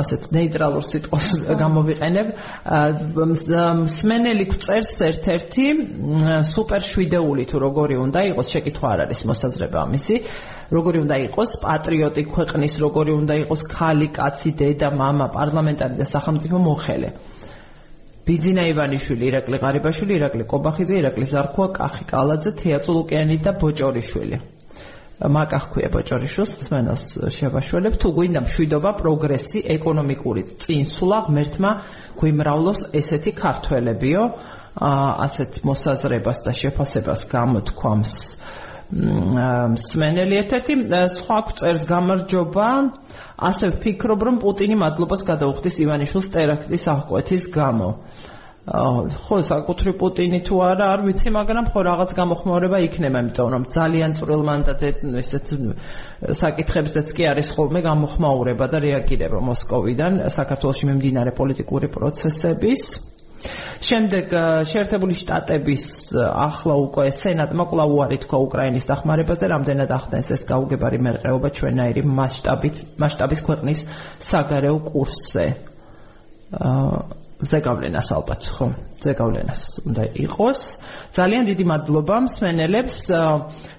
ასეთ 0.00 0.22
ნეიტრალურ 0.32 0.84
სიტყვას 0.88 1.26
გამოვიყენებ. 1.60 2.28
მსმენელი 3.84 4.44
წერს 4.56 4.92
ერთ-ერთი 5.10 5.66
სუპერ 6.48 6.80
შვიდეული 6.80 7.44
თუ 7.44 7.56
როგორი 7.60 8.00
უნდა 8.08 8.20
იყოს, 8.32 8.46
შეკითხვა 8.56 8.88
არ 8.88 9.00
არის 9.04 9.20
მოსაზრება 9.28 9.80
მისი. 9.92 10.16
როგორი 10.70 10.98
უნდა 11.04 11.16
იყოს 11.28 11.50
პატრიოტი 11.60 12.22
ქვეყნის, 12.30 12.72
როგორი 12.80 13.12
უნდა 13.20 13.34
იყოს 13.44 13.62
ქალი, 13.68 14.08
კაცი, 14.16 14.50
დედა, 14.54 14.88
მამა, 14.96 15.26
პარლამენტარი 15.34 15.94
და 15.98 16.06
სახელმწიფო 16.08 16.56
მოხელე. 16.56 17.08
ბიძინა 18.26 18.62
ივანიშვილი, 18.70 19.24
ირაკლი 19.30 19.56
ღარიბაშვილი, 19.62 20.12
ირაკლი 20.20 20.44
კობახიძე, 20.52 20.94
ირაკლი 21.00 21.26
ზარქუა, 21.32 21.68
კახი 21.76 22.04
კალაძე, 22.10 22.50
თეატრო 22.60 22.92
ლუკიანი 22.96 23.36
და 23.44 23.52
ბოჭორიშვილი. 23.60 24.38
მაკა 25.20 25.58
ხქვია 25.64 25.88
ბოჭორიშვილს, 25.92 26.52
მსმენელს 26.60 27.04
შევაშველებ, 27.36 27.94
თუ 28.00 28.08
გვინდა 28.16 28.40
მშვიდობა, 28.44 28.90
პროგრესი, 29.00 29.58
ეკონომიკური 29.76 30.42
წინსვლა, 30.64 31.18
ღმერთმა 31.28 31.70
გვიმრავლოს 32.16 32.80
ესეთი 32.96 33.32
ქართველებიო, 33.36 34.22
ასეთ 34.80 35.60
მოსაზრებას 35.68 36.38
და 36.46 36.52
შეფასებას 36.56 37.20
გამოთქვამს 37.28 38.14
სმენელი 38.90 40.34
ერთ-ერთი 40.42 40.74
სხვა 41.14 41.38
წერს 41.60 41.82
გამარჯობა. 41.86 42.68
ასე 43.38 43.66
ვფიქრობ 43.76 44.20
რომ 44.26 44.36
პუტინი 44.42 44.76
მადლობას 44.82 45.22
გადაუხდის 45.30 45.76
ივანიშვილს 45.84 46.28
ტერაქტის 46.34 46.84
აღკვეთის 46.94 47.44
გამო. 47.54 47.88
ხო 48.70 49.36
საკუთრი 49.50 49.92
პუტინი 49.98 50.40
თუ 50.46 50.54
არა 50.62 50.86
არ 50.94 51.00
ვიცი 51.06 51.30
მაგრამ 51.32 51.66
ხო 51.72 51.80
რაღაც 51.90 52.10
გამოხმაურება 52.18 52.78
იქნება 52.86 53.18
იმიტომ 53.24 53.48
რომ 53.54 53.62
ძალიან 53.72 54.10
წვრილ 54.20 54.42
მანდატეთ 54.46 54.96
ესეთ 55.22 55.46
საკითხებზეც 56.42 57.08
კი 57.16 57.22
არის 57.32 57.48
ხოლმე 57.56 57.80
გამოხმაურება 57.88 58.66
და 58.70 58.78
რეაგირება 58.84 59.40
მოსკოვიდან 59.48 60.12
საქართველოს 60.28 60.80
მიმდინარე 60.86 61.32
პოლიტიკური 61.40 61.88
პროცესების 61.88 62.82
შემდეგ 63.80 64.34
შეერთებული 64.70 65.14
შტატების 65.16 65.84
ახლა 66.20 66.74
უკვე 66.86 67.06
სენატმა 67.16 67.64
კვლავ 67.70 67.94
უარი 67.96 68.18
თქვა 68.24 68.38
უკრაინის 68.46 68.88
დახმარებაზე, 68.90 69.44
რამდენად 69.54 69.90
ახდენს 69.96 70.28
ეს 70.36 70.42
გაუგებარი 70.50 70.98
მერყეობა 71.06 71.48
ჩვენაირი 71.60 72.02
მასშტაბით, 72.04 72.76
მასშტაბის 73.00 73.40
ქვეყნის 73.48 73.80
საგარეო 74.30 74.76
კურსზე. 74.90 75.46
აა 76.50 77.20
ზეგავლენას 77.40 78.08
ალბათ 78.12 78.42
ხო 78.52 78.66
ზეგავლენას 79.00 79.60
უნდა 79.88 80.04
იყოს. 80.28 80.60
ძალიან 81.16 81.42
დიდი 81.48 81.64
მადლობა 81.72 82.16
მსმენელებს 82.28 82.96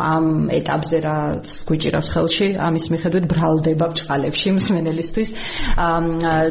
ამ 0.00 0.24
ეტაპზე 0.60 0.96
რაც 1.04 1.44
გვიჭირავს 1.68 2.08
ხელში 2.14 2.48
ამის 2.56 2.84
მიხედვით 2.94 3.24
ბრალდება 3.28 3.86
ბჭყალებში 3.92 4.48
მსმენელისთვის. 4.56 5.28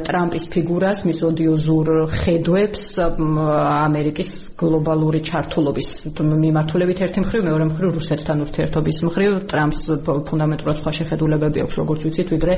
ტრამპის 0.06 0.46
ფიგურას 0.54 1.00
მის 1.08 1.20
ოდიოზურ 1.30 1.88
ხედვებს 2.14 2.84
ამერიკის 3.00 4.49
გლობალური 4.60 5.20
ჩართულობის 5.30 5.88
მიმართულებით 6.20 7.00
ერთი 7.06 7.24
მხრივ 7.24 7.42
მეორე 7.48 7.66
მხრივ 7.70 7.90
რუსეთთან 7.98 8.44
ურთიერთობის 8.46 8.98
მხრივ 9.08 9.32
ტრამპს 9.52 9.82
ფუნდამენტურად 10.30 10.80
სხვა 10.80 10.92
შეხედულებები 11.00 11.64
აქვს 11.64 11.80
როგორც 11.80 12.00
ვიცით 12.08 12.34
ვიდრე 12.36 12.54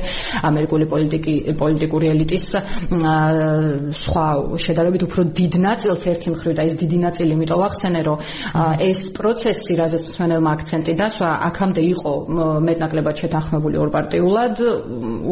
ამერიკული 0.50 0.88
პოლიტიკი 0.92 1.34
პოლიტიკური 1.62 2.06
ელიტის 2.14 2.46
სხვა 4.02 4.26
შედარებით 4.66 5.02
უფრო 5.06 5.20
დიდ 5.40 5.54
ნაწილს 5.66 6.06
ერთი 6.12 6.34
მხრივ 6.34 6.52
და 6.58 6.62
ეს 6.68 6.74
დიდი 6.82 6.98
ნაწილი 7.06 7.30
იმიტომ 7.38 7.66
ახსენე 7.70 8.00
რომ 8.08 8.16
ეს 8.90 9.00
პროცესი 9.16 9.72
რაზეც 9.82 10.04
მსმენელმა 10.10 10.50
აქცენტი 10.56 10.92
დასვა 11.02 11.30
აქამდე 11.48 11.82
იყო 11.94 12.12
მეტნაკლებად 12.68 13.22
შეთანხმებული 13.22 13.76
ორპარტიულად 13.86 14.64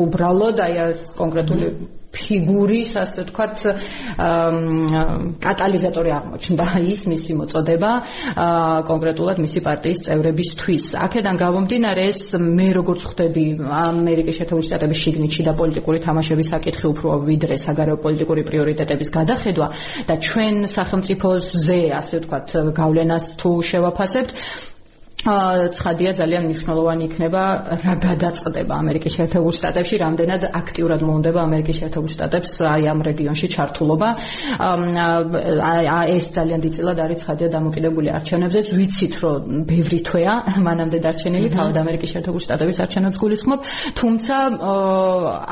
უბრალოდ 0.04 0.56
აი 0.66 0.74
ეს 0.90 1.10
კონკრეტული 1.18 1.66
ფიგურის, 2.10 2.90
ასე 3.00 3.24
ვთქვათ, 3.26 3.56
კატალიზატორი 5.44 6.10
აღმოჩნდა 6.18 6.66
ის 6.90 7.02
მისი 7.10 7.32
მოწოდება 7.40 7.90
კონკრეტულად 8.90 9.36
მისი 9.44 9.60
პარტიის 9.66 10.00
წევრებისთვის. 10.06 10.84
აქედან 11.06 11.36
გამომდინარე 11.44 12.02
ეს 12.10 12.20
მე 12.40 12.68
როგორც 12.78 13.00
ხვდები 13.10 13.44
ამერიკის 13.70 14.34
შეერთებული 14.40 14.66
შტატების 14.68 14.98
შიგნითში 15.04 15.42
და 15.46 15.52
პოლიტიკური 15.60 15.98
თამაშების 16.06 16.50
საკითხი 16.54 16.86
უფრო 16.90 17.08
ვიდრე 17.30 17.56
საგარეო 17.64 17.96
პოლიტიკური 18.04 18.42
პრიორიტეტების 18.50 19.10
გადახედვა 19.18 19.66
და 20.10 20.14
ჩვენ 20.26 20.54
სახელმწიფოზე 20.76 21.80
ასე 22.00 22.14
ვთქვათ 22.20 22.48
გავლენას 22.80 23.24
თუ 23.40 23.50
შევაფასებთ 23.70 24.30
ცხადია 25.20 26.10
ძალიან 26.16 26.42
მნიშვნელოვანი 26.48 27.04
იქნება 27.10 27.42
რა 27.84 27.94
გადაწყდება 28.00 28.72
ამერიკის 28.72 29.12
შეერთებულ 29.20 29.52
შტატებში, 29.52 29.96
რამდენად 30.00 30.42
აქტიურად 30.48 31.00
მოუნდება 31.04 31.40
ამერიკის 31.44 31.76
შეერთებულ 31.80 32.10
შტატებს 32.14 32.50
აი 32.64 32.82
ამ 32.88 33.00
რეგიონში 33.04 33.46
ჩართულობა. 33.52 34.08
ეს 36.16 36.24
ძალიან 36.36 36.60
დიდწილად 36.64 36.98
არის 37.04 37.18
ცხადია 37.20 37.48
დამოკიდებული 37.52 38.08
არჩევნებზეც. 38.16 38.66
ვიცით, 38.80 39.14
რომ 39.20 39.36
ბევრი 39.68 39.98
თვეა 40.08 40.34
მანამდე 40.64 40.98
დარჩენილი 41.04 41.48
თავად 41.52 41.76
ამერიკის 41.84 42.10
შეერთებულ 42.16 42.40
შტატების 42.40 42.78
არჩევნებს 42.80 43.16
გულისხმობ, 43.20 43.60
თუმცა 44.00 44.36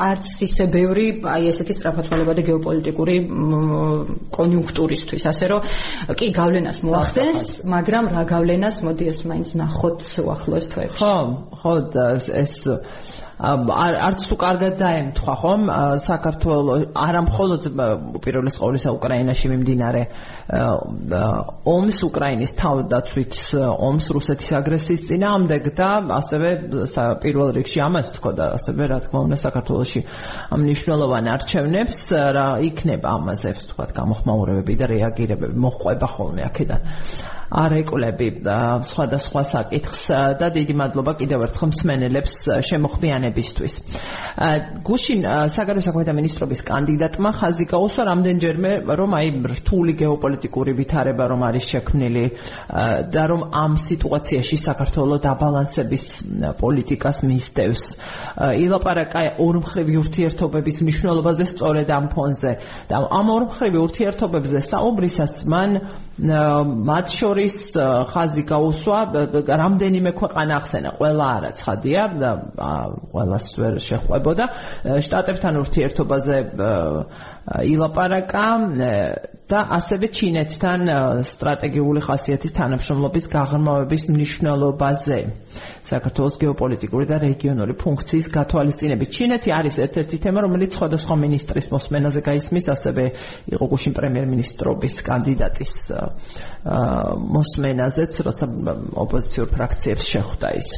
არც 0.09 0.25
ისე 0.49 0.63
ბევრი 0.65 1.05
აი 1.29 1.43
ესეთი 1.53 1.73
სწრაფათვალებადი 1.77 2.41
გეოპოლიტიკური 2.49 3.15
კონიუნქტურისთვის, 4.33 5.23
ასე 5.29 5.45
რომ 5.51 5.61
კი 6.17 6.27
გავლენას 6.33 6.77
მოახდენს, 6.89 7.39
მაგრამ 7.69 8.03
რა 8.17 8.23
გავლენას 8.33 8.75
მოდი 8.87 9.05
ეს 9.13 9.19
მაინც 9.29 9.49
ნახოთ 9.61 9.99
უახლოეს 10.25 10.67
თვეებში. 10.73 10.97
ხო, 10.99 11.13
ხო 11.59 11.73
ეს 12.43 12.55
არც 13.39 14.23
თუ 14.27 14.35
კარგად 14.35 14.73
დაემთხვა 14.83 15.33
ხომ 15.39 15.61
საქართველოს 16.03 16.81
არა 16.91 17.21
მხოლოდ 17.23 17.67
უპირველეს 18.19 18.57
ყოვლისა 18.59 18.91
უკრაინაში 18.99 19.51
მიმდინარე 19.53 20.01
ომს 21.63 21.99
უკრაინის 22.03 22.51
თავდაცვით 22.59 23.39
ომს 23.63 24.05
რუსეთის 24.11 24.51
აგრესიის 24.59 25.07
წინააღმდეგ 25.07 25.71
და 25.79 25.89
ასევე 26.19 26.49
პირველ 27.23 27.55
რიგში 27.55 27.79
ამას 27.87 28.11
თქო 28.19 28.35
და 28.35 28.51
ასევე 28.59 28.91
რა 28.91 28.99
თქმა 29.07 29.19
უნდა 29.23 29.37
საქართველოსში 29.39 30.01
მნიშვნელოვან 30.59 31.31
არჩევნებს 31.39 31.99
რა 32.35 32.47
იქნება 32.67 33.07
ამაზე 33.23 33.55
თქვა 33.71 33.87
გამოხმაურებები 33.95 34.73
და 34.83 34.85
რეაგირებები 34.99 35.55
მოყვება 35.55 36.07
ხოლმე 36.11 36.43
აქედან 36.51 37.38
არ 37.49 37.73
ეკვლები 37.81 38.27
სხვადასხვა 38.85 39.41
საკითხს 39.49 40.01
და 40.37 40.47
დიდი 40.53 40.73
მადლობა 40.77 41.13
კიდევ 41.17 41.45
ერთხელ 41.49 41.69
მსმენელებს 41.73 42.35
შემოხმიანებისთვის. 42.69 43.73
გუშინ 44.85 45.19
საგარეო 45.49 45.83
საქმეთა 45.87 46.13
მინისტრობის 46.13 46.61
კანდიდატმა 46.69 47.31
ხაზი 47.39 47.65
გაუსვა 47.73 48.03
რამდენჯერმე 48.09 48.71
რომ 48.85 49.11
აი 49.19 49.27
რთული 49.49 49.93
გეოპოლიტიკური 49.97 50.71
ვითარება 50.77 51.25
რომ 51.33 51.41
არის 51.49 51.65
შექმნილი 51.73 52.25
და 53.09 53.23
რომ 53.33 53.41
ამ 53.49 53.73
სიტუაციაში 53.81 54.57
საქართველოს 54.69 55.23
დაბალანსების 55.25 56.05
პოლიტიკას 56.61 57.17
მისდევს. 57.25 57.83
ილაპარაკა 58.61 59.21
ორმხრივი 59.41 59.93
ურთიერთობების 60.03 60.77
მნიშვნელობაზე 60.85 61.43
სწორედ 61.49 61.89
ამ 61.97 62.05
ფონზე 62.13 62.51
და 62.89 62.95
ამ 63.09 63.27
ორმხრივი 63.37 63.77
ურთიერთობებზე 63.89 64.59
საუბრისას 64.69 65.33
მან 65.49 65.69
მათ 66.19 67.07
შორის 67.15 67.55
ხაზი 68.11 68.43
გაუსვა 68.49 68.99
რამდენიმე 69.61 70.11
ქვეყანა 70.19 70.53
ახსენა 70.59 70.89
ყველა 70.99 71.25
არა 71.39 71.51
ცხადია 71.55 72.03
და 72.19 72.31
ყველას 73.11 73.45
ვერ 73.55 73.75
შეხვებოდა. 73.79 74.45
შტატებთან 74.99 75.53
ურთიერთობაზე 75.63 76.37
ილაპარაკა 77.71 78.45
და 79.49 79.59
ასევე 79.73 80.07
ჩინეთთან 80.13 80.81
სტრატეგიული 81.25 82.01
ხასიათის 82.05 82.53
თანამშრომლობის 82.53 83.25
გაღრმავების 83.33 84.03
მნიშვნელობაზე 84.13 85.17
საქართველოს 85.89 86.35
გეოპოლიტიკური 86.43 87.05
და 87.09 87.17
რეგიონული 87.25 87.73
ფუნქციის 87.81 88.27
გათვალისწინებით. 88.29 89.09
ჩინეთი 89.09 89.49
არის 89.49 89.75
ერთ-ერთი 89.85 90.17
თემა, 90.21 90.39
რომელიც 90.45 90.71
სხვადასხვა 90.77 91.15
მინისტრის 91.25 91.67
მოსმენაზე 91.73 92.21
გაისმის, 92.29 92.65
ასევე 92.75 93.03
იყო 93.57 93.65
გუშინ 93.73 93.93
პრემიერ-მინისტრობის 93.97 94.95
კანდიდატის 95.09 95.73
მოსმენაზეც, 97.33 98.13
როცა 98.29 98.45
ოპოზიციურ 99.01 99.47
ფრაქციებს 99.49 100.05
შეხვდა 100.13 100.49
ის. 100.61 100.69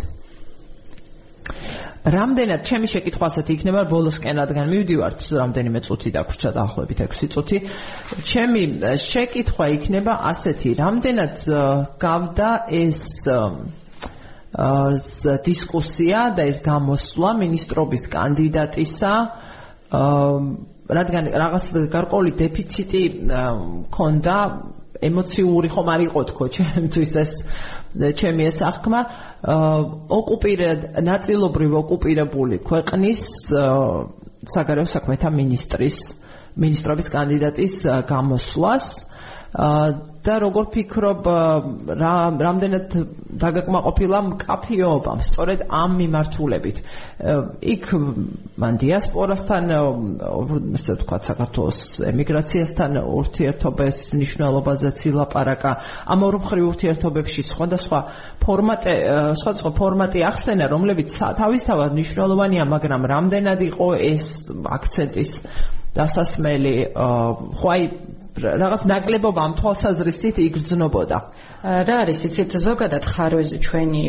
რამდენად 2.01 2.63
ჩემი 2.65 2.87
შეკითხვა 2.89 3.27
ასეთი 3.29 3.53
იქნება 3.59 3.81
ბოლოსკენ 3.91 4.39
რადგან 4.41 4.69
მივდივართ 4.73 5.21
რამდენიმე 5.37 5.79
წუთი 5.85 6.09
დაგვრჩა 6.17 6.49
დაახლოებით 6.57 6.99
6 7.05 7.29
წუთი. 7.29 7.57
ჩემი 8.25 8.63
შეკითხვა 9.05 9.65
იქნება 9.77 10.13
ასეთი 10.33 10.69
რამდენად 10.81 11.35
გავდა 12.01 12.49
ეს 12.81 13.01
დისკუსია 15.45 16.21
და 16.35 16.43
ეს 16.49 16.59
გამოსვლა 16.65 17.29
ministrobis 17.37 18.09
კანდიდატისა 18.11 19.13
რადგან 20.91 21.23
რაღაც 21.31 21.65
გარკვეული 21.87 22.31
დეფიციტი 22.41 23.03
მქონდა 23.29 24.35
ემოციური 25.01 25.69
ხომ 25.71 25.87
არ 25.93 26.01
იყო 26.09 26.21
თქო 26.33 26.43
ჩემთვის 26.57 27.13
ეს 27.23 27.31
ჩემი 27.91 28.47
ეს 28.47 28.61
აღქმა 28.63 29.01
ოკუპირად 30.15 31.01
ნაწილობრივ 31.03 31.71
ოკუპირებული 31.81 32.61
ქვეყნის 32.63 33.23
საგარეო 34.51 34.87
საქმეთა 34.87 35.31
ministris 35.35 35.97
ministrobis 36.55 37.11
კანდიდატის 37.11 37.75
გამოსვლას 38.07 38.87
და 39.51 40.35
როგორ 40.39 40.67
ფიქრობ 40.71 41.25
რა 41.99 42.13
რამდენად 42.39 42.93
დაგაკმაყოფილა 43.41 44.19
მკაფიობამ 44.27 45.19
სწორედ 45.27 45.65
ამ 45.67 45.91
მიმართულებით. 45.97 46.77
იქ 47.59 47.85
მან 48.61 48.73
დიასპორასთან 48.83 49.63
ესე 50.77 50.93
ვთქვა 51.01 51.17
საქართველოს 51.27 51.79
ემიგრაციასთან 52.11 52.91
ურთიერთობის 53.01 53.97
მნიშვნელობაზე 54.15 54.89
ცილაპარაკა 55.01 55.71
ამ 56.15 56.19
ორ 56.21 56.39
მხრივ 56.45 56.63
ურთიერთობებში 56.71 57.41
სხვადასხვა 57.51 57.99
ფორმატი 58.45 58.93
სხვადასხვა 59.41 59.71
ფორმატი 59.81 60.19
ახსენა 60.31 60.65
რომლებიც 60.71 61.17
თავისთავად 61.17 61.97
მნიშვნელოვანია 61.97 62.63
მაგრამ 62.71 63.01
რამდენად 63.09 63.59
იყო 63.67 63.87
ეს 63.99 64.25
აქცენტის 64.77 65.31
დასასმელი 65.97 66.75
ხო 66.95 67.67
აი 67.75 67.83
რაღაც 68.39 68.85
ნაკლებობა 68.87 69.41
ამ 69.43 69.53
თვალსაზრისით 69.59 70.37
იგრძნობოდა. 70.39 71.17
რა 71.61 71.95
არის 72.01 72.19
იცით 72.25 72.51
ზოგადად 72.63 73.03
ხარვეზე 73.05 73.57
ჩვენი 73.61 74.01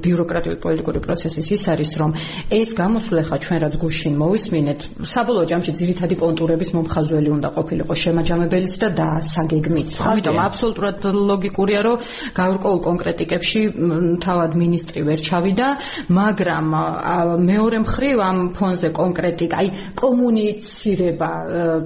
ბიუროკრატიული 0.00 0.58
პოლიტიკური 0.62 0.98
პროცესის 1.02 1.46
ის 1.56 1.64
არის 1.74 1.90
რომ 2.00 2.10
ეს 2.46 2.68
გამოსვლა 2.78 3.22
ხა 3.26 3.36
ჩვენ 3.42 3.58
რაც 3.66 3.74
გუშინ 3.82 4.14
მოვისმინეთ 4.22 4.80
საბოლოო 5.02 5.44
ჯამში 5.50 5.72
ძირითადი 5.76 6.14
კონტურების 6.22 6.70
მომხაზველი 6.76 7.30
უნდა 7.36 7.48
ყოფილიყო 7.56 7.94
შემაჯამებელიც 8.00 8.74
და 8.80 8.88
დასაგეგმიც. 9.02 9.90
ამიტომ 10.08 10.36
აბსოლუტურად 10.46 10.96
ლოგიკურია 11.30 11.80
რომ 11.84 11.96
გაურკვეულ 12.38 12.80
კონკრეტიკებში 12.88 13.60
თავად 14.22 14.50
ministri 14.56 15.00
ვერ 15.04 15.18
ჩავიდა, 15.26 15.66
მაგრამ 16.08 16.66
მეორე 17.50 17.78
მხრივ 17.84 18.16
ამ 18.30 18.38
ფონზე 18.56 18.88
კონკრეტიკა, 18.96 19.54
აი 19.60 19.68
კომუნიცირება 20.00 21.30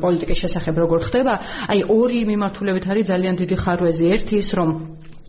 პოლიტიკის 0.02 0.38
შესახებ 0.44 0.74
როგორ 0.84 0.98
ხდება, 1.08 1.34
აი 1.70 1.80
ორი 1.86 2.20
მიმართულებით 2.26 2.84
არის 2.90 3.04
ძალიან 3.10 3.34
დიდი 3.40 3.56
ხარვეზი. 3.62 4.04
ერთი 4.14 4.34
ის 4.42 4.48
რომ 4.58 4.70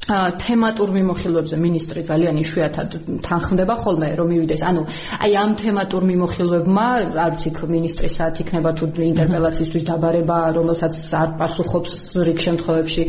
თემატურ 0.10 0.90
მიმოხილვებზე 0.98 1.56
ministri 1.62 2.02
ძალიან 2.02 2.36
იშვიათად 2.42 3.22
თანხმდება 3.22 3.76
ხოლმე 3.86 4.10
რომ 4.18 4.28
მივიდეს. 4.34 4.62
ანუ 4.66 4.82
აი 5.22 5.32
ამ 5.38 5.52
თემატურ 5.62 6.02
მიმოხილვებმა, 6.10 6.88
არ 7.22 7.32
ვიცი, 7.38 7.50
ministri 7.70 8.10
საათ 8.10 8.42
იქნება 8.42 8.70
თუ 8.82 8.90
ინტერპელაციისთვის 8.98 9.84
დაბარება, 9.86 10.38
რომელსაც 10.58 10.94
არ 11.22 11.30
პასუხობს 11.38 11.92
რიგ 12.18 12.40
შემთხვევებში 12.46 13.04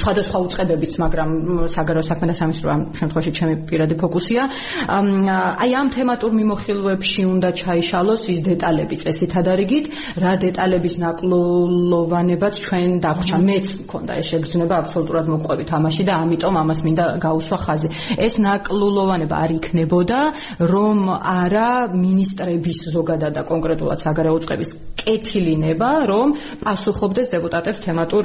სხვადასხვა 0.00 0.38
უწყებებიც, 0.48 0.92
მაგრამ 1.04 1.30
საგარეო 1.76 2.04
საქმეთა 2.08 2.34
სამინისტრო 2.40 2.68
ამ 2.72 2.82
შემთხვევაში 2.98 3.30
ჩემი 3.36 3.54
პირადი 3.68 3.94
ფოკუსია. 4.00 4.42
აი 4.88 5.70
ამ 5.76 5.88
თემატურ 5.92 6.30
მიმოხილვებში 6.40 7.22
უნდა 7.36 7.48
ჩაიშალოს 7.52 8.22
ის 8.32 8.40
დეტალები 8.48 8.96
წესით 8.96 9.32
ადარიგით, 9.44 9.84
რა 10.24 10.32
დეტალების 10.40 10.94
ნაკლოვანებაც 11.04 12.54
ჩვენ 12.64 12.90
დაგვჭა. 13.04 13.36
მეც 13.44 13.66
მქონდა 13.84 14.12
ეს 14.20 14.26
შეგრძნება 14.32 14.74
აბსოლუტურად 14.82 15.26
მოყვებით 15.36 15.68
ამაში 15.68 15.97
და 16.04 16.14
ამიტომ 16.22 16.54
ამას 16.62 16.80
მინდა 16.86 17.04
გაუსვა 17.22 17.58
ხაზი. 17.64 17.88
ეს 18.18 18.34
ნაკლულოვანება 18.38 19.34
არ 19.44 19.50
იქნებოდა, 19.58 20.20
რომ 20.60 20.98
არა 21.18 21.70
ministrების 21.94 22.78
ზოგადად 22.94 23.32
და 23.38 23.42
კონკრეტულად 23.48 23.98
საგარეო 23.98 24.34
უწყების 24.38 24.70
კეთილინება, 24.98 25.90
რომ 26.10 26.28
პასუხობდეს 26.62 27.26
დეპუტატებს 27.32 27.78
თემატურ 27.80 28.24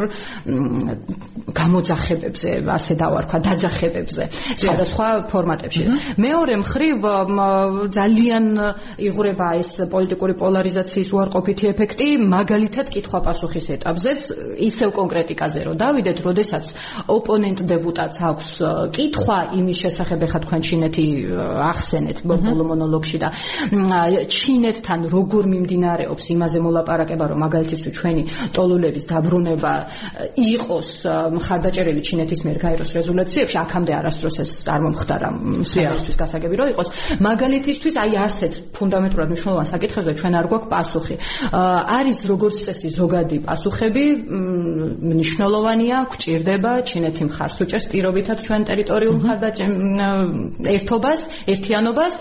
გამოძახებებზე, 1.53 2.49
ასე 2.67 2.93
დავარქვა, 2.99 3.37
დაძახებებზე, 3.47 4.23
სხვადასხვა 4.59 5.07
ფორმატებში. 5.31 5.83
მეორე 6.17 6.53
მხრივ 6.63 6.97
ძალიან 7.93 8.45
იღვრება 8.99 9.47
ეს 9.61 9.71
პოლიტიკური 9.93 10.33
პოლარიზაციის 10.43 11.09
უარყოფითი 11.13 11.65
ეფექტი, 11.71 12.07
მაგალითად 12.35 12.85
კითხვა-პასუხის 12.89 13.65
ეტაპზეც, 13.77 14.19
ისევ 14.59 14.89
კონკრეტიკაზე 14.97 15.59
რომ 15.67 15.75
დავიდეთ, 15.79 16.17
როდესაც 16.27 16.65
ოპონენტ 17.07 17.59
დეპუტატს 17.69 18.17
აქვს 18.29 18.47
კითხვა 18.95 19.37
იმის 19.59 19.77
შესახებ, 19.83 20.19
ხა 20.31 20.39
თქვენ 20.43 20.61
ჩინეთი 20.67 21.05
ახსენეთ 21.71 22.17
ბოლო 22.27 22.63
მონოლოგში 22.71 23.17
და 23.23 23.29
ჩინეთთან 24.33 24.99
როგორ 25.13 25.43
მიმდინარეობს 25.53 26.25
იმაზე 26.35 26.57
მოლაპარაკება, 26.63 27.25
რომ 27.31 27.37
მაგალითისთვის 27.45 27.93
ჩვენი 27.99 28.23
ტოლულების 28.55 29.03
დაბრუნება 29.11 29.73
იყოს 30.33 30.89
მხარდაჭერილი 31.37 32.01
ჩინეთის 32.07 32.41
მიერ 32.45 32.57
გაეროს 32.63 32.89
რეზოლუციებში, 32.97 33.57
აქამდე 33.63 33.91
არასდროს 33.99 34.35
ეს 34.43 34.51
არ 34.73 34.81
მომხდარა 34.83 35.29
მსხვერპლისთვის 35.63 36.15
გასაგები 36.23 36.55
რომ 36.59 36.67
იყოს. 36.73 36.87
მაგალითისთვის 37.23 37.95
აი 38.03 38.11
ასეთ 38.27 38.53
ფუნდამენტურად 38.77 39.27
მნიშვნელოვან 39.33 39.67
საკითხებზე 39.73 40.11
ჩვენ 40.19 40.33
არ 40.39 40.45
გვაქვს 40.51 40.71
პასუხი. 40.73 41.15
არის 41.53 42.19
როგორც 42.31 42.55
წესი 42.65 42.89
ზოგადი 42.97 43.37
პასუხები, 43.47 44.03
მნიშვნელოვანია, 45.13 45.97
გვჭირდება 46.11 46.71
ჩინეთი 46.89 47.23
მხარს 47.29 47.52
უჭერს 47.63 47.85
პირობითად 47.93 48.37
ჩვენ 48.45 48.61
ტერიტორიულ 48.69 49.15
მხარდაჭერ 49.21 49.69
ერთობას, 50.75 51.21
ერთიანობას, 51.53 52.13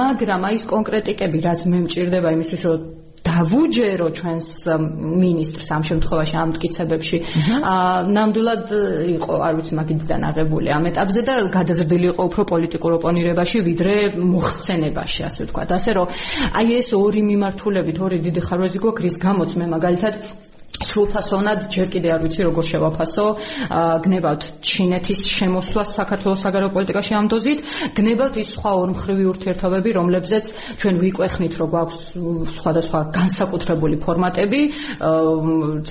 მაგრამ 0.00 0.42
აი 0.48 0.54
ეს 0.60 0.64
კონკრეტიკები 0.74 1.38
რაც 1.46 1.60
მე 1.70 1.78
მჭირდება 1.86 2.28
იმისთვის 2.36 2.62
რომ 2.68 2.80
დავუჯერო 3.22 4.08
ჩვენს 4.18 4.48
ministrs 5.22 5.68
ამ 5.70 5.82
შემთხვევაში 5.88 6.34
ამ 6.42 6.48
მტკიცებებში. 6.52 7.18
აა 7.62 8.10
ნამდვილად 8.16 8.66
იყო, 9.16 9.32
არ 9.46 9.52
ვიცი, 9.58 9.72
მაგიდიდან 9.78 10.20
აღებული 10.30 10.68
ამ 10.76 10.84
ეტაპზე 10.90 11.20
და 11.28 11.34
გადაზრდილი 11.56 12.06
იყო 12.12 12.22
უფრო 12.28 12.42
პოლიტიკურ 12.52 12.92
ოპონირებაში, 12.98 13.58
ვიდრე 13.68 13.94
მოხსენებაში, 14.18 15.20
ასე 15.28 15.40
ვთქვა. 15.46 15.62
ასე 15.78 15.90
რომ 15.96 16.06
აი 16.58 16.66
ეს 16.82 16.88
ორი 16.98 17.22
მიმართულებით, 17.30 17.96
ორი 18.04 18.16
დიდი 18.26 18.40
ხარვეზი 18.42 18.78
გვაქვს, 18.82 19.02
რის 19.06 19.16
გამოც 19.22 19.50
მე 19.58 19.66
მაგალითად 19.76 20.14
სრულფასოვნად 20.80 21.68
ჯერ 21.72 21.88
კიდე 21.92 22.08
არ 22.16 22.20
ვიცი 22.26 22.42
როგორ 22.48 22.64
შევაფასო. 22.66 23.24
გნებავთ 24.02 24.42
ჩინეთის 24.66 25.20
შემოსვლას 25.36 25.88
საქართველოს 25.98 26.40
საგარეო 26.42 26.70
პოლიტიკაში 26.74 27.12
ამ 27.18 27.26
დოზით. 27.32 27.58
გნებავთ 27.96 28.34
ის 28.42 28.48
სხვა 28.56 28.72
ორმხრივი 28.82 29.24
ურთიერთობები 29.32 29.90
რომლებზეც 29.98 30.44
ჩვენ 30.80 30.94
ვიკვეხნით 31.02 31.54
რომ 31.60 31.68
გვაქვს 31.72 31.98
სხვადასხვა 32.56 33.00
განსაკუთრებული 33.18 33.96
ფორმატები. 34.02 34.60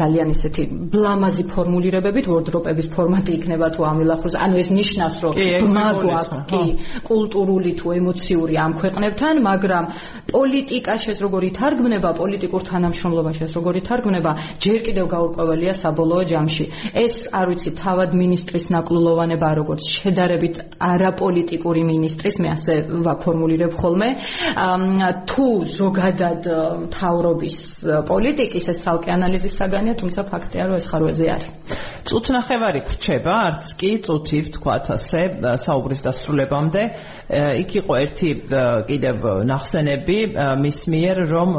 ძალიან 0.01 0.27
ისეთი 0.35 0.61
ბლამაზი 0.91 1.43
ფორმულირებებით 1.53 2.25
ვორდროპების 2.31 2.87
ფორმატი 2.91 3.31
იქნება 3.37 3.67
თუ 3.75 3.81
ამილახურს 3.91 4.35
ანუ 4.43 4.55
ეს 4.61 4.69
ნიშნავს 4.75 5.17
რომ 5.23 5.33
ბმა 5.61 5.87
გვაქვს 6.01 6.43
კი 6.51 6.63
კულტურული 7.07 7.71
თუ 7.79 7.87
ემოციური 8.01 8.53
ამ 8.65 8.71
ქვეყნებთან 8.81 9.35
მაგრამ 9.49 9.83
პოლიტიკა 10.31 10.93
შეს 11.03 11.17
როგორ 11.25 11.41
ითარგმნება 11.51 12.09
პოლიტიკურ 12.21 12.61
თანამშრომლობაში 12.71 13.39
შეს 13.41 13.51
როგორ 13.57 13.73
ითარგმნება 13.81 14.31
ჯერ 14.71 14.81
კიდევ 14.87 15.05
გაურკვეველია 15.11 15.73
საბოლოო 15.75 16.23
ჯამში. 16.31 16.65
ეს 16.95 17.15
არ 17.35 17.45
ვიცი 17.51 17.71
თავად 17.75 18.15
ministris 18.15 18.65
ნაკლულოვანება 18.71 19.49
როგორც 19.59 19.83
შედარებით 19.99 20.55
არაპოლიტიკური 20.79 21.81
ministris 21.83 22.39
მე 22.39 22.49
ასე 22.55 22.73
ვაფორმულირებ 22.87 23.73
ხოლმე. 23.75 24.09
თუ 25.27 25.47
ზოგადად 25.75 26.41
თავრობის 26.95 27.57
პოლიტიკის 28.07 28.65
ეს 28.71 28.77
ცალკე 28.83 29.09
ანალიზის 29.11 29.53
საგანია, 29.59 29.93
თუმცა 29.99 30.21
ფაქტია 30.31 30.63
რომ 30.71 30.75
ეს 30.79 30.85
ხარვეზე 30.87 31.25
არის. 31.35 31.49
წუთნახევარი 32.01 32.81
გრჩება, 32.87 33.33
არც 33.47 33.65
კი 33.77 33.91
წუთი 34.05 34.39
ვთქვათ 34.47 34.85
ასე 34.95 35.21
საუბრის 35.61 36.01
დასრულებამდე. 36.07 36.81
იქ 37.61 37.71
იყო 37.81 37.93
ერთი 38.03 38.29
კიდევ 38.89 39.17
ნახსენები 39.47 40.17
მის 40.63 40.79
მიერ 40.91 41.17
რომ 41.31 41.49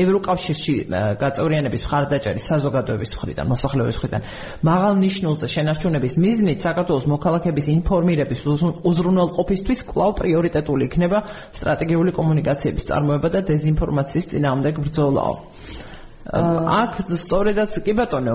ევროკავშირში 0.00 0.76
გაწევრიანების 1.20 1.82
არ 2.04 2.08
დაჭერის 2.12 2.44
საზოგადოების 2.52 3.10
მხრიდან, 3.16 3.46
მოსახლეობის 3.48 3.96
მხრიდან. 3.98 4.20
მაღალ 4.68 4.94
ნიშნულზე 5.04 5.46
შენარჩუნების 5.54 6.14
მიზნით 6.20 6.58
საქართველოს 6.68 7.04
მოქალაქეების 7.14 7.66
ინფორმირების 7.80 8.40
უზრუნველყოფისთვის 8.84 9.80
კვლავ 9.88 10.10
პრიორიტეტული 10.20 10.82
იქნება 10.88 11.18
სტრატეგიული 11.56 12.10
კომუნიკაციების 12.12 12.84
წარმოება 12.92 13.28
და 13.34 13.40
დეзинფორმაციის 13.48 14.26
წინააღმდეგ 14.30 14.74
ბრძოლაო. 14.84 15.34
აქ 16.24 16.92
სწორედაც 17.20 17.74
კი 17.84 17.92
ბატონო 18.00 18.34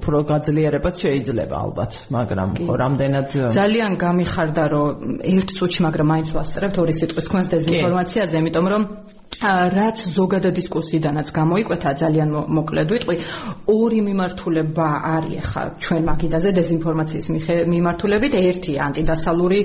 უფრო 0.00 0.24
გაძლიერებაც 0.24 0.94
შეიძლება 1.04 1.56
ალბათ 1.68 1.92
მაგრამ 2.08 2.48
რამდენად 2.80 3.28
ძალიან 3.52 3.92
გამიხარდა 4.00 4.64
რომ 4.72 5.20
ერთ 5.20 5.48
წუთში 5.60 5.80
მაგრამ 5.84 6.06
მაინც 6.16 6.28
ვასწრებთ 6.32 6.76
ორი 6.80 6.94
სიტყვის 6.96 7.28
თქვენს 7.28 7.46
დეзинფორმაციაზე 7.52 8.34
იმიტომ 8.40 8.66
რომ 8.72 8.82
რაც 9.42 10.00
ზოგადა 10.16 10.50
დისკუსიიდანაც 10.56 11.28
გამოიკვეთა 11.28 11.90
ძალიან 12.00 12.28
მოკლედ 12.56 12.88
ვიტყვი. 12.88 13.16
ორი 13.68 14.00
მიმართულება 14.08 14.88
არის 15.16 15.44
ხა 15.44 15.62
ჩვენ 15.76 16.02
მაგიდაზე 16.08 16.50
დეзинფორმაციის 16.56 17.26
მიმართულებით. 17.68 18.32
ერთი 18.32 18.72
ანტიდასალური 18.80 19.60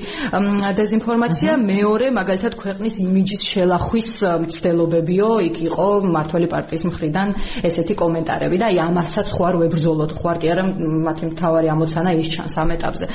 დეзинფორმაცია 0.76 1.52
მეორე 1.56 2.06
მაგალითად 2.20 2.54
ქვეყნის 2.60 2.94
იმიჯის 3.00 3.42
შელახვის 3.52 4.12
მცდელობებიო 4.44 5.30
იქ 5.48 5.56
იყო 5.72 5.88
მართველი 6.04 6.48
პარტიის 6.52 6.84
მხრიდან 6.92 7.28
ესეთი 7.64 7.94
კომენტარები 7.96 8.58
და 8.60 8.66
აი 8.72 8.78
ამასაც 8.92 9.28
ხო 9.32 9.44
არ 9.48 9.56
ვებრძოლოთ. 9.62 10.12
ხო 10.20 10.28
არ 10.32 10.38
კი 10.42 10.48
არა 10.52 10.64
მათი 11.08 11.24
მთავარი 11.32 11.68
ამოცანა 11.72 12.12
ის 12.20 12.28
ჩანს 12.28 12.56
ამ 12.60 12.70
ეტაპზე. 12.76 13.06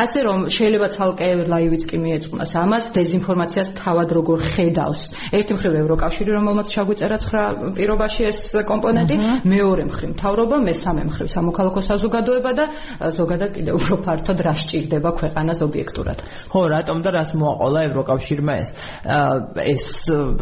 ასე 0.00 0.18
რომ 0.24 0.38
შეიძლება 0.48 0.88
ცალკე 0.96 1.28
ლაივიც 1.52 1.82
კი 1.84 1.96
მიეწყვნას 2.00 2.52
ამას. 2.56 2.84
დეзинფორმაციას 2.96 3.68
თავად 3.76 4.08
როგორ 4.16 4.38
ხედავს? 4.56 5.02
ერთი 5.36 5.52
მხრივ 5.56 5.72
ევროკავშირი 5.82 6.05
კავშირი, 6.06 6.30
რომელმაც 6.38 6.66
ჩაგვიწერა 6.70 7.16
9 7.18 7.74
პირობაში 7.76 8.22
ეს 8.30 8.38
კომპონენტი, 8.68 9.16
მეორე 9.50 9.82
მხრივ 9.90 10.10
მთავრობა, 10.14 10.56
მესამე 10.62 11.02
მხრივ 11.10 11.28
სამოქალაქო 11.34 11.80
საზოგადოება 11.82 12.50
და 12.54 12.64
ზოგადად 13.16 13.50
კიდევ 13.56 13.74
უფრო 13.80 13.94
ფართოდ 14.06 14.38
რა 14.46 14.54
სჭირდება 14.54 15.10
ქვეყანას 15.18 15.58
ობიექტურად. 15.66 16.18
ხო, 16.52 16.62
რატომ 16.76 16.96
და 17.02 17.10
რას 17.18 17.30
მოაყოლა 17.34 17.80
ევროკავშირმა 17.90 18.54
ეს? 18.62 18.70
ეს 19.74 19.86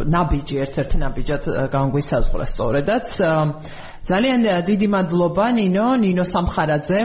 ნაბიჯი 0.04 0.54
ერთ-ერთი 0.64 0.96
ნაბიჯად 1.04 1.42
განგვისაზღვრა 1.72 2.44
სწორედაც 2.52 3.06
ძალიან 4.04 4.40
დიდი 4.68 4.86
მადლობა 4.92 5.46
ნინო. 5.56 5.86
ნინო 6.04 6.24
სამხარაძე 6.28 6.98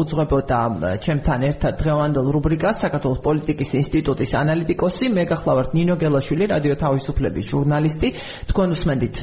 უძღვებოდა 0.00 0.60
ჩემთან 1.04 1.40
ერთად 1.48 1.72
დღევანდელ 1.76 2.26
რუბრიკას 2.36 2.76
საქართველოს 2.84 3.20
პოლიტიკის 3.26 3.70
ინსტიტუტის 3.80 4.32
ანალიტიკოსი 4.40 5.06
მე 5.12 5.24
გახლავართ 5.28 5.70
ნინო 5.76 5.94
გელაშვილი 6.00 6.44
რადიო 6.54 6.74
თავისუფლების 6.84 7.44
ჟურნალისტი. 7.52 8.08
თქვენ 8.48 8.68
უსმენთ 8.72 9.16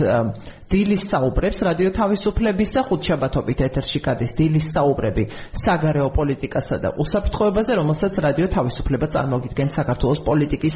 დილის 0.69 1.03
საუბრებს 1.09 1.59
რადიო 1.65 1.91
თავისუფლებისა 1.97 2.81
ხუთშაბათობით 2.87 3.61
ეთერში 3.65 3.99
გადის 4.05 4.33
დილის 4.37 4.67
საუბრები 4.75 5.23
საგარეო 5.61 6.09
პოლიტიკასა 6.17 6.77
და 6.83 6.89
უსაფრთხოებაზე 7.03 7.77
რომელსაც 7.79 8.13
რადიო 8.25 8.47
თავისუფლება 8.55 9.07
წარმოგიდგენთ 9.15 9.71
საქართველოს 9.79 10.21
პოლიტიკის 10.29 10.75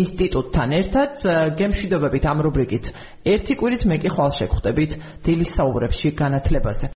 ინსტიტუტთან. 0.00 0.68
ერთად 0.80 1.12
გემშვიდობებით 1.60 2.24
ამ 2.30 2.38
რუბრიკით 2.46 2.84
ერთი 3.32 3.52
კვირით 3.60 3.82
მე 3.88 3.96
კი 4.02 4.08
ხვალ 4.12 4.30
შეგხვდებით 4.40 4.92
დილის 5.24 5.50
საუბრებში 5.56 6.08
განათლებაზე 6.20 6.86